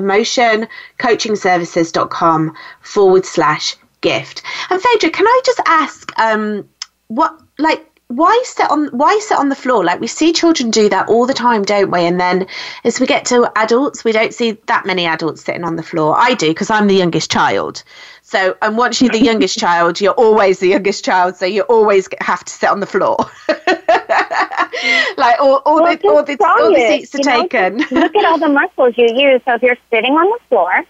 dot 1.91 2.09
com 2.09 2.55
forward 2.81 3.25
slash 3.25 3.75
gift. 4.01 4.43
And 4.69 4.81
Phaedra, 4.81 5.09
can 5.11 5.27
I 5.27 5.41
just 5.45 5.61
ask, 5.65 6.19
um, 6.19 6.67
what 7.07 7.39
like 7.57 7.85
why 8.09 8.41
sit 8.43 8.69
on 8.71 8.87
why 8.87 9.19
sit 9.21 9.37
on 9.37 9.49
the 9.49 9.55
floor? 9.55 9.83
Like 9.83 9.99
we 9.99 10.07
see 10.07 10.33
children 10.33 10.71
do 10.71 10.89
that 10.89 11.09
all 11.09 11.27
the 11.27 11.33
time, 11.33 11.61
don't 11.61 11.91
we? 11.91 12.01
And 12.05 12.19
then 12.19 12.47
as 12.83 12.99
we 12.99 13.05
get 13.05 13.25
to 13.25 13.51
adults, 13.55 14.03
we 14.03 14.11
don't 14.11 14.33
see 14.33 14.57
that 14.65 14.87
many 14.87 15.05
adults 15.05 15.43
sitting 15.43 15.63
on 15.63 15.75
the 15.75 15.83
floor. 15.83 16.15
I 16.17 16.33
do 16.33 16.47
because 16.47 16.71
I'm 16.71 16.87
the 16.87 16.95
youngest 16.95 17.29
child. 17.29 17.83
So, 18.23 18.57
and 18.63 18.77
once 18.77 18.99
you're 18.99 19.11
the 19.11 19.23
youngest 19.23 19.59
child, 19.59 20.01
you're 20.01 20.13
always 20.13 20.57
the 20.57 20.69
youngest 20.69 21.05
child. 21.05 21.35
So 21.35 21.45
you 21.45 21.61
always 21.63 22.09
have 22.21 22.43
to 22.43 22.51
sit 22.51 22.69
on 22.69 22.79
the 22.79 22.87
floor. 22.87 23.17
like 25.17 25.39
all, 25.39 25.61
all, 25.65 25.81
well, 25.81 25.95
the, 25.95 26.07
all, 26.07 26.23
the, 26.23 26.37
all 26.43 26.73
the 26.73 26.99
seats 26.99 27.15
are 27.15 27.19
know, 27.19 27.41
taken. 27.47 27.77
look 27.91 28.15
at 28.15 28.25
all 28.25 28.37
the 28.37 28.49
muscles 28.49 28.95
you 28.97 29.07
use. 29.15 29.41
So 29.45 29.55
if 29.55 29.63
you're 29.63 29.77
sitting 29.89 30.13
on 30.13 30.25
the 30.25 30.39
floor, 30.47 30.85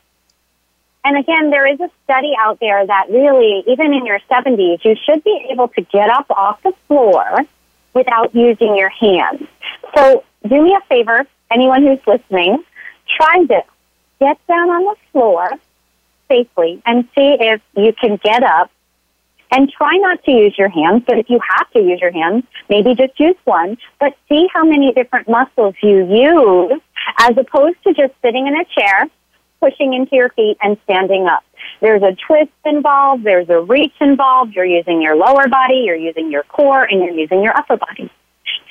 and 1.06 1.18
again, 1.18 1.50
there 1.50 1.66
is 1.66 1.80
a 1.80 1.90
study 2.04 2.34
out 2.40 2.60
there 2.60 2.86
that 2.86 3.08
really, 3.10 3.64
even 3.68 3.94
in 3.94 4.06
your 4.06 4.20
70s, 4.30 4.84
you 4.84 4.96
should 5.06 5.24
be 5.24 5.48
able 5.50 5.70
to 5.70 5.82
get 5.82 6.10
up 6.10 6.30
off 6.30 6.62
the 6.64 6.74
floor 6.88 7.40
without 7.94 8.36
using 8.36 8.76
your 8.76 8.90
hands. 8.90 9.48
So 9.96 10.24
do 10.48 10.62
me 10.62 10.76
a 10.76 10.86
favor, 10.88 11.26
anyone 11.52 11.84
who's 11.84 12.00
listening, 12.06 12.64
try 13.18 13.46
this. 13.48 13.64
Get 14.20 14.38
down 14.48 14.70
on 14.70 14.84
the 14.84 14.96
floor 15.12 15.50
safely 16.28 16.82
and 16.86 17.06
see 17.16 17.38
if 17.40 17.62
you 17.76 17.94
can 17.94 18.18
get 18.18 18.44
up 18.44 18.70
And 19.52 19.70
try 19.72 19.98
not 19.98 20.24
to 20.26 20.32
use 20.32 20.56
your 20.58 20.70
hands, 20.70 21.04
but 21.08 21.18
if 21.18 21.30
you 21.30 21.40
have 21.58 21.72
to 21.72 21.80
use 21.80 22.00
your 22.00 22.12
hands, 22.12 22.44
maybe 22.70 22.94
just 22.94 23.20
use 23.20 23.36
one, 23.46 23.78
but 24.00 24.16
see 24.28 24.48
how 24.54 24.64
many 24.64 24.94
different 24.94 25.28
muscles 25.28 25.76
you 25.82 26.06
use 26.06 26.80
as 27.18 27.36
opposed 27.38 27.78
to 27.84 27.94
just 27.94 28.14
sitting 28.22 28.46
in 28.46 28.56
a 28.56 28.66
chair, 28.66 29.10
pushing 29.60 29.94
into 29.94 30.16
your 30.16 30.30
feet 30.30 30.58
and 30.62 30.78
standing 30.84 31.26
up. 31.26 31.44
There's 31.82 32.04
a 32.04 32.16
twist 32.28 32.52
involved, 32.66 33.24
there's 33.24 33.50
a 33.50 33.60
reach 33.60 33.94
involved, 34.00 34.54
you're 34.54 34.66
using 34.66 35.02
your 35.02 35.16
lower 35.16 35.48
body, 35.48 35.84
you're 35.86 35.96
using 35.96 36.32
your 36.32 36.44
core, 36.44 36.84
and 36.84 37.02
you're 37.04 37.18
using 37.18 37.42
your 37.42 37.58
upper 37.58 37.78
body. 37.78 38.12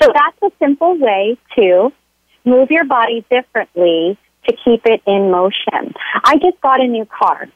So 0.01 0.13
that's 0.15 0.43
a 0.43 0.57
simple 0.59 0.97
way 0.97 1.37
to 1.57 1.93
move 2.45 2.71
your 2.71 2.85
body 2.85 3.25
differently 3.31 4.17
to 4.47 4.57
keep 4.65 4.87
it 4.87 5.03
in 5.07 5.31
motion. 5.31 5.93
I 6.25 6.37
just 6.37 6.61
got 6.61 6.81
a 6.81 6.87
new 6.87 7.05
car. 7.07 7.49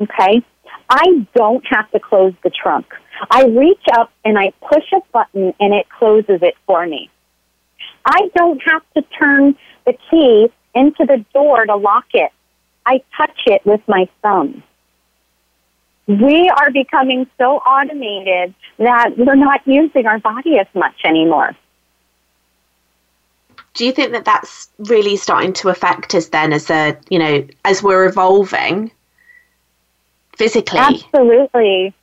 Okay? 0.00 0.42
I 0.90 1.24
don't 1.36 1.64
have 1.68 1.88
to 1.92 2.00
close 2.00 2.34
the 2.42 2.50
trunk. 2.50 2.86
I 3.30 3.44
reach 3.44 3.84
up 3.92 4.12
and 4.24 4.36
I 4.36 4.52
push 4.68 4.84
a 4.92 5.00
button 5.12 5.54
and 5.60 5.72
it 5.72 5.88
closes 5.88 6.42
it 6.42 6.56
for 6.66 6.84
me. 6.84 7.08
I 8.04 8.28
don't 8.34 8.60
have 8.64 8.82
to 8.96 9.02
turn 9.16 9.56
the 9.86 9.96
key 10.10 10.48
into 10.74 11.06
the 11.06 11.24
door 11.32 11.64
to 11.64 11.76
lock 11.76 12.06
it. 12.12 12.32
I 12.84 13.02
touch 13.16 13.38
it 13.46 13.64
with 13.64 13.80
my 13.86 14.08
thumb. 14.20 14.64
We 16.08 16.48
are 16.48 16.72
becoming 16.72 17.28
so 17.38 17.58
automated 17.58 18.52
that 18.78 19.16
we're 19.16 19.36
not 19.36 19.60
using 19.66 20.06
our 20.06 20.18
body 20.18 20.58
as 20.58 20.66
much 20.74 20.96
anymore 21.04 21.54
do 23.74 23.86
you 23.86 23.92
think 23.92 24.12
that 24.12 24.24
that's 24.24 24.68
really 24.78 25.16
starting 25.16 25.52
to 25.52 25.68
affect 25.68 26.14
us 26.14 26.28
then 26.28 26.52
as 26.52 26.70
a 26.70 26.96
you 27.08 27.18
know 27.18 27.46
as 27.64 27.82
we're 27.82 28.04
evolving 28.04 28.90
physically 30.36 30.78
absolutely 30.78 31.94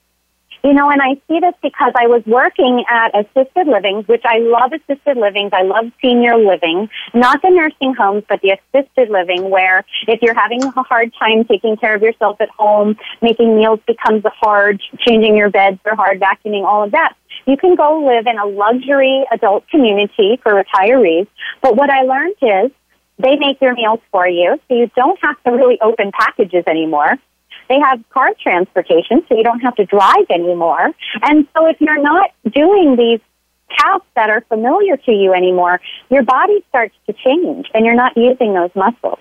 you 0.63 0.73
know 0.73 0.89
and 0.89 1.01
i 1.01 1.13
see 1.27 1.39
this 1.39 1.53
because 1.61 1.93
i 1.95 2.07
was 2.07 2.23
working 2.25 2.83
at 2.89 3.11
assisted 3.17 3.67
living 3.67 4.03
which 4.07 4.23
i 4.25 4.39
love 4.39 4.71
assisted 4.73 5.17
living 5.17 5.49
i 5.53 5.61
love 5.61 5.85
senior 6.01 6.37
living 6.37 6.89
not 7.13 7.41
the 7.41 7.49
nursing 7.49 7.93
homes 7.93 8.23
but 8.27 8.41
the 8.41 8.51
assisted 8.51 9.09
living 9.09 9.49
where 9.49 9.85
if 10.07 10.21
you're 10.21 10.35
having 10.35 10.63
a 10.63 10.83
hard 10.83 11.13
time 11.17 11.43
taking 11.45 11.77
care 11.77 11.95
of 11.95 12.01
yourself 12.01 12.39
at 12.41 12.49
home 12.49 12.97
making 13.21 13.55
meals 13.55 13.79
becomes 13.87 14.23
hard 14.41 14.81
changing 14.99 15.35
your 15.35 15.49
beds 15.49 15.79
are 15.85 15.95
hard 15.95 16.19
vacuuming 16.19 16.65
all 16.65 16.83
of 16.83 16.91
that 16.91 17.15
you 17.47 17.55
can 17.55 17.75
go 17.75 18.05
live 18.05 18.27
in 18.27 18.37
a 18.37 18.45
luxury 18.45 19.25
adult 19.31 19.67
community 19.69 20.37
for 20.43 20.51
retirees. 20.51 21.27
But 21.61 21.77
what 21.77 21.89
I 21.89 22.01
learned 22.01 22.35
is 22.41 22.71
they 23.19 23.37
make 23.37 23.61
your 23.61 23.73
meals 23.73 24.01
for 24.11 24.27
you, 24.27 24.59
so 24.67 24.75
you 24.75 24.91
don't 24.95 25.17
have 25.23 25.41
to 25.43 25.51
really 25.51 25.79
open 25.81 26.11
packages 26.11 26.65
anymore. 26.67 27.15
They 27.69 27.79
have 27.79 28.07
car 28.09 28.33
transportation, 28.41 29.23
so 29.27 29.35
you 29.35 29.43
don't 29.43 29.59
have 29.59 29.75
to 29.75 29.85
drive 29.85 30.25
anymore. 30.29 30.91
And 31.21 31.47
so 31.55 31.67
if 31.67 31.79
you're 31.79 32.01
not 32.01 32.31
doing 32.51 32.95
these 32.95 33.19
tasks 33.77 34.07
that 34.15 34.29
are 34.29 34.41
familiar 34.41 34.97
to 34.97 35.11
you 35.11 35.33
anymore, 35.33 35.81
your 36.09 36.23
body 36.23 36.63
starts 36.69 36.95
to 37.07 37.13
change 37.13 37.69
and 37.73 37.85
you're 37.85 37.95
not 37.95 38.15
using 38.15 38.53
those 38.53 38.73
muscles. 38.75 39.19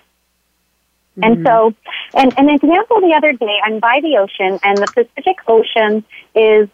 Mm-hmm. 1.18 1.24
And 1.24 1.46
so, 1.46 1.74
and 2.14 2.32
an 2.38 2.50
example 2.50 3.00
the 3.00 3.14
other 3.16 3.32
day, 3.32 3.58
I'm 3.64 3.80
by 3.80 4.00
the 4.02 4.18
ocean, 4.18 4.58
and 4.62 4.78
the 4.78 4.86
Pacific 4.86 5.36
Ocean 5.48 6.04
is 6.34 6.68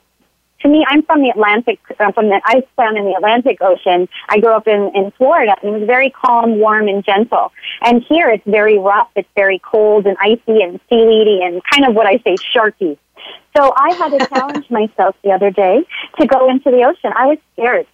to 0.62 0.68
me, 0.68 0.84
I'm 0.88 1.02
from 1.02 1.22
the 1.22 1.30
Atlantic, 1.30 1.80
uh, 1.98 2.12
from 2.12 2.28
the, 2.28 2.40
I 2.44 2.62
swam 2.74 2.96
in 2.96 3.04
the 3.04 3.14
Atlantic 3.16 3.58
Ocean. 3.60 4.08
I 4.28 4.38
grew 4.38 4.52
up 4.52 4.66
in, 4.66 4.92
in 4.94 5.12
Florida 5.18 5.54
and 5.62 5.74
it 5.74 5.78
was 5.80 5.86
very 5.86 6.10
calm, 6.10 6.58
warm, 6.58 6.88
and 6.88 7.04
gentle. 7.04 7.52
And 7.82 8.02
here 8.08 8.28
it's 8.28 8.44
very 8.46 8.78
rough, 8.78 9.08
it's 9.16 9.28
very 9.34 9.58
cold 9.58 10.06
and 10.06 10.16
icy 10.20 10.62
and 10.62 10.80
seaweedy 10.88 11.40
and 11.42 11.62
kind 11.70 11.86
of 11.86 11.94
what 11.94 12.06
I 12.06 12.18
say, 12.18 12.36
sharky. 12.54 12.96
So 13.56 13.72
I 13.76 13.94
had 13.94 14.18
to 14.18 14.26
challenge 14.34 14.70
myself 14.70 15.16
the 15.22 15.32
other 15.32 15.50
day 15.50 15.84
to 16.20 16.26
go 16.26 16.48
into 16.48 16.70
the 16.70 16.84
ocean. 16.84 17.12
I 17.16 17.26
was 17.26 17.38
scared. 17.52 17.86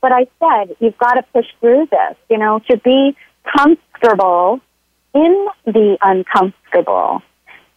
But 0.00 0.12
I 0.12 0.26
said, 0.38 0.76
you've 0.80 0.98
got 0.98 1.14
to 1.14 1.22
push 1.34 1.46
through 1.60 1.88
this, 1.90 2.16
you 2.30 2.38
know, 2.38 2.60
to 2.70 2.76
be 2.78 3.16
comfortable 3.56 4.60
in 5.14 5.48
the 5.64 5.98
uncomfortable. 6.00 7.22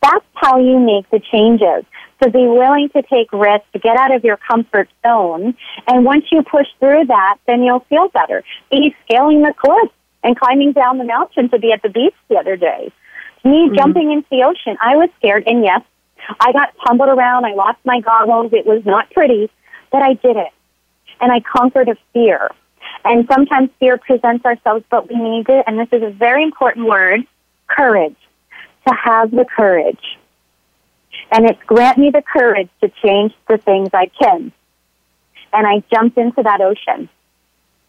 That's 0.02 0.26
how 0.36 0.60
you 0.60 0.80
make 0.80 1.10
the 1.10 1.20
changes 1.20 1.86
to 2.22 2.30
be 2.30 2.46
willing 2.46 2.90
to 2.90 3.02
take 3.02 3.32
risks, 3.32 3.68
to 3.74 3.80
get 3.80 3.98
out 3.98 4.14
of 4.14 4.24
your 4.24 4.38
comfort 4.38 4.90
zone. 5.06 5.56
And 5.88 6.06
once 6.06 6.26
you 6.32 6.44
push 6.44 6.68
through 6.80 7.06
that, 7.06 7.38
then 7.48 7.64
you'll 7.64 7.86
feel 7.90 8.10
better. 8.10 8.44
Be 8.70 8.96
scaling 9.06 9.42
the 9.42 9.54
cliff 9.58 9.92
and 10.24 10.38
climbing 10.40 10.74
down 10.74 10.98
the 10.98 11.04
mountain 11.04 11.50
to 11.50 11.60
be 11.60 11.72
at 11.72 11.82
the 11.82 11.90
beach 11.90 12.14
the 12.30 12.36
other 12.36 12.56
day. 12.56 12.92
Me 13.44 13.52
mm-hmm. 13.52 13.76
jumping 13.76 14.12
into 14.12 14.28
the 14.30 14.44
ocean, 14.44 14.78
I 14.82 14.96
was 14.96 15.10
scared. 15.18 15.44
And 15.48 15.64
yes, 15.64 15.82
I 16.40 16.52
got 16.52 16.74
tumbled 16.86 17.10
around. 17.10 17.46
I 17.46 17.54
lost 17.54 17.80
my 17.84 18.00
goggles. 18.02 18.54
It 18.54 18.66
was 18.66 18.84
not 18.86 19.10
pretty, 19.12 19.50
but 19.92 20.04
I 20.04 20.14
did 20.14 20.38
it. 20.38 20.54
And 21.20 21.32
I 21.32 21.40
conquered 21.40 21.90
a 21.90 21.96
fear. 22.14 22.50
And 23.04 23.28
sometimes 23.32 23.70
fear 23.80 23.98
presents 23.98 24.46
ourselves, 24.46 24.86
but 24.92 25.10
we 25.10 25.16
need 25.16 25.50
it. 25.50 25.64
And 25.66 25.80
this 25.80 25.90
is 25.92 26.04
a 26.04 26.12
very 26.12 26.44
important 26.44 26.88
word, 26.88 27.22
courage. 27.68 28.16
To 28.88 28.96
have 28.96 29.30
the 29.30 29.46
courage 29.46 30.18
and 31.32 31.46
it's 31.46 31.62
grant 31.64 31.98
me 31.98 32.10
the 32.10 32.22
courage 32.22 32.70
to 32.82 32.90
change 33.04 33.34
the 33.48 33.58
things 33.58 33.90
I 33.94 34.08
can. 34.08 34.52
And 35.54 35.68
I 35.68 35.84
jumped 35.92 36.18
into 36.18 36.44
that 36.44 36.62
ocean. 36.62 37.10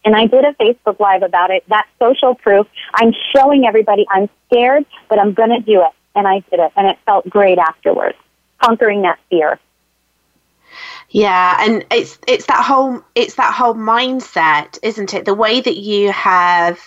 And 0.04 0.16
I 0.16 0.26
did 0.26 0.44
a 0.44 0.52
Facebook 0.54 0.98
Live 0.98 1.22
about 1.22 1.50
it. 1.50 1.64
That's 1.68 1.88
social 1.98 2.34
proof. 2.34 2.66
I'm 2.94 3.12
showing 3.34 3.66
everybody 3.66 4.04
I'm 4.10 4.28
scared, 4.46 4.84
but 5.08 5.18
I'm 5.18 5.32
going 5.32 5.50
to 5.50 5.60
do 5.60 5.80
it. 5.82 5.92
And 6.14 6.26
I 6.26 6.40
did 6.50 6.60
it. 6.60 6.72
And 6.76 6.88
it 6.88 6.98
felt 7.06 7.28
great 7.28 7.58
afterwards, 7.58 8.16
conquering 8.60 9.02
that 9.02 9.18
fear. 9.30 9.60
Yeah, 11.10 11.58
and 11.60 11.84
it's 11.90 12.18
it's 12.26 12.46
that 12.46 12.64
whole 12.64 13.02
it's 13.14 13.34
that 13.34 13.52
whole 13.52 13.74
mindset, 13.74 14.78
isn't 14.82 15.12
it? 15.12 15.26
The 15.26 15.34
way 15.34 15.60
that 15.60 15.76
you 15.76 16.10
have 16.10 16.78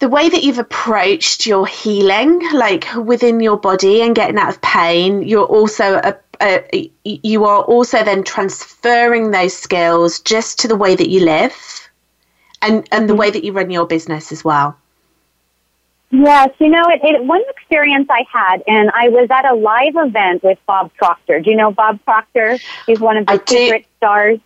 the 0.00 0.08
way 0.08 0.28
that 0.28 0.42
you've 0.42 0.58
approached 0.58 1.46
your 1.46 1.66
healing, 1.66 2.40
like 2.52 2.86
within 2.94 3.40
your 3.40 3.58
body 3.58 4.02
and 4.02 4.14
getting 4.14 4.38
out 4.38 4.48
of 4.48 4.60
pain, 4.62 5.22
you're 5.22 5.44
also 5.44 6.00
a, 6.02 6.16
a, 6.40 6.90
you 7.04 7.44
are 7.44 7.60
also 7.62 8.02
then 8.02 8.24
transferring 8.24 9.30
those 9.30 9.56
skills 9.56 10.20
just 10.20 10.58
to 10.60 10.68
the 10.68 10.76
way 10.76 10.94
that 10.94 11.08
you 11.08 11.24
live 11.24 11.54
and 12.62 12.88
and 12.90 13.08
the 13.08 13.12
mm-hmm. 13.12 13.20
way 13.20 13.30
that 13.30 13.44
you 13.44 13.52
run 13.52 13.70
your 13.70 13.86
business 13.86 14.32
as 14.32 14.42
well. 14.42 14.76
Yes, 16.12 16.50
you 16.58 16.68
know, 16.68 16.82
it, 16.88 17.00
it, 17.04 17.24
one 17.24 17.42
experience 17.50 18.08
I 18.10 18.24
had, 18.32 18.64
and 18.66 18.90
I 18.92 19.10
was 19.10 19.28
at 19.30 19.44
a 19.44 19.54
live 19.54 19.94
event 19.94 20.42
with 20.42 20.58
Bob 20.66 20.92
Proctor. 20.94 21.40
Do 21.40 21.50
you 21.50 21.56
know 21.56 21.70
Bob 21.70 22.02
Proctor? 22.04 22.58
He's 22.86 22.98
one 22.98 23.16
of 23.16 23.26
the 23.26 23.32
I 23.32 23.36
secret 23.36 23.82
do. 23.82 23.88
stars. 23.98 24.38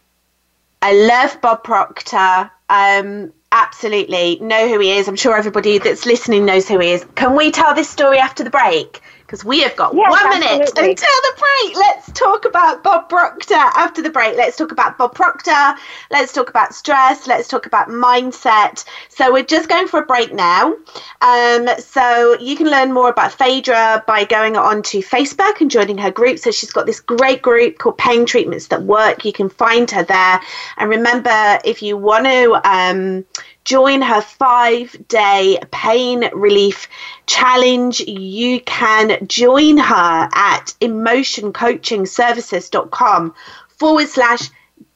I 0.83 0.93
love 0.93 1.41
Bob 1.41 1.65
Proctor. 1.65 2.51
Um, 2.69 3.33
absolutely 3.55 4.37
know 4.41 4.69
who 4.69 4.81
he 4.81 4.91
is. 4.91 5.09
I'm 5.09 5.17
sure 5.17 5.37
everybody 5.37 5.79
that's 5.79 6.05
listening 6.05 6.45
knows 6.45 6.69
who 6.69 6.81
he 6.81 6.91
is. 6.91 7.07
Can 7.15 7.37
we 7.37 7.53
tell 7.53 7.73
this 7.75 7.89
story 7.89 8.19
after 8.19 8.43
the 8.45 8.51
break? 8.51 9.01
Because 9.27 9.45
we 9.45 9.61
have 9.63 9.75
got 9.75 9.95
yes, 9.95 10.11
one 10.11 10.21
absolutely. 10.27 10.51
minute 10.51 10.69
until 10.69 10.95
the 10.97 11.33
break. 11.39 11.77
Let's 11.77 12.13
talk 12.13 12.45
about 12.45 12.83
Bob 12.83 13.09
Proctor 13.09 13.55
after 13.55 14.03
the 14.03 14.11
break. 14.11 14.37
Let's 14.37 14.57
talk 14.57 14.71
about 14.71 14.99
Bob 14.99 15.15
Proctor. 15.15 15.75
Let's 16.11 16.33
talk 16.33 16.51
about 16.51 16.75
stress. 16.75 17.27
Let's 17.27 17.49
talk 17.49 17.67
about 17.67 17.89
mindset. 17.89 18.85
So 19.09 19.33
we're 19.33 19.45
just 19.45 19.69
going 19.69 19.89
for 19.89 20.01
a 20.01 20.07
break 20.07 20.33
now. 20.35 20.75
Um, 21.23 21.69
so 21.79 22.39
you 22.39 22.55
can 22.55 22.69
learn 22.69 22.93
more 22.93 23.09
about 23.09 23.33
Phaedra 23.33 24.05
by 24.07 24.25
going 24.25 24.57
on 24.57 24.83
to 24.85 24.99
Facebook 24.99 25.61
and 25.61 25.71
joining 25.71 25.97
her 25.99 26.11
group. 26.11 26.39
So 26.39 26.51
she's 26.51 26.73
got 26.73 26.85
this 26.85 27.01
great 27.01 27.41
group 27.41 27.79
called 27.79 27.97
Pain 27.97 28.27
Treatments 28.27 28.67
That 28.69 28.83
Work. 28.83 29.25
You 29.25 29.33
can 29.33 29.49
find 29.49 29.91
her 29.91 30.03
there. 30.03 30.41
And 30.77 30.91
remember, 30.91 31.59
if 31.65 31.83
you 31.83 31.97
want 31.97 32.27
to 32.27 32.61
um, 32.69 33.25
join 33.65 34.03
her 34.03 34.21
five 34.21 34.95
day 35.09 35.59
pain 35.71 36.29
relief 36.35 36.89
challenge. 37.27 38.01
You 38.01 38.61
can 38.61 39.27
join 39.27 39.79
her 39.79 40.29
at 40.35 40.75
emotioncoachingservices.com 40.81 43.35
forward 43.69 44.09
slash 44.09 44.51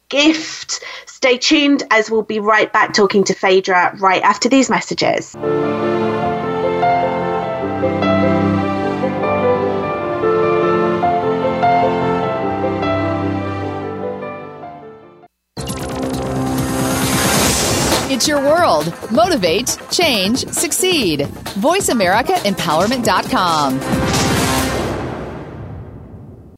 gift. 0.08 0.82
Stay 1.06 1.38
tuned 1.38 1.84
as 1.90 2.10
we'll 2.10 2.22
be 2.22 2.40
right 2.40 2.72
back 2.72 2.94
talking 2.94 3.24
to 3.24 3.34
Phaedra 3.34 3.96
right 3.98 4.22
after 4.22 4.48
these 4.48 4.70
messages. 4.70 5.36
Your 18.26 18.40
world. 18.40 18.92
Motivate, 19.12 19.76
change, 19.90 20.46
succeed. 20.48 21.20
VoiceAmericaEmpowerment.com. 21.60 23.80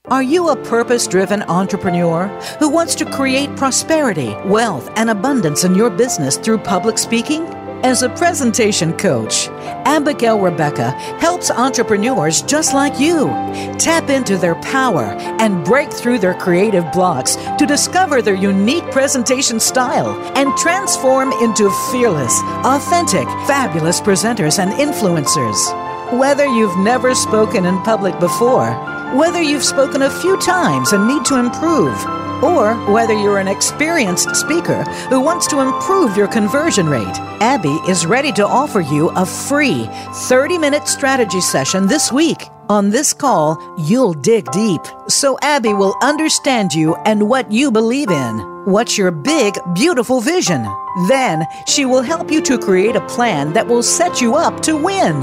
Are 0.07 0.23
you 0.23 0.49
a 0.49 0.57
purpose 0.65 1.07
driven 1.07 1.43
entrepreneur 1.43 2.27
who 2.59 2.69
wants 2.69 2.97
to 2.97 3.05
create 3.05 3.55
prosperity, 3.57 4.35
wealth, 4.45 4.91
and 4.97 5.11
abundance 5.11 5.63
in 5.63 5.77
your 5.77 5.91
business 5.91 6.37
through 6.37 6.59
public 6.59 6.99
speaking? 6.99 7.47
As 7.83 8.03
a 8.03 8.11
presentation 8.11 8.93
coach, 8.99 9.49
Abigail 9.87 10.39
Rebecca 10.39 10.91
helps 11.19 11.51
entrepreneurs 11.51 12.43
just 12.43 12.75
like 12.75 13.01
you 13.01 13.29
tap 13.79 14.11
into 14.11 14.37
their 14.37 14.55
power 14.57 15.05
and 15.41 15.65
break 15.65 15.91
through 15.91 16.19
their 16.19 16.35
creative 16.35 16.85
blocks 16.93 17.37
to 17.59 17.65
discover 17.67 18.21
their 18.21 18.35
unique 18.35 18.85
presentation 18.91 19.59
style 19.59 20.11
and 20.37 20.55
transform 20.59 21.33
into 21.41 21.71
fearless, 21.91 22.39
authentic, 22.65 23.27
fabulous 23.47 23.99
presenters 23.99 24.59
and 24.59 24.73
influencers. 24.73 26.19
Whether 26.19 26.45
you've 26.45 26.79
never 26.81 27.15
spoken 27.15 27.65
in 27.65 27.81
public 27.81 28.19
before, 28.21 28.75
whether 29.17 29.41
you've 29.41 29.65
spoken 29.65 30.03
a 30.03 30.21
few 30.21 30.39
times 30.41 30.93
and 30.93 31.09
need 31.09 31.25
to 31.25 31.39
improve, 31.39 31.97
or 32.43 32.75
whether 32.93 33.15
you're 33.15 33.39
an 33.39 33.49
experienced 33.49 34.35
speaker 34.35 34.83
who 35.09 35.21
wants 35.21 35.47
to 35.49 35.61
improve 35.61 36.17
your 36.17 36.29
conversion 36.29 36.89
rate, 36.89 37.19
Abby 37.41 37.79
is 37.89 38.07
ready 38.07 38.33
to 38.33 38.47
offer 38.47 38.81
you 38.81 39.11
a 39.11 39.27
free 39.27 39.87
30 40.29 40.59
minute 40.59 40.89
strategy 40.89 41.41
session 41.41 41.87
this 41.87 42.13
week. 42.13 42.49
On 42.69 42.91
this 42.91 43.13
call, 43.13 43.59
you'll 43.79 44.15
dig 44.15 44.51
deep 44.53 44.83
so 45.09 45.39
Abby 45.43 45.75
will 45.75 45.97
understand 46.03 46.73
you 46.73 46.95
and 47.05 47.29
what 47.29 47.51
you 47.51 47.71
believe 47.71 48.11
in. 48.11 48.39
What's 48.65 48.97
your 48.97 49.11
big, 49.11 49.55
beautiful 49.75 50.21
vision? 50.21 50.67
Then 51.09 51.47
she 51.67 51.85
will 51.85 52.03
help 52.03 52.31
you 52.31 52.41
to 52.43 52.59
create 52.59 52.95
a 52.95 53.07
plan 53.07 53.53
that 53.55 53.67
will 53.67 53.83
set 53.83 54.21
you 54.21 54.35
up 54.35 54.61
to 54.63 54.77
win. 54.77 55.17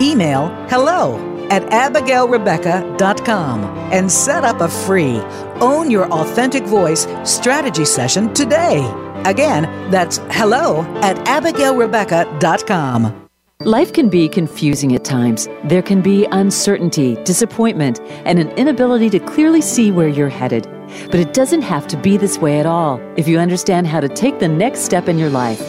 Email 0.00 0.48
hello 0.68 1.27
at 1.50 1.62
abigailrebecca.com 1.64 3.64
and 3.92 4.10
set 4.10 4.44
up 4.44 4.60
a 4.60 4.68
free 4.68 5.20
Own 5.60 5.90
Your 5.90 6.10
Authentic 6.12 6.62
Voice 6.64 7.08
strategy 7.24 7.84
session 7.84 8.32
today. 8.34 8.88
Again, 9.24 9.64
that's 9.90 10.18
hello 10.30 10.82
at 11.02 11.16
abigailrebecca.com. 11.26 13.24
Life 13.62 13.92
can 13.92 14.08
be 14.08 14.28
confusing 14.28 14.94
at 14.94 15.04
times. 15.04 15.48
There 15.64 15.82
can 15.82 16.00
be 16.00 16.26
uncertainty, 16.26 17.16
disappointment, 17.24 17.98
and 18.24 18.38
an 18.38 18.50
inability 18.50 19.10
to 19.10 19.18
clearly 19.18 19.60
see 19.60 19.90
where 19.90 20.06
you're 20.06 20.28
headed. 20.28 20.68
But 21.10 21.16
it 21.16 21.34
doesn't 21.34 21.62
have 21.62 21.88
to 21.88 21.96
be 21.96 22.16
this 22.16 22.38
way 22.38 22.60
at 22.60 22.66
all 22.66 23.00
if 23.16 23.26
you 23.26 23.40
understand 23.40 23.88
how 23.88 23.98
to 23.98 24.08
take 24.08 24.38
the 24.38 24.46
next 24.46 24.82
step 24.82 25.08
in 25.08 25.18
your 25.18 25.30
life. 25.30 25.60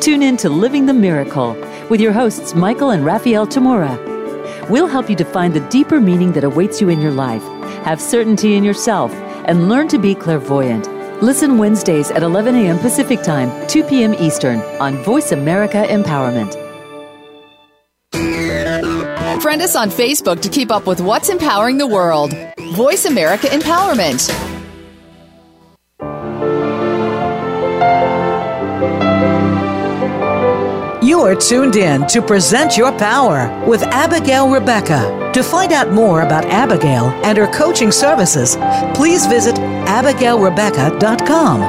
Tune 0.00 0.22
in 0.22 0.38
to 0.38 0.48
Living 0.48 0.86
the 0.86 0.94
Miracle 0.94 1.52
with 1.90 2.00
your 2.00 2.12
hosts, 2.12 2.54
Michael 2.54 2.88
and 2.88 3.04
Raphael 3.04 3.46
Tamura. 3.46 4.15
We'll 4.68 4.88
help 4.88 5.08
you 5.08 5.14
define 5.14 5.52
the 5.52 5.60
deeper 5.68 6.00
meaning 6.00 6.32
that 6.32 6.42
awaits 6.42 6.80
you 6.80 6.88
in 6.88 7.00
your 7.00 7.12
life, 7.12 7.42
have 7.84 8.00
certainty 8.00 8.54
in 8.56 8.64
yourself, 8.64 9.12
and 9.46 9.68
learn 9.68 9.86
to 9.88 9.98
be 9.98 10.14
clairvoyant. 10.14 10.88
Listen 11.22 11.56
Wednesdays 11.56 12.10
at 12.10 12.24
11 12.24 12.56
a.m. 12.56 12.78
Pacific 12.78 13.22
Time, 13.22 13.50
2 13.68 13.84
p.m. 13.84 14.12
Eastern 14.14 14.58
on 14.80 14.96
Voice 15.04 15.30
America 15.30 15.84
Empowerment. 15.88 16.52
Friend 19.40 19.62
us 19.62 19.76
on 19.76 19.90
Facebook 19.90 20.42
to 20.42 20.48
keep 20.48 20.72
up 20.72 20.86
with 20.86 21.00
what's 21.00 21.28
empowering 21.28 21.78
the 21.78 21.86
world. 21.86 22.34
Voice 22.74 23.04
America 23.04 23.46
Empowerment. 23.46 24.32
You 31.06 31.20
are 31.20 31.36
tuned 31.36 31.76
in 31.76 32.04
to 32.08 32.20
Present 32.20 32.76
Your 32.76 32.90
Power 32.98 33.64
with 33.64 33.84
Abigail 33.84 34.50
Rebecca. 34.50 35.30
To 35.34 35.40
find 35.40 35.72
out 35.72 35.92
more 35.92 36.22
about 36.22 36.44
Abigail 36.46 37.04
and 37.24 37.38
her 37.38 37.46
coaching 37.46 37.92
services, 37.92 38.56
please 38.92 39.24
visit 39.26 39.54
abigailrebecca.com. 39.54 41.60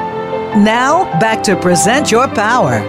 Now, 0.63 1.03
back 1.19 1.43
to 1.43 1.55
Present 1.55 2.09
Your 2.09 2.27
Power. 2.29 2.79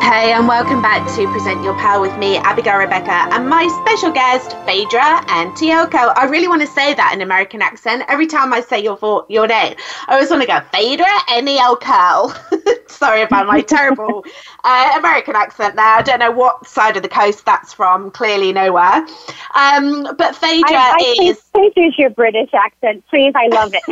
Hey, 0.00 0.32
and 0.32 0.46
welcome 0.46 0.80
back 0.80 1.04
to 1.16 1.26
Present 1.32 1.64
Your 1.64 1.74
Power 1.74 2.00
with 2.00 2.16
me, 2.18 2.36
Abigail 2.36 2.76
Rebecca, 2.76 3.34
and 3.34 3.48
my 3.48 3.66
special 3.82 4.12
guest, 4.12 4.52
Phaedra 4.64 5.24
Antioco. 5.26 6.12
I 6.16 6.26
really 6.30 6.46
want 6.46 6.60
to 6.60 6.68
say 6.68 6.94
that 6.94 7.10
in 7.14 7.20
American 7.20 7.62
accent. 7.62 8.04
Every 8.06 8.28
time 8.28 8.52
I 8.52 8.60
say 8.60 8.80
your 8.80 8.96
your 9.28 9.48
name, 9.48 9.74
I 10.06 10.14
always 10.14 10.30
want 10.30 10.42
to 10.42 10.46
go, 10.46 10.60
Phaedra 10.70 11.04
Antioco. 11.28 12.66
Sorry 13.00 13.22
about 13.22 13.46
my 13.46 13.62
terrible 13.62 14.26
uh, 14.64 14.92
American 14.98 15.34
accent 15.34 15.74
there. 15.74 15.86
I 15.86 16.02
don't 16.02 16.18
know 16.18 16.32
what 16.32 16.68
side 16.68 16.98
of 16.98 17.02
the 17.02 17.08
coast 17.08 17.46
that's 17.46 17.72
from, 17.72 18.10
clearly 18.10 18.52
nowhere. 18.52 19.06
Um, 19.54 20.14
but 20.18 20.36
Phaedra 20.36 20.76
I, 20.76 20.98
I 21.00 21.04
is. 21.12 21.16
Please, 21.16 21.40
please 21.54 21.72
use 21.76 21.94
your 21.96 22.10
British 22.10 22.50
accent, 22.52 23.02
please. 23.08 23.32
I 23.34 23.46
love 23.46 23.72
it. 23.74 23.82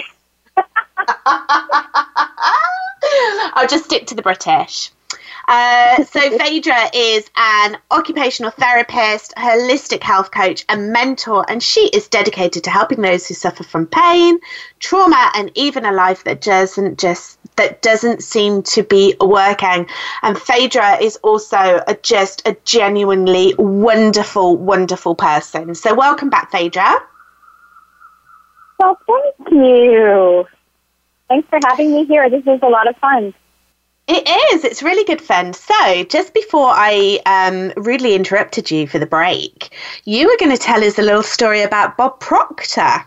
I'll 3.55 3.67
just 3.67 3.87
stick 3.87 4.09
to 4.09 4.15
the 4.15 4.21
British. 4.21 4.91
Uh, 5.49 6.05
so 6.05 6.21
Phaedra 6.39 6.91
is 6.95 7.29
an 7.37 7.79
occupational 7.91 8.51
therapist, 8.51 9.35
holistic 9.37 10.03
health 10.03 10.31
coach, 10.31 10.65
and 10.69 10.93
mentor, 10.93 11.45
and 11.49 11.63
she 11.63 11.89
is 11.89 12.07
dedicated 12.09 12.65
to 12.65 12.71
helping 12.71 13.01
those 13.01 13.27
who 13.27 13.35
suffer 13.35 13.65
from 13.65 13.87
pain, 13.87 14.39
trauma, 14.79 15.31
and 15.35 15.51
even 15.55 15.87
a 15.87 15.93
life 15.93 16.25
that 16.25 16.43
doesn't 16.43 16.99
just 16.99 17.38
that 17.59 17.83
doesn't 17.83 18.25
seem 18.25 18.63
to 18.63 18.83
be 18.83 19.15
working. 19.21 19.87
And 20.23 20.39
Phaedra 20.39 21.03
is 21.03 21.17
also 21.17 21.83
a, 21.87 21.97
just 22.03 22.47
a 22.49 22.57
genuinely 22.65 23.55
wonderful, 23.59 24.57
wonderful 24.57 25.15
person. 25.15 25.75
So 25.75 25.95
welcome 25.95 26.31
back, 26.31 26.51
Phaedra. 26.51 26.97
Well, 28.79 28.99
thank 29.07 29.53
you. 29.53 30.47
Thanks 31.29 31.49
for 31.49 31.59
having 31.67 31.93
me 31.93 32.07
here. 32.07 32.31
This 32.31 32.47
is 32.47 32.61
a 32.63 32.69
lot 32.69 32.89
of 32.89 32.97
fun. 32.97 33.35
It 34.07 34.27
is. 34.55 34.65
It's 34.65 34.83
really 34.83 35.05
good 35.05 35.21
fun. 35.21 35.53
So, 35.53 36.05
just 36.05 36.33
before 36.33 36.71
I 36.71 37.21
um, 37.27 37.75
rudely 37.77 38.15
interrupted 38.15 38.71
you 38.71 38.87
for 38.87 38.99
the 38.99 39.05
break, 39.05 39.77
you 40.05 40.29
were 40.29 40.37
going 40.39 40.57
to 40.57 40.57
tell 40.57 40.83
us 40.83 40.99
a 40.99 41.03
little 41.03 41.23
story 41.23 41.61
about 41.61 41.99
Bob 41.99 42.19
Proctor. 42.19 43.05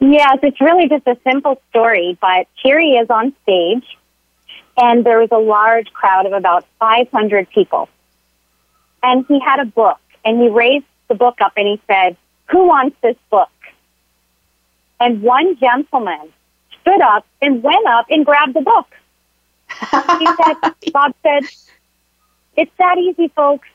Yes, 0.00 0.38
it's 0.42 0.60
really 0.60 0.88
just 0.88 1.06
a 1.06 1.16
simple 1.24 1.60
story, 1.70 2.18
but 2.20 2.46
here 2.62 2.78
he 2.78 2.96
is 2.96 3.08
on 3.08 3.34
stage, 3.42 3.84
and 4.76 5.04
there 5.04 5.18
was 5.18 5.30
a 5.32 5.38
large 5.38 5.92
crowd 5.92 6.26
of 6.26 6.32
about 6.32 6.66
500 6.78 7.48
people. 7.50 7.88
And 9.02 9.24
he 9.26 9.40
had 9.40 9.60
a 9.60 9.64
book, 9.64 9.98
and 10.24 10.40
he 10.40 10.48
raised 10.48 10.84
the 11.08 11.14
book 11.14 11.40
up 11.40 11.52
and 11.56 11.66
he 11.66 11.80
said, 11.86 12.16
Who 12.50 12.66
wants 12.66 12.96
this 13.02 13.16
book? 13.30 13.48
And 14.98 15.22
one 15.22 15.56
gentleman 15.56 16.32
stood 16.80 17.00
up 17.00 17.24
and 17.40 17.62
went 17.62 17.86
up 17.86 18.06
and 18.10 18.24
grabbed 18.24 18.54
the 18.54 18.62
book 18.62 18.86
he 19.68 20.26
said, 20.26 20.74
Bob 20.92 21.14
said, 21.22 21.44
it's 22.56 22.72
that 22.78 22.98
easy, 22.98 23.28
folks. 23.28 23.68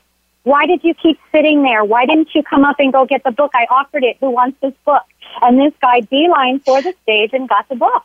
Why 0.44 0.66
did 0.66 0.82
you 0.82 0.94
keep 0.94 1.18
sitting 1.30 1.62
there? 1.62 1.84
Why 1.84 2.06
didn't 2.06 2.34
you 2.34 2.42
come 2.42 2.64
up 2.64 2.76
and 2.78 2.92
go 2.92 3.06
get 3.06 3.22
the 3.22 3.30
book? 3.30 3.52
I 3.54 3.66
offered 3.70 4.02
it. 4.02 4.16
Who 4.20 4.30
wants 4.30 4.58
this 4.60 4.74
book? 4.84 5.02
And 5.40 5.58
this 5.58 5.72
guy 5.80 6.00
beeline 6.00 6.60
for 6.60 6.82
the 6.82 6.94
stage 7.02 7.30
and 7.32 7.48
got 7.48 7.68
the 7.68 7.76
book. 7.76 8.04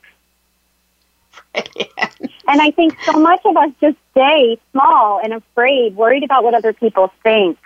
and 1.56 2.62
I 2.62 2.72
think 2.72 2.96
so 3.04 3.14
much 3.14 3.42
of 3.46 3.58
us 3.58 3.72
just 3.82 3.98
stay 4.12 4.60
small 4.72 5.20
and 5.24 5.34
afraid, 5.34 5.96
worried 5.96 6.24
about 6.24 6.44
what 6.44 6.54
other 6.54 6.74
people 6.74 7.12
think, 7.24 7.58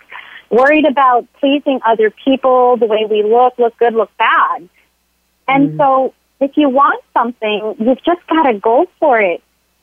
worried 0.50 0.86
about 0.86 1.26
pleasing 1.40 1.80
other 1.84 2.10
people, 2.10 2.76
the 2.76 2.86
way 2.86 3.06
we 3.08 3.22
look, 3.22 3.58
look 3.58 3.76
good, 3.78 3.94
look 3.94 4.10
bad. 4.16 4.68
And 5.48 5.72
mm. 5.72 5.76
so 5.76 6.14
if 6.40 6.56
you 6.56 6.70
want 6.70 7.02
something, 7.12 7.76
you've 7.78 8.02
just 8.04 8.26
got 8.26 8.44
to 8.44 8.58
go 8.58 8.86
for 8.98 9.20
it 9.20 9.42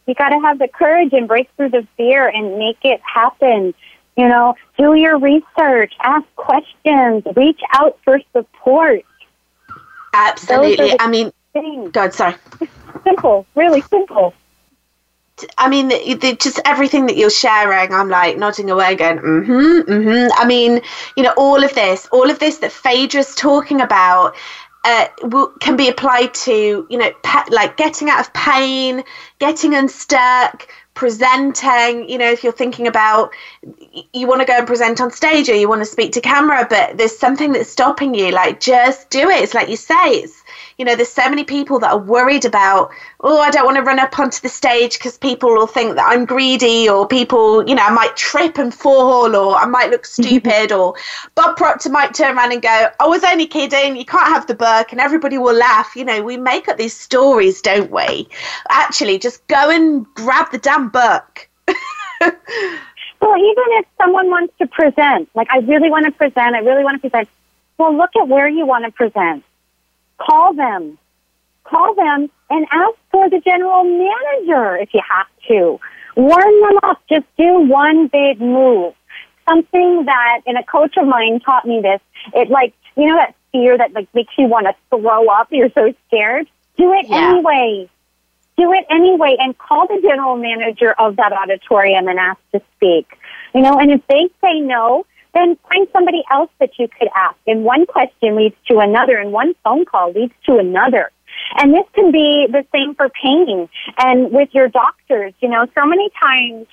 you 0.09 0.15
got 0.15 0.29
to 0.29 0.39
have 0.39 0.57
the 0.57 0.67
courage 0.67 1.13
and 1.13 1.27
break 1.27 1.47
through 1.55 1.69
the 1.69 1.87
fear 1.95 2.27
and 2.27 2.57
make 2.57 2.79
it 2.83 2.99
happen. 3.01 3.75
You 4.19 4.27
know, 4.27 4.53
do 4.77 4.95
your 4.95 5.17
research, 5.17 5.93
ask 6.01 6.25
questions, 6.35 7.23
reach 7.37 7.61
out 7.71 7.97
for 8.03 8.19
support. 8.33 9.05
Absolutely. 10.13 10.99
I 10.99 11.07
mean, 11.07 11.31
things. 11.53 11.93
God, 11.93 12.13
sorry. 12.13 12.35
simple, 13.05 13.45
really 13.55 13.79
simple. 13.79 14.33
I 15.57 15.69
mean, 15.69 15.87
the, 15.87 16.15
the, 16.15 16.35
just 16.35 16.59
everything 16.65 17.05
that 17.05 17.15
you're 17.15 17.29
sharing, 17.29 17.93
I'm 17.93 18.09
like 18.09 18.37
nodding 18.37 18.69
away, 18.69 18.95
going, 18.95 19.19
mm-hmm, 19.19 19.89
mm-hmm. 19.89 20.33
I 20.37 20.45
mean, 20.45 20.81
you 21.15 21.23
know, 21.23 21.33
all 21.37 21.63
of 21.63 21.73
this, 21.73 22.05
all 22.11 22.29
of 22.29 22.39
this 22.39 22.57
that 22.57 22.73
Phaedra's 22.73 23.35
talking 23.35 23.79
about, 23.79 24.35
uh, 24.85 25.07
can 25.59 25.75
be 25.75 25.89
applied 25.89 26.33
to 26.33 26.87
you 26.89 26.97
know 26.97 27.11
pe- 27.23 27.49
like 27.51 27.75
getting 27.77 28.09
out 28.09 28.19
of 28.19 28.33
pain 28.33 29.03
getting 29.39 29.75
unstuck 29.75 30.67
presenting 30.93 32.07
you 32.09 32.17
know 32.17 32.29
if 32.31 32.43
you're 32.43 32.53
thinking 32.53 32.87
about 32.87 33.31
you 34.13 34.27
want 34.27 34.41
to 34.41 34.45
go 34.45 34.57
and 34.57 34.67
present 34.67 35.01
on 35.01 35.11
stage 35.11 35.49
or 35.49 35.55
you 35.55 35.67
want 35.67 35.81
to 35.81 35.85
speak 35.85 36.11
to 36.13 36.21
camera 36.21 36.65
but 36.69 36.97
there's 36.97 37.17
something 37.17 37.51
that's 37.51 37.69
stopping 37.69 38.13
you 38.13 38.31
like 38.31 38.59
just 38.59 39.09
do 39.09 39.29
it. 39.29 39.43
It's 39.43 39.53
like 39.53 39.69
you 39.69 39.75
say 39.75 39.95
it's 39.95 40.38
you 40.79 40.85
know, 40.85 40.95
there's 40.95 41.11
so 41.11 41.29
many 41.29 41.43
people 41.43 41.77
that 41.79 41.91
are 41.91 41.99
worried 41.99 42.45
about, 42.45 42.89
oh, 43.19 43.39
I 43.39 43.51
don't 43.51 43.65
want 43.65 43.75
to 43.75 43.83
run 43.83 43.99
up 43.99 44.17
onto 44.17 44.39
the 44.39 44.47
stage 44.47 44.97
because 44.97 45.17
people 45.17 45.49
will 45.49 45.67
think 45.67 45.95
that 45.95 46.07
I'm 46.07 46.25
greedy, 46.25 46.87
or 46.87 47.05
people, 47.05 47.67
you 47.67 47.75
know, 47.75 47.83
I 47.83 47.91
might 47.91 48.15
trip 48.15 48.57
and 48.57 48.73
fall, 48.73 49.35
or 49.35 49.57
I 49.57 49.65
might 49.65 49.89
look 49.91 50.05
stupid, 50.17 50.71
or 50.71 50.95
Bob 51.35 51.57
Proctor 51.57 51.89
might 51.89 52.13
turn 52.13 52.37
around 52.37 52.53
and 52.53 52.61
go, 52.61 52.87
I 52.97 53.07
was 53.07 53.25
only 53.25 53.45
kidding, 53.45 53.97
you 53.97 54.05
can't 54.05 54.27
have 54.27 54.47
the 54.47 54.55
book, 54.55 54.93
and 54.93 55.01
everybody 55.01 55.37
will 55.37 55.53
laugh. 55.53 55.97
You 55.97 56.05
know, 56.05 56.23
we 56.23 56.37
make 56.37 56.69
up 56.69 56.77
these 56.77 56.95
stories, 56.95 57.61
don't 57.61 57.91
we? 57.91 58.29
Actually, 58.69 59.19
just 59.19 59.45
go 59.47 59.69
and 59.69 60.05
grab 60.15 60.49
the 60.51 60.59
damn 60.59 60.87
book. 60.89 61.49
Well, 63.21 63.35
even 63.37 63.63
if 63.79 63.85
someone 63.97 64.29
wants 64.29 64.53
to 64.59 64.67
present, 64.67 65.29
like 65.35 65.49
I 65.51 65.57
really 65.59 65.89
want 65.89 66.05
to 66.05 66.11
present, 66.11 66.55
I 66.55 66.59
really 66.59 66.85
want 66.85 67.01
to 67.01 67.09
present, 67.09 67.27
well, 67.77 67.93
look 67.95 68.11
at 68.15 68.29
where 68.29 68.47
you 68.47 68.65
want 68.65 68.85
to 68.85 68.91
present. 68.91 69.43
Call 70.19 70.53
them. 70.53 70.97
Call 71.63 71.95
them 71.95 72.29
and 72.49 72.65
ask 72.71 72.95
for 73.11 73.29
the 73.29 73.39
general 73.39 73.83
manager 73.83 74.77
if 74.77 74.93
you 74.93 75.01
have 75.09 75.27
to. 75.47 75.79
Warm 76.15 76.61
them 76.61 76.79
up. 76.83 77.01
Just 77.09 77.25
do 77.37 77.59
one 77.61 78.07
big 78.07 78.41
move. 78.41 78.93
Something 79.47 80.05
that, 80.05 80.41
and 80.45 80.57
a 80.57 80.63
coach 80.63 80.95
of 80.97 81.07
mine 81.07 81.39
taught 81.39 81.65
me 81.65 81.81
this, 81.81 82.01
it 82.33 82.49
like, 82.49 82.73
you 82.95 83.07
know 83.07 83.15
that 83.15 83.35
fear 83.51 83.77
that 83.77 83.93
like 83.93 84.07
makes 84.13 84.33
you 84.37 84.47
want 84.47 84.67
to 84.67 84.75
throw 84.89 85.27
up, 85.27 85.47
you're 85.51 85.71
so 85.71 85.93
scared? 86.07 86.47
Do 86.77 86.93
it 86.93 87.07
yeah. 87.07 87.31
anyway 87.31 87.89
do 88.59 88.73
it 88.73 88.85
anyway 88.89 89.37
and 89.39 89.57
call 89.57 89.87
the 89.87 90.01
general 90.01 90.35
manager 90.35 90.91
of 90.99 91.15
that 91.15 91.31
auditorium 91.31 92.07
and 92.09 92.19
ask 92.19 92.39
to 92.51 92.61
speak. 92.75 93.07
You 93.55 93.61
know, 93.61 93.79
and 93.79 93.89
if 93.91 94.01
they 94.07 94.29
say 94.41 94.59
no, 94.59 95.05
then 95.33 95.57
find 95.69 95.87
somebody 95.93 96.23
else 96.31 96.49
that 96.59 96.71
you 96.77 96.87
could 96.87 97.09
ask. 97.15 97.35
And 97.47 97.63
one 97.63 97.85
question 97.85 98.35
leads 98.35 98.55
to 98.67 98.79
another, 98.79 99.17
and 99.17 99.31
one 99.31 99.53
phone 99.63 99.85
call 99.85 100.11
leads 100.11 100.33
to 100.45 100.57
another. 100.57 101.11
And 101.57 101.73
this 101.73 101.85
can 101.93 102.11
be 102.11 102.47
the 102.51 102.65
same 102.71 102.95
for 102.95 103.09
pain 103.09 103.69
and 103.97 104.31
with 104.31 104.49
your 104.53 104.67
doctors. 104.67 105.33
You 105.39 105.49
know, 105.49 105.67
so 105.75 105.85
many 105.85 106.09
times 106.19 106.67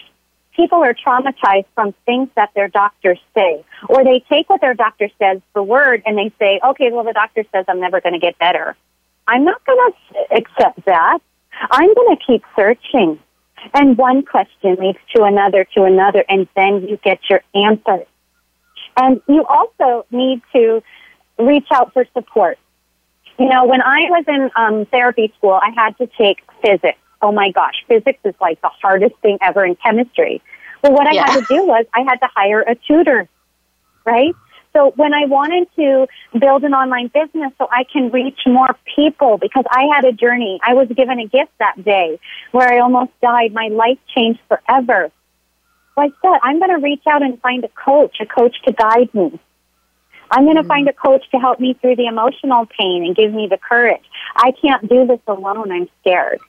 people 0.54 0.82
are 0.82 0.94
traumatized 0.94 1.66
from 1.74 1.94
things 2.07 2.28
that 2.34 2.50
their 2.54 2.68
doctors 2.68 3.18
say, 3.34 3.64
or 3.88 4.02
they 4.02 4.24
take 4.30 4.48
what 4.48 4.61
their 4.61 4.74
doctor 4.74 5.09
says 5.18 5.40
for 5.52 5.62
word 5.62 6.02
and 6.07 6.16
they 6.16 6.32
say, 6.38 6.61
okay, 6.64 6.90
well, 6.90 7.04
the 7.04 7.12
doctor 7.12 7.44
says 7.52 7.66
I'm 7.68 7.80
never 7.80 8.00
going 8.00 8.14
to 8.14 8.18
get 8.18 8.38
better. 8.38 8.76
I'm 9.28 9.44
not 9.44 9.64
going 9.64 9.92
to 9.92 10.36
accept 10.36 10.84
that. 10.86 11.18
I'm 11.70 11.94
going 11.94 12.16
to 12.16 12.22
keep 12.26 12.42
searching. 12.54 13.18
And 13.74 13.98
one 13.98 14.22
question 14.24 14.76
leads 14.76 14.98
to 15.14 15.24
another, 15.24 15.66
to 15.74 15.84
another, 15.84 16.24
and 16.28 16.46
then 16.54 16.86
you 16.88 16.98
get 17.02 17.18
your 17.28 17.42
answer. 17.54 18.04
And 18.97 19.20
you 19.28 19.44
also 19.44 20.07
need 20.11 20.42
to 20.53 20.82
reach 21.38 21.66
out 21.70 21.92
for 21.92 22.07
support. 22.14 22.59
You 23.38 23.49
know, 23.49 23.66
when 23.66 23.82
I 23.82 24.01
was 24.09 24.24
in 24.26 24.51
um, 24.57 24.86
therapy 24.86 25.32
school, 25.36 25.53
I 25.53 25.70
had 25.74 25.97
to 25.99 26.07
take 26.18 26.38
physics. 26.62 26.99
Oh 27.20 27.32
my 27.32 27.51
gosh, 27.51 27.74
physics 27.88 28.18
is 28.24 28.34
like 28.40 28.61
the 28.62 28.70
hardest 28.82 29.14
thing 29.20 29.38
ever 29.42 29.64
in 29.64 29.76
chemistry. 29.76 30.42
Well, 30.82 30.92
what 30.92 31.07
I 31.07 31.12
yeah. 31.12 31.30
had 31.30 31.40
to 31.40 31.47
do 31.49 31.66
was 31.66 31.84
I 31.94 32.01
had 32.01 32.16
to 32.16 32.28
hire 32.34 32.61
a 32.61 32.74
tutor, 32.74 33.28
right? 34.05 34.34
So 34.74 34.92
when 34.97 35.14
I 35.14 35.24
wanted 35.24 35.68
to 35.76 36.07
build 36.38 36.64
an 36.64 36.74
online 36.74 37.09
business 37.09 37.53
so 37.57 37.66
I 37.70 37.84
can 37.90 38.11
reach 38.11 38.40
more 38.47 38.76
people 38.94 39.38
because 39.38 39.64
I 39.70 39.84
had 39.94 40.05
a 40.05 40.12
journey, 40.12 40.61
I 40.62 40.74
was 40.74 40.88
given 40.88 41.18
a 41.18 41.26
gift 41.26 41.53
that 41.59 41.82
day 41.82 42.20
where 42.53 42.70
I 42.70 42.80
almost 42.80 43.12
died. 43.22 43.55
My 43.55 43.68
life 43.68 43.99
changed 44.14 44.40
forever. 44.49 45.11
So 45.97 46.03
I 46.03 46.09
said, 46.22 46.40
I'm 46.42 46.59
going 46.59 46.70
to 46.70 46.82
reach 46.82 47.03
out 47.09 47.22
and 47.22 47.40
find 47.40 47.64
a 47.64 47.68
coach, 47.68 48.16
a 48.20 48.26
coach 48.26 48.57
to 48.66 48.72
guide 48.72 49.12
me. 49.14 49.40
I'm 50.30 50.44
going 50.44 50.57
to 50.57 50.62
mm-hmm. 50.62 50.68
find 50.68 50.88
a 50.88 50.92
coach 50.92 51.24
to 51.30 51.38
help 51.38 51.59
me 51.61 51.74
through 51.80 51.97
the 51.97 52.07
emotional 52.07 52.66
pain 52.78 53.05
and 53.05 53.16
give 53.16 53.32
me 53.32 53.47
the 53.49 53.57
courage. 53.57 54.03
I 54.34 54.53
can't 54.61 54.88
do 54.88 55.07
this 55.07 55.20
alone. 55.26 55.72
I'm 55.72 55.88
scared. 56.01 56.40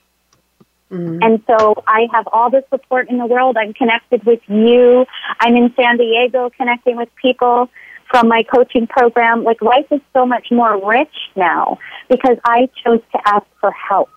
Mm-hmm. 0.92 1.22
And 1.22 1.44
so 1.48 1.84
I 1.88 2.08
have 2.12 2.28
all 2.32 2.50
the 2.50 2.64
support 2.70 3.10
in 3.10 3.18
the 3.18 3.26
world. 3.26 3.58
I'm 3.58 3.74
connected 3.74 4.26
with 4.26 4.42
you. 4.48 5.06
I'm 5.40 5.56
in 5.56 5.74
San 5.76 5.98
Diego 5.98 6.50
connecting 6.50 6.98
with 6.98 7.10
people 7.22 7.70
from 8.10 8.28
my 8.28 8.44
coaching 8.44 8.88
program. 8.88 9.44
Like 9.44 9.62
life 9.62 9.86
is 9.92 10.02
so 10.14 10.26
much 10.26 10.48
more 10.52 10.86
rich 10.86 11.14
now 11.36 11.78
because 12.10 12.38
I 12.46 12.70
chose 12.84 13.02
to 13.12 13.20
ask 13.26 13.46
for 13.60 13.72
help. 13.72 14.10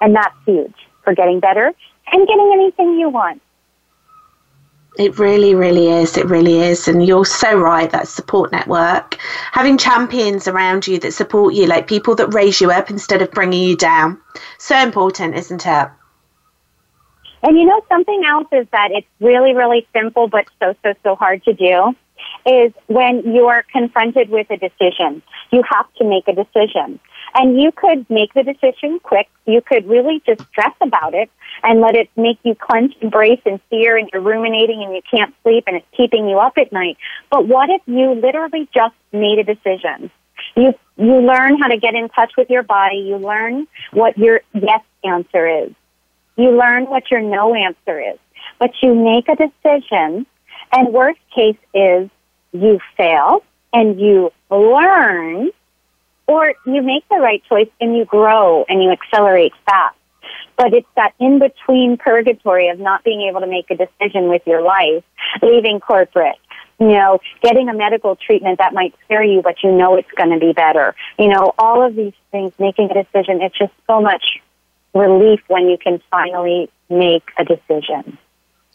And 0.00 0.14
that's 0.14 0.34
huge 0.46 0.74
for 1.04 1.14
getting 1.14 1.40
better 1.40 1.72
and 2.12 2.26
getting 2.28 2.50
anything 2.54 2.98
you 2.98 3.08
want. 3.08 3.42
It 4.96 5.18
really, 5.18 5.54
really 5.54 5.88
is. 5.88 6.16
It 6.16 6.26
really 6.26 6.58
is. 6.58 6.88
And 6.88 7.04
you're 7.06 7.24
so 7.24 7.56
right. 7.56 7.90
That 7.90 8.08
support 8.08 8.50
network, 8.50 9.16
having 9.52 9.78
champions 9.78 10.48
around 10.48 10.86
you 10.86 10.98
that 11.00 11.12
support 11.12 11.54
you, 11.54 11.66
like 11.66 11.86
people 11.86 12.14
that 12.16 12.34
raise 12.34 12.60
you 12.60 12.70
up 12.70 12.90
instead 12.90 13.22
of 13.22 13.30
bringing 13.30 13.62
you 13.62 13.76
down. 13.76 14.20
So 14.58 14.76
important, 14.76 15.36
isn't 15.36 15.66
it? 15.66 15.88
And 17.42 17.56
you 17.56 17.64
know, 17.64 17.80
something 17.88 18.24
else 18.24 18.48
is 18.50 18.66
that 18.72 18.90
it's 18.90 19.06
really, 19.20 19.54
really 19.54 19.86
simple, 19.92 20.26
but 20.26 20.46
so, 20.58 20.74
so, 20.82 20.94
so 21.04 21.14
hard 21.14 21.44
to 21.44 21.52
do 21.52 21.94
is 22.46 22.72
when 22.86 23.22
you're 23.32 23.64
confronted 23.70 24.30
with 24.30 24.50
a 24.50 24.56
decision. 24.56 25.22
You 25.50 25.62
have 25.70 25.86
to 25.94 26.04
make 26.04 26.26
a 26.26 26.32
decision. 26.32 26.98
And 27.34 27.60
you 27.60 27.72
could 27.72 28.08
make 28.10 28.32
the 28.34 28.42
decision 28.42 29.00
quick. 29.02 29.28
You 29.46 29.60
could 29.60 29.88
really 29.88 30.22
just 30.26 30.42
stress 30.48 30.74
about 30.80 31.14
it 31.14 31.30
and 31.62 31.80
let 31.80 31.94
it 31.94 32.08
make 32.16 32.38
you 32.42 32.54
clench 32.54 32.94
and 33.00 33.10
brace 33.10 33.40
in 33.44 33.60
fear 33.70 33.96
and 33.96 34.08
you're 34.12 34.22
ruminating 34.22 34.82
and 34.82 34.94
you 34.94 35.02
can't 35.10 35.34
sleep 35.42 35.64
and 35.66 35.76
it's 35.76 35.86
keeping 35.96 36.28
you 36.28 36.38
up 36.38 36.54
at 36.56 36.72
night. 36.72 36.96
But 37.30 37.46
what 37.46 37.70
if 37.70 37.82
you 37.86 38.14
literally 38.14 38.68
just 38.74 38.94
made 39.12 39.38
a 39.38 39.44
decision? 39.44 40.10
You, 40.56 40.72
you 40.96 41.20
learn 41.20 41.58
how 41.58 41.68
to 41.68 41.76
get 41.76 41.94
in 41.94 42.08
touch 42.08 42.32
with 42.36 42.50
your 42.50 42.62
body. 42.62 42.98
You 42.98 43.16
learn 43.16 43.66
what 43.92 44.16
your 44.16 44.40
yes 44.54 44.82
answer 45.04 45.64
is. 45.64 45.72
You 46.36 46.50
learn 46.50 46.84
what 46.84 47.10
your 47.10 47.20
no 47.20 47.54
answer 47.54 48.00
is. 48.00 48.18
But 48.58 48.70
you 48.82 48.94
make 48.94 49.28
a 49.28 49.36
decision 49.36 50.26
and 50.72 50.92
worst 50.92 51.20
case 51.34 51.56
is 51.74 52.10
you 52.52 52.78
fail 52.96 53.42
and 53.72 54.00
you 54.00 54.32
learn, 54.50 55.50
or 56.28 56.54
you 56.66 56.82
make 56.82 57.08
the 57.08 57.16
right 57.16 57.42
choice 57.48 57.70
and 57.80 57.96
you 57.96 58.04
grow 58.04 58.64
and 58.68 58.82
you 58.82 58.90
accelerate 58.90 59.52
fast. 59.64 59.96
But 60.56 60.74
it's 60.74 60.88
that 60.96 61.14
in 61.18 61.38
between 61.38 61.96
purgatory 61.96 62.68
of 62.68 62.78
not 62.78 63.02
being 63.02 63.22
able 63.28 63.40
to 63.40 63.46
make 63.46 63.70
a 63.70 63.76
decision 63.76 64.28
with 64.28 64.42
your 64.46 64.60
life, 64.60 65.02
leaving 65.42 65.80
corporate, 65.80 66.36
you 66.78 66.88
know, 66.88 67.20
getting 67.42 67.68
a 67.68 67.74
medical 67.74 68.16
treatment 68.16 68.58
that 68.58 68.74
might 68.74 68.94
scare 69.04 69.22
you, 69.22 69.40
but 69.40 69.62
you 69.62 69.72
know 69.72 69.96
it's 69.96 70.10
going 70.16 70.30
to 70.30 70.38
be 70.38 70.52
better. 70.52 70.94
You 71.18 71.28
know, 71.28 71.54
all 71.58 71.84
of 71.84 71.96
these 71.96 72.12
things, 72.30 72.52
making 72.58 72.90
a 72.90 73.02
decision, 73.02 73.40
it's 73.40 73.56
just 73.56 73.72
so 73.86 74.00
much 74.00 74.40
relief 74.94 75.40
when 75.48 75.68
you 75.68 75.78
can 75.78 76.00
finally 76.10 76.70
make 76.90 77.24
a 77.38 77.44
decision. 77.44 78.18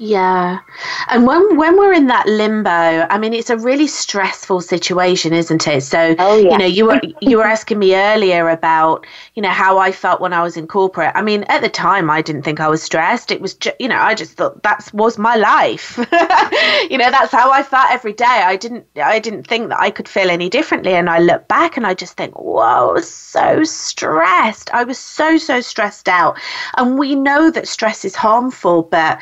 Yeah. 0.04 0.60
And 1.08 1.26
when 1.26 1.56
when 1.56 1.78
we're 1.78 1.94
in 1.94 2.08
that 2.08 2.28
limbo, 2.28 3.08
I 3.10 3.18
mean 3.18 3.34
it's 3.34 3.50
a 3.50 3.58
really 3.58 3.88
stressful 3.88 4.60
situation, 4.60 5.32
isn't 5.32 5.66
it? 5.66 5.82
So 5.82 6.14
oh, 6.20 6.36
yeah. 6.36 6.52
you 6.52 6.58
know, 6.58 6.66
you 6.66 6.86
were 6.88 7.02
you 7.22 7.38
were 7.38 7.46
asking 7.46 7.80
me 7.80 7.96
earlier 7.96 8.50
about, 8.50 9.08
you 9.36 9.42
know, 9.42 9.50
how 9.50 9.78
I 9.78 9.94
felt 9.94 10.20
when 10.20 10.34
I 10.34 10.44
was 10.44 10.58
in 10.58 10.68
corporate. 10.68 11.14
I 11.16 11.22
mean, 11.22 11.44
at 11.44 11.62
the 11.62 11.70
time 11.70 12.10
I 12.10 12.22
didn't 12.22 12.42
think 12.42 12.60
I 12.60 12.68
was 12.68 12.84
stressed. 12.84 13.32
It 13.32 13.40
was 13.40 13.54
just, 13.54 13.78
you 13.80 13.88
know, 13.88 13.98
I 13.98 14.14
just 14.14 14.34
thought 14.34 14.62
that 14.64 14.90
was 14.94 15.18
my 15.18 15.38
life. 15.38 15.98
you 16.90 16.98
know, 16.98 17.10
that's 17.10 17.32
how 17.32 17.50
I 17.50 17.64
felt 17.64 17.90
every 17.90 18.14
day. 18.14 18.26
I 18.26 18.58
didn't 18.58 18.86
I 19.02 19.20
didn't 19.20 19.48
think 19.48 19.70
that 19.70 19.80
I 19.80 19.90
could 19.90 20.10
feel 20.10 20.30
any 20.30 20.50
differently 20.50 20.96
and 20.96 21.10
I 21.10 21.20
look 21.20 21.48
back 21.48 21.78
and 21.78 21.88
I 21.88 21.94
just 21.94 22.18
think, 22.18 22.38
"Whoa, 22.38 22.90
I 22.90 22.92
was 22.92 23.10
so 23.10 23.64
stressed. 23.64 24.70
I 24.74 24.84
was 24.84 25.00
so 25.00 25.38
so 25.38 25.62
stressed 25.62 26.10
out." 26.10 26.38
And 26.76 27.00
we 27.00 27.16
know 27.16 27.50
that 27.52 27.70
stress 27.70 28.04
is 28.04 28.16
harmful, 28.16 28.84
but 28.84 29.18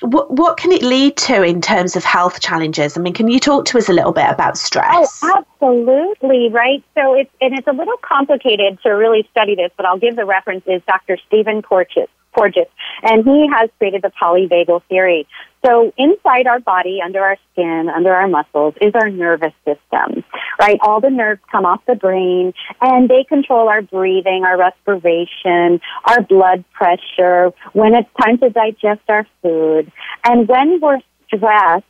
what 0.00 0.30
what 0.30 0.56
can 0.56 0.72
it 0.72 0.82
lead 0.82 1.16
to 1.16 1.42
in 1.42 1.60
terms 1.60 1.96
of 1.96 2.04
health 2.04 2.40
challenges? 2.40 2.96
I 2.96 3.00
mean, 3.00 3.12
can 3.12 3.28
you 3.28 3.38
talk 3.38 3.64
to 3.66 3.78
us 3.78 3.88
a 3.88 3.92
little 3.92 4.12
bit 4.12 4.28
about 4.28 4.52
oh, 4.52 4.54
stress? 4.54 5.20
Oh, 5.22 5.44
absolutely, 5.60 6.48
right. 6.48 6.82
So 6.94 7.14
it's 7.14 7.30
and 7.40 7.56
it's 7.58 7.66
a 7.66 7.72
little 7.72 7.96
complicated 7.98 8.78
to 8.82 8.90
really 8.90 9.28
study 9.30 9.54
this, 9.54 9.70
but 9.76 9.86
I'll 9.86 9.98
give 9.98 10.16
the 10.16 10.24
reference 10.24 10.64
is 10.66 10.82
Dr. 10.86 11.18
Stephen 11.26 11.62
Porges. 11.62 12.08
Porges, 12.32 12.66
and 13.02 13.24
he 13.24 13.48
has 13.52 13.70
created 13.78 14.02
the 14.02 14.12
polyvagal 14.12 14.84
theory. 14.88 15.26
So 15.66 15.92
inside 15.96 16.46
our 16.46 16.60
body, 16.60 17.00
under 17.04 17.20
our 17.20 17.36
skin, 17.52 17.90
under 17.92 18.14
our 18.14 18.28
muscles, 18.28 18.74
is 18.80 18.94
our 18.94 19.10
nervous 19.10 19.52
system, 19.64 20.22
right? 20.60 20.78
All 20.82 21.00
the 21.00 21.08
nerves 21.08 21.40
come 21.50 21.64
off 21.64 21.80
the 21.86 21.94
brain 21.94 22.52
and 22.82 23.08
they 23.08 23.24
control 23.24 23.68
our 23.68 23.80
breathing, 23.80 24.44
our 24.44 24.58
respiration, 24.58 25.80
our 26.04 26.20
blood 26.20 26.64
pressure, 26.72 27.52
when 27.72 27.94
it's 27.94 28.10
time 28.22 28.36
to 28.38 28.50
digest 28.50 29.00
our 29.08 29.26
food. 29.42 29.90
And 30.22 30.46
when 30.46 30.78
we're 30.80 31.00
stressed, 31.26 31.84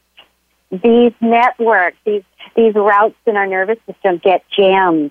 these 0.70 1.12
networks, 1.20 1.96
these, 2.06 2.22
these 2.54 2.74
routes 2.76 3.16
in 3.26 3.36
our 3.36 3.48
nervous 3.48 3.78
system 3.86 4.20
get 4.22 4.44
jammed 4.56 5.10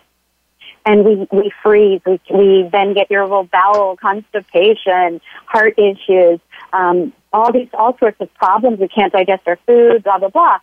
and 0.85 1.03
we, 1.03 1.27
we 1.31 1.51
freeze. 1.61 1.99
We, 2.05 2.21
we 2.33 2.69
then 2.71 2.93
get 2.93 3.07
irritable 3.09 3.49
bowel, 3.51 3.97
constipation, 3.97 5.19
heart 5.45 5.77
issues, 5.77 6.39
um, 6.71 7.11
all 7.33 7.51
these, 7.51 7.67
all 7.73 7.97
sorts 7.99 8.21
of 8.21 8.33
problems. 8.35 8.79
We 8.79 8.87
can't 8.87 9.11
digest 9.11 9.43
our 9.47 9.59
food, 9.67 10.03
blah, 10.03 10.19
blah, 10.19 10.29
blah. 10.29 10.59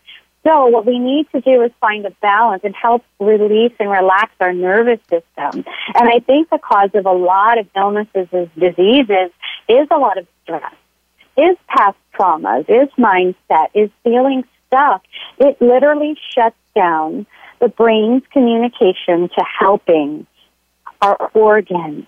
So 0.46 0.66
what 0.68 0.86
we 0.86 1.00
need 1.00 1.26
to 1.32 1.40
do 1.40 1.62
is 1.62 1.72
find 1.80 2.06
a 2.06 2.12
balance 2.22 2.62
and 2.62 2.72
help 2.72 3.02
release 3.18 3.72
and 3.80 3.90
relax 3.90 4.30
our 4.38 4.52
nervous 4.52 5.00
system. 5.10 5.64
And 5.94 6.08
I 6.08 6.20
think 6.20 6.50
the 6.50 6.58
cause 6.58 6.90
of 6.94 7.04
a 7.04 7.12
lot 7.12 7.58
of 7.58 7.66
illnesses 7.74 8.28
and 8.30 8.48
diseases 8.54 9.32
is 9.68 9.88
a 9.90 9.98
lot 9.98 10.18
of 10.18 10.26
stress, 10.44 10.72
is 11.36 11.56
past 11.66 11.96
traumas, 12.14 12.64
is 12.68 12.88
mindset, 12.96 13.70
is 13.74 13.90
feeling 14.04 14.44
stuck. 14.68 15.02
It 15.38 15.60
literally 15.60 16.16
shuts 16.32 16.56
down 16.76 17.26
the 17.60 17.68
brain's 17.68 18.22
communication 18.30 19.28
to 19.28 19.44
helping 19.58 20.28
our 21.02 21.30
organs 21.34 22.06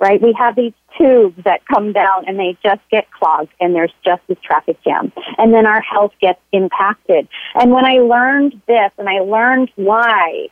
right? 0.00 0.20
We 0.20 0.34
have 0.38 0.56
these 0.56 0.72
tubes 0.96 1.42
that 1.44 1.66
come 1.66 1.92
down 1.92 2.24
and 2.26 2.38
they 2.38 2.56
just 2.62 2.80
get 2.90 3.10
clogged 3.10 3.52
and 3.60 3.74
there's 3.74 3.92
just 4.04 4.22
this 4.28 4.38
traffic 4.42 4.82
jam. 4.82 5.12
And 5.36 5.52
then 5.52 5.66
our 5.66 5.80
health 5.80 6.12
gets 6.20 6.40
impacted. 6.52 7.28
And 7.54 7.72
when 7.72 7.84
I 7.84 7.98
learned 7.98 8.60
this 8.66 8.90
and 8.98 9.08
I 9.08 9.20
learned 9.20 9.70
why 9.76 10.48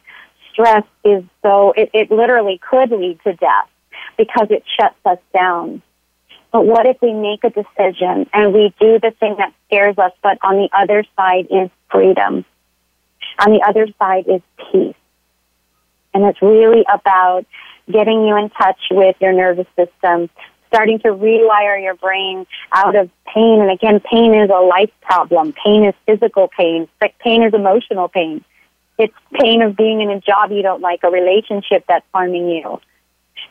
stress 0.53 0.84
is 1.05 1.24
so, 1.42 1.72
it, 1.76 1.90
it 1.92 2.11
literally 2.11 2.61
could 2.68 2.90
lead 2.90 3.20
to 3.24 3.34
death 3.34 3.68
because 4.16 4.49
it 4.51 4.64
shuts 4.78 4.97
us 5.05 5.18
down. 5.34 5.82
But 6.53 6.64
what 6.66 6.86
if 6.86 6.97
we 7.03 7.12
make 7.12 7.44
a 7.44 7.51
decision 7.51 8.28
and 8.32 8.55
we 8.55 8.74
do 8.80 8.99
the 9.01 9.12
thing 9.20 9.36
that 9.38 9.53
scares 9.66 9.99
us, 9.99 10.12
but 10.22 10.38
on 10.42 10.57
the 10.57 10.68
other 10.72 11.05
side 11.16 11.49
is 11.51 11.70
freedom? 11.90 12.44
On 13.38 13.53
the 13.53 13.62
other 13.66 13.86
side 13.99 14.26
is 14.26 14.40
peace. 14.72 14.94
And 16.14 16.24
it's 16.24 16.40
really 16.40 16.84
about 16.92 17.44
getting 17.91 18.26
you 18.26 18.37
in 18.37 18.51
touch 18.51 18.80
with 18.91 19.16
your 19.20 19.32
nervous 19.32 19.66
system, 19.76 20.28
starting 20.68 20.99
to 21.01 21.09
rewire 21.09 21.82
your 21.82 21.95
brain 21.95 22.47
out 22.72 22.97
of 22.97 23.11
pain. 23.32 23.61
And 23.61 23.70
again, 23.70 24.01
pain 24.01 24.34
is 24.34 24.51
a 24.51 24.61
life 24.61 24.91
problem. 25.03 25.55
Pain 25.64 25.84
is 25.84 25.95
physical 26.07 26.49
pain. 26.49 26.89
Pain 27.20 27.43
is 27.43 27.55
emotional 27.55 28.09
pain. 28.09 28.45
It's 28.99 29.14
pain 29.32 29.62
of 29.62 29.76
being 29.76 30.01
in 30.01 30.11
a 30.11 30.20
job 30.20 30.51
you 30.51 30.62
don't 30.62 30.80
like, 30.80 31.01
a 31.03 31.11
relationship 31.11 31.84
that's 31.87 32.07
harming 32.14 32.49
you. 32.49 32.80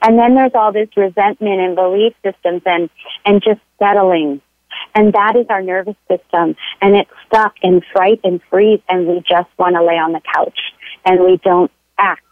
And 0.02 0.20
then 0.20 0.36
there's 0.36 0.52
all 0.56 0.72
this 0.72 0.90
resentment 0.98 1.62
and 1.62 1.76
belief 1.76 2.14
systems 2.24 2.64
and, 2.66 2.90
and 3.26 3.42
just 3.42 3.62
settling. 3.80 4.42
And 4.94 5.14
that 5.14 5.36
is 5.36 5.46
our 5.50 5.62
nervous 5.62 5.96
system. 6.10 6.56
And 6.82 6.96
it's 6.96 7.12
stuck 7.28 7.54
in 7.62 7.82
fright 7.94 8.20
and 8.24 8.42
freeze 8.50 8.82
and 8.90 9.08
we 9.08 9.20
just 9.20 9.50
want 9.58 9.76
to 9.76 9.84
lay 9.84 9.96
on 9.98 10.14
the 10.14 10.22
couch 10.34 10.60
and 11.06 11.24
we 11.24 11.38
don't 11.38 11.72
act. 11.98 12.25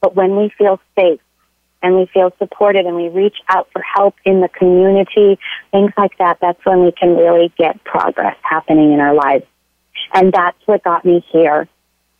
But 0.00 0.14
when 0.14 0.36
we 0.36 0.50
feel 0.56 0.80
safe 0.96 1.20
and 1.82 1.96
we 1.96 2.06
feel 2.06 2.32
supported 2.38 2.86
and 2.86 2.96
we 2.96 3.08
reach 3.08 3.36
out 3.48 3.68
for 3.72 3.82
help 3.82 4.14
in 4.24 4.40
the 4.40 4.48
community, 4.48 5.38
things 5.70 5.92
like 5.96 6.16
that, 6.18 6.38
that's 6.40 6.64
when 6.64 6.84
we 6.84 6.92
can 6.92 7.16
really 7.16 7.52
get 7.56 7.82
progress 7.84 8.36
happening 8.42 8.92
in 8.92 9.00
our 9.00 9.14
lives. 9.14 9.44
And 10.14 10.32
that's 10.32 10.58
what 10.66 10.82
got 10.82 11.04
me 11.04 11.24
here, 11.30 11.68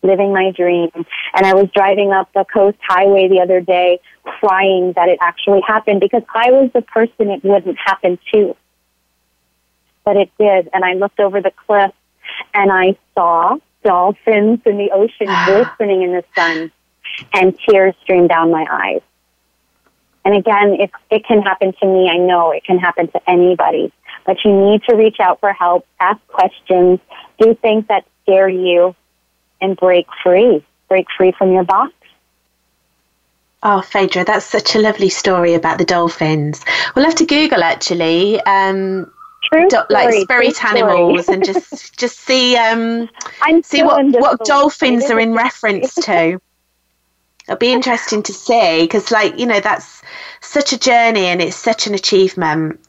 living 0.03 0.33
my 0.33 0.51
dream. 0.51 0.89
And 1.33 1.45
I 1.45 1.53
was 1.53 1.69
driving 1.73 2.11
up 2.11 2.31
the 2.33 2.45
coast 2.45 2.77
highway 2.87 3.27
the 3.27 3.41
other 3.41 3.61
day 3.61 3.99
crying 4.23 4.93
that 4.95 5.09
it 5.09 5.19
actually 5.21 5.61
happened 5.65 5.99
because 5.99 6.23
I 6.33 6.51
was 6.51 6.69
the 6.73 6.81
person 6.81 7.29
it 7.29 7.43
wouldn't 7.43 7.77
happen 7.83 8.19
to. 8.33 8.55
But 10.03 10.17
it 10.17 10.31
did. 10.39 10.69
And 10.73 10.83
I 10.83 10.93
looked 10.93 11.19
over 11.19 11.41
the 11.41 11.51
cliff 11.65 11.91
and 12.53 12.71
I 12.71 12.97
saw 13.13 13.57
dolphins 13.83 14.59
in 14.65 14.77
the 14.77 14.91
ocean 14.91 15.27
glistening 15.45 16.03
in 16.03 16.11
the 16.11 16.23
sun 16.35 16.71
and 17.33 17.57
tears 17.67 17.95
streamed 18.01 18.29
down 18.29 18.51
my 18.51 18.65
eyes. 18.69 19.01
And 20.25 20.35
again, 20.35 20.75
if 20.79 20.91
it 21.09 21.25
can 21.25 21.41
happen 21.41 21.73
to 21.81 21.85
me, 21.85 22.09
I 22.09 22.17
know 22.17 22.51
it 22.51 22.63
can 22.63 22.77
happen 22.77 23.07
to 23.07 23.29
anybody. 23.29 23.91
But 24.25 24.37
you 24.43 24.53
need 24.53 24.83
to 24.83 24.95
reach 24.95 25.19
out 25.19 25.39
for 25.39 25.53
help, 25.53 25.87
ask 25.99 26.19
questions, 26.27 26.99
do 27.39 27.55
things 27.55 27.85
that 27.87 28.05
scare 28.21 28.49
you, 28.49 28.95
and 29.61 29.75
break 29.77 30.07
free. 30.23 30.63
Break 30.87 31.07
free 31.17 31.31
from 31.31 31.51
your 31.53 31.63
box. 31.63 31.93
Oh, 33.61 33.81
Phaedra, 33.81 34.23
that's 34.23 34.45
such 34.45 34.75
a 34.75 34.79
lovely 34.79 35.09
story 35.09 35.53
about 35.53 35.77
the 35.77 35.85
dolphins. 35.85 36.63
We'll 36.95 37.05
have 37.05 37.15
to 37.15 37.25
Google 37.25 37.63
actually. 37.63 38.39
Um, 38.41 39.11
True 39.51 39.67
do, 39.67 39.79
like 39.89 40.13
spirit 40.13 40.63
animals 40.63 41.27
and 41.27 41.43
just 41.43 41.97
just 41.97 42.19
see 42.19 42.55
um 42.55 43.09
I'm 43.41 43.63
see 43.63 43.83
what 43.83 44.05
what 44.11 44.45
dolphins 44.45 45.05
are 45.05 45.19
in 45.19 45.33
reference 45.33 45.95
to 45.95 46.39
it'll 47.49 47.57
be 47.57 47.73
interesting 47.73 48.21
to 48.23 48.31
see 48.31 48.83
because 48.83 49.09
like 49.09 49.37
you 49.39 49.45
know 49.47 49.59
that's 49.59 50.03
such 50.41 50.71
a 50.71 50.77
journey 50.77 51.25
and 51.25 51.41
it's 51.41 51.55
such 51.55 51.87
an 51.87 51.95
achievement. 51.95 52.79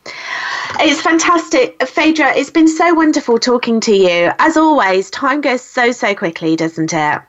It's 0.78 1.00
fantastic. 1.00 1.82
Phaedra 1.82 2.36
it's 2.36 2.50
been 2.50 2.68
so 2.68 2.92
wonderful 2.94 3.38
talking 3.38 3.80
to 3.80 3.94
you. 3.94 4.30
As 4.38 4.58
always 4.58 5.10
time 5.10 5.40
goes 5.40 5.62
so 5.62 5.92
so 5.92 6.14
quickly 6.14 6.56
doesn't 6.56 6.92
it? 6.92 7.22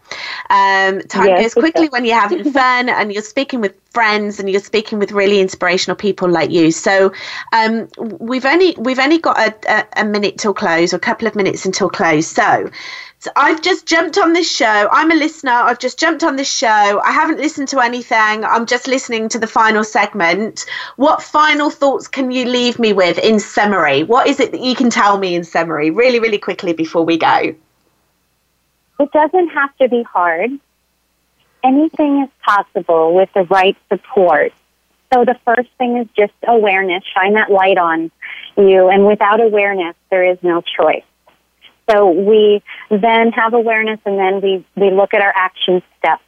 Um, 0.49 1.01
time 1.03 1.27
yes, 1.27 1.41
goes 1.41 1.53
quickly 1.53 1.87
when 1.87 2.03
you're 2.03 2.19
having 2.19 2.51
fun 2.51 2.89
and 2.89 3.13
you're 3.13 3.23
speaking 3.23 3.61
with 3.61 3.73
friends 3.91 4.39
and 4.39 4.49
you're 4.49 4.61
speaking 4.61 4.99
with 4.99 5.13
really 5.13 5.39
inspirational 5.39 5.95
people 5.95 6.29
like 6.29 6.51
you. 6.51 6.71
So 6.71 7.13
um, 7.53 7.87
we've 7.97 8.45
only 8.45 8.75
we've 8.77 8.99
only 8.99 9.19
got 9.19 9.39
a, 9.39 9.55
a, 9.69 10.01
a 10.01 10.05
minute 10.05 10.37
till 10.37 10.53
close 10.53 10.93
or 10.93 10.97
a 10.97 10.99
couple 10.99 11.27
of 11.27 11.35
minutes 11.35 11.65
until 11.65 11.89
close. 11.89 12.27
So 12.27 12.69
so 13.21 13.29
I've 13.35 13.61
just 13.61 13.85
jumped 13.85 14.17
on 14.17 14.33
this 14.33 14.51
show. 14.51 14.89
I'm 14.91 15.11
a 15.11 15.15
listener. 15.15 15.51
I've 15.51 15.77
just 15.77 15.99
jumped 15.99 16.23
on 16.23 16.37
this 16.37 16.51
show. 16.51 16.67
I 17.05 17.11
haven't 17.11 17.37
listened 17.37 17.67
to 17.67 17.79
anything. 17.79 18.43
I'm 18.43 18.65
just 18.65 18.87
listening 18.87 19.29
to 19.29 19.37
the 19.37 19.45
final 19.45 19.83
segment. 19.83 20.65
What 20.95 21.21
final 21.21 21.69
thoughts 21.69 22.07
can 22.07 22.31
you 22.31 22.45
leave 22.45 22.79
me 22.79 22.93
with 22.93 23.19
in 23.19 23.39
summary? 23.39 24.01
What 24.01 24.25
is 24.25 24.39
it 24.39 24.51
that 24.53 24.61
you 24.61 24.73
can 24.73 24.89
tell 24.89 25.19
me 25.19 25.35
in 25.35 25.43
summary, 25.43 25.91
really, 25.91 26.19
really 26.19 26.39
quickly 26.39 26.73
before 26.73 27.05
we 27.05 27.19
go? 27.19 27.53
It 28.99 29.11
doesn't 29.11 29.49
have 29.49 29.77
to 29.77 29.87
be 29.87 30.01
hard. 30.01 30.49
Anything 31.63 32.23
is 32.23 32.29
possible 32.43 33.13
with 33.13 33.29
the 33.35 33.43
right 33.43 33.77
support. 33.89 34.51
So 35.13 35.25
the 35.25 35.37
first 35.45 35.69
thing 35.77 35.97
is 35.97 36.07
just 36.17 36.33
awareness. 36.47 37.03
Shine 37.13 37.33
that 37.33 37.51
light 37.51 37.77
on 37.77 38.09
you. 38.57 38.89
And 38.89 39.05
without 39.05 39.39
awareness, 39.39 39.95
there 40.09 40.23
is 40.23 40.39
no 40.41 40.61
choice. 40.61 41.03
So 41.91 42.09
we 42.09 42.63
then 42.89 43.31
have 43.31 43.53
awareness 43.53 43.99
and 44.05 44.17
then 44.17 44.41
we, 44.41 44.65
we 44.75 44.91
look 44.91 45.13
at 45.13 45.21
our 45.21 45.33
action 45.35 45.81
steps 45.99 46.23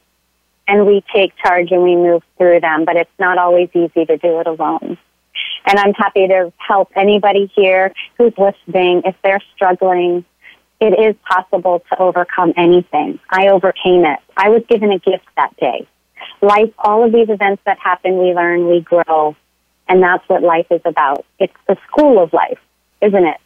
and 0.68 0.86
we 0.86 1.02
take 1.14 1.34
charge 1.36 1.70
and 1.70 1.82
we 1.82 1.96
move 1.96 2.22
through 2.36 2.60
them, 2.60 2.84
but 2.84 2.96
it's 2.96 3.10
not 3.18 3.38
always 3.38 3.70
easy 3.74 4.04
to 4.04 4.16
do 4.18 4.40
it 4.40 4.46
alone. 4.46 4.98
And 5.66 5.78
I'm 5.78 5.94
happy 5.94 6.28
to 6.28 6.52
help 6.58 6.90
anybody 6.94 7.50
here 7.54 7.92
who's 8.18 8.32
listening 8.36 9.02
if 9.04 9.14
they're 9.22 9.42
struggling. 9.54 10.24
It 10.80 10.98
is 10.98 11.16
possible 11.26 11.82
to 11.90 11.98
overcome 11.98 12.52
anything. 12.56 13.18
I 13.30 13.48
overcame 13.48 14.04
it. 14.04 14.18
I 14.36 14.50
was 14.50 14.62
given 14.68 14.92
a 14.92 14.98
gift 14.98 15.24
that 15.36 15.56
day. 15.56 15.86
Life, 16.42 16.72
all 16.78 17.04
of 17.04 17.12
these 17.12 17.30
events 17.30 17.62
that 17.64 17.78
happen, 17.78 18.18
we 18.18 18.34
learn, 18.34 18.68
we 18.68 18.80
grow. 18.80 19.34
And 19.88 20.02
that's 20.02 20.26
what 20.28 20.42
life 20.42 20.66
is 20.70 20.82
about. 20.84 21.24
It's 21.38 21.54
the 21.66 21.76
school 21.88 22.22
of 22.22 22.32
life, 22.32 22.58
isn't 23.00 23.24
it? 23.24 23.40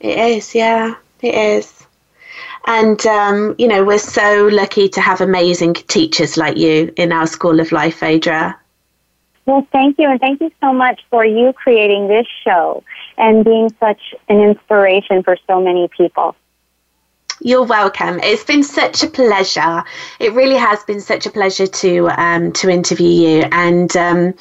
It 0.00 0.18
is, 0.18 0.54
yeah. 0.54 0.96
It 1.22 1.34
is. 1.34 1.86
And, 2.66 3.04
um, 3.06 3.54
you 3.58 3.68
know, 3.68 3.84
we're 3.84 3.98
so 3.98 4.48
lucky 4.52 4.88
to 4.88 5.00
have 5.00 5.20
amazing 5.20 5.74
teachers 5.74 6.36
like 6.36 6.56
you 6.56 6.92
in 6.96 7.12
our 7.12 7.26
School 7.26 7.60
of 7.60 7.70
Life, 7.70 7.98
Phaedra. 7.98 8.58
Well, 9.46 9.66
thank 9.70 9.98
you. 9.98 10.10
And 10.10 10.20
thank 10.20 10.40
you 10.40 10.50
so 10.60 10.72
much 10.72 11.00
for 11.08 11.24
you 11.24 11.52
creating 11.52 12.08
this 12.08 12.26
show 12.44 12.82
and 13.16 13.44
being 13.44 13.70
such 13.78 14.00
an 14.28 14.40
inspiration 14.40 15.22
for 15.22 15.36
so 15.46 15.60
many 15.60 15.88
people. 15.96 16.34
You're 17.40 17.64
welcome. 17.64 18.18
It's 18.20 18.44
been 18.44 18.62
such 18.62 19.02
a 19.02 19.06
pleasure. 19.06 19.84
It 20.18 20.32
really 20.32 20.56
has 20.56 20.82
been 20.84 21.02
such 21.02 21.26
a 21.26 21.30
pleasure 21.30 21.66
to 21.66 22.08
um, 22.16 22.50
to 22.52 22.70
interview 22.70 23.10
you. 23.10 23.42
And 23.52 23.94
um, 23.96 24.32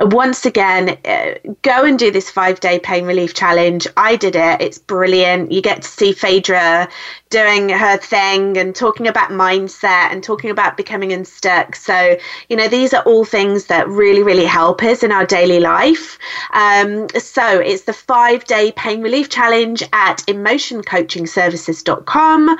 once 0.00 0.46
again, 0.46 0.96
uh, 1.04 1.34
go 1.62 1.84
and 1.84 1.98
do 1.98 2.12
this 2.12 2.30
five 2.30 2.60
day 2.60 2.78
pain 2.78 3.06
relief 3.06 3.34
challenge. 3.34 3.88
I 3.96 4.14
did 4.14 4.36
it. 4.36 4.60
It's 4.60 4.78
brilliant. 4.78 5.50
You 5.50 5.62
get 5.62 5.82
to 5.82 5.88
see 5.88 6.12
Phaedra 6.12 6.88
doing 7.30 7.70
her 7.70 7.96
thing 7.96 8.56
and 8.56 8.76
talking 8.76 9.08
about 9.08 9.30
mindset 9.30 10.12
and 10.12 10.22
talking 10.22 10.50
about 10.50 10.76
becoming 10.76 11.12
unstuck. 11.12 11.74
So 11.74 12.16
you 12.48 12.56
know 12.56 12.68
these 12.68 12.94
are 12.94 13.02
all 13.02 13.24
things 13.24 13.64
that 13.66 13.88
really 13.88 14.22
really 14.22 14.46
help 14.46 14.80
us 14.84 15.02
in 15.02 15.10
our 15.10 15.26
daily 15.26 15.58
life. 15.58 16.20
Um, 16.52 17.08
so 17.18 17.58
it's 17.58 17.82
the 17.82 17.92
five 17.92 18.44
day 18.44 18.70
pain 18.76 19.02
relief 19.02 19.28
challenge 19.28 19.82
at 19.92 20.18
emotioncoachingservices.com 20.28 22.43
Um, 22.48 22.58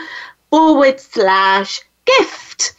forward 0.50 1.00
slash 1.00 1.80
gift. 2.04 2.74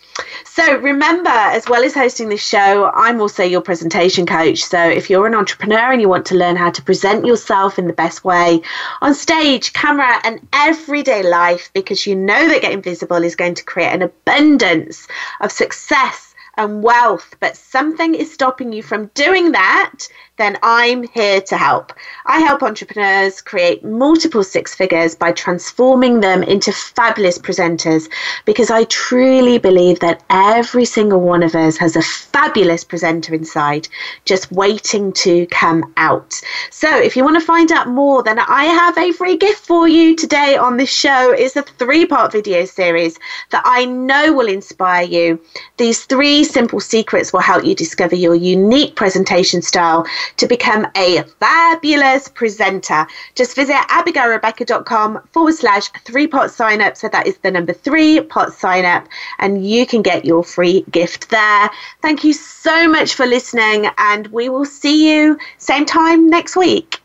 So 0.45 0.77
remember, 0.77 1.29
as 1.29 1.67
well 1.67 1.83
as 1.83 1.93
hosting 1.93 2.29
this 2.29 2.47
show, 2.47 2.89
I'm 2.95 3.19
also 3.19 3.43
your 3.43 3.59
presentation 3.59 4.25
coach. 4.25 4.63
So 4.63 4.79
if 4.79 5.09
you're 5.09 5.27
an 5.27 5.35
entrepreneur 5.35 5.91
and 5.91 5.99
you 5.99 6.07
want 6.07 6.25
to 6.27 6.35
learn 6.35 6.55
how 6.55 6.71
to 6.71 6.81
present 6.81 7.25
yourself 7.25 7.77
in 7.77 7.87
the 7.87 7.93
best 7.93 8.23
way 8.23 8.61
on 9.01 9.13
stage, 9.13 9.73
camera, 9.73 10.21
and 10.23 10.39
everyday 10.53 11.21
life, 11.21 11.69
because 11.73 12.07
you 12.07 12.15
know 12.15 12.47
that 12.47 12.61
getting 12.61 12.81
visible 12.81 13.21
is 13.21 13.35
going 13.35 13.55
to 13.55 13.63
create 13.65 13.91
an 13.91 14.03
abundance 14.03 15.05
of 15.41 15.51
success 15.51 16.33
and 16.57 16.81
wealth, 16.81 17.35
but 17.41 17.57
something 17.57 18.15
is 18.15 18.33
stopping 18.33 18.71
you 18.71 18.81
from 18.81 19.07
doing 19.07 19.51
that, 19.51 20.07
then 20.37 20.57
I'm 20.63 21.03
here 21.03 21.39
to 21.41 21.57
help. 21.57 21.93
I 22.25 22.39
help 22.39 22.61
entrepreneurs 22.61 23.41
create 23.41 23.85
multiple 23.85 24.43
six 24.43 24.75
figures 24.75 25.15
by 25.15 25.31
transforming 25.31 26.19
them 26.19 26.43
into 26.43 26.73
fabulous 26.73 27.37
presenters 27.37 28.09
because 28.43 28.69
I 28.69 28.83
truly 28.85 29.57
believe 29.59 29.99
that 30.01 30.23
every 30.29 30.83
single 30.83 31.21
one 31.21 31.41
of 31.41 31.55
us 31.55 31.77
has 31.77 31.95
a 31.95 32.01
fabulous 32.01 32.83
presenter 32.83 33.33
inside 33.33 33.87
just 34.25 34.51
waiting 34.51 35.13
to 35.13 35.45
come 35.47 35.93
out. 35.95 36.33
So 36.69 36.93
if 36.97 37.15
you 37.15 37.23
want 37.23 37.39
to 37.39 37.45
find 37.45 37.71
out 37.71 37.87
more, 37.87 38.21
then 38.21 38.39
I 38.39 38.65
have 38.65 38.97
a 38.97 39.13
free 39.13 39.37
gift 39.37 39.65
for 39.65 39.87
you 39.87 40.15
today 40.17 40.57
on 40.57 40.75
this 40.75 40.91
show. 40.91 41.31
It's 41.31 41.55
a 41.55 41.61
three 41.61 42.05
part 42.05 42.33
video 42.33 42.65
series 42.65 43.17
that 43.51 43.61
I 43.65 43.85
know 43.85 44.33
will 44.33 44.49
inspire 44.49 45.05
you. 45.05 45.41
These 45.77 46.05
three 46.05 46.43
simple 46.43 46.81
secrets 46.81 47.31
will 47.31 47.39
help 47.39 47.63
you 47.63 47.73
discover 47.73 48.15
your 48.15 48.35
unique 48.35 48.95
presentation 48.95 49.61
style 49.61 50.05
to 50.37 50.47
become 50.47 50.87
a 50.95 51.23
fabulous 51.39 52.27
presenter. 52.27 53.05
Just 53.35 53.55
visit 53.55 53.75
abigailrebecca.com 53.89 55.27
forward 55.31 55.53
slash 55.53 55.89
three 56.03 56.27
pot 56.27 56.51
sign 56.51 56.81
up. 56.81 56.97
So 56.97 57.09
that 57.09 57.27
is 57.27 57.37
the 57.39 57.51
number 57.51 57.73
three 57.73 58.21
pot 58.21 58.53
sign 58.53 58.85
up, 58.85 59.07
and 59.39 59.65
you 59.65 59.85
can 59.85 60.01
get 60.01 60.25
your 60.25 60.43
free 60.43 60.85
gift 60.91 61.29
there. 61.29 61.69
Thank 62.01 62.23
you 62.23 62.33
so 62.33 62.87
much 62.89 63.13
for 63.13 63.25
listening, 63.25 63.87
and 63.97 64.27
we 64.27 64.49
will 64.49 64.65
see 64.65 65.11
you 65.11 65.37
same 65.57 65.85
time 65.85 66.29
next 66.29 66.55
week. 66.55 67.01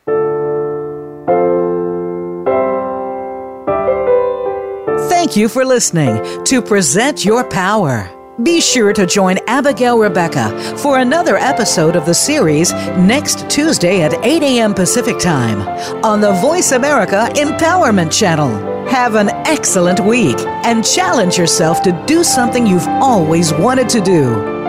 Thank 5.09 5.35
you 5.35 5.47
for 5.47 5.63
listening 5.63 6.43
to 6.45 6.61
Present 6.61 7.23
Your 7.23 7.43
Power. 7.43 8.20
Be 8.43 8.61
sure 8.61 8.93
to 8.93 9.05
join 9.05 9.37
Abigail 9.47 9.99
Rebecca 9.99 10.57
for 10.77 10.99
another 10.99 11.35
episode 11.35 11.97
of 11.97 12.05
the 12.05 12.13
series 12.13 12.71
next 12.71 13.49
Tuesday 13.49 14.01
at 14.03 14.13
8 14.23 14.41
a.m. 14.41 14.73
Pacific 14.73 15.19
Time 15.19 15.61
on 16.03 16.21
the 16.21 16.31
Voice 16.33 16.71
America 16.71 17.27
Empowerment 17.33 18.11
Channel. 18.11 18.87
Have 18.87 19.15
an 19.15 19.29
excellent 19.45 19.99
week 19.99 20.39
and 20.65 20.85
challenge 20.85 21.37
yourself 21.37 21.81
to 21.81 22.03
do 22.07 22.23
something 22.23 22.65
you've 22.65 22.87
always 22.87 23.53
wanted 23.53 23.89
to 23.89 24.01
do. 24.01 24.60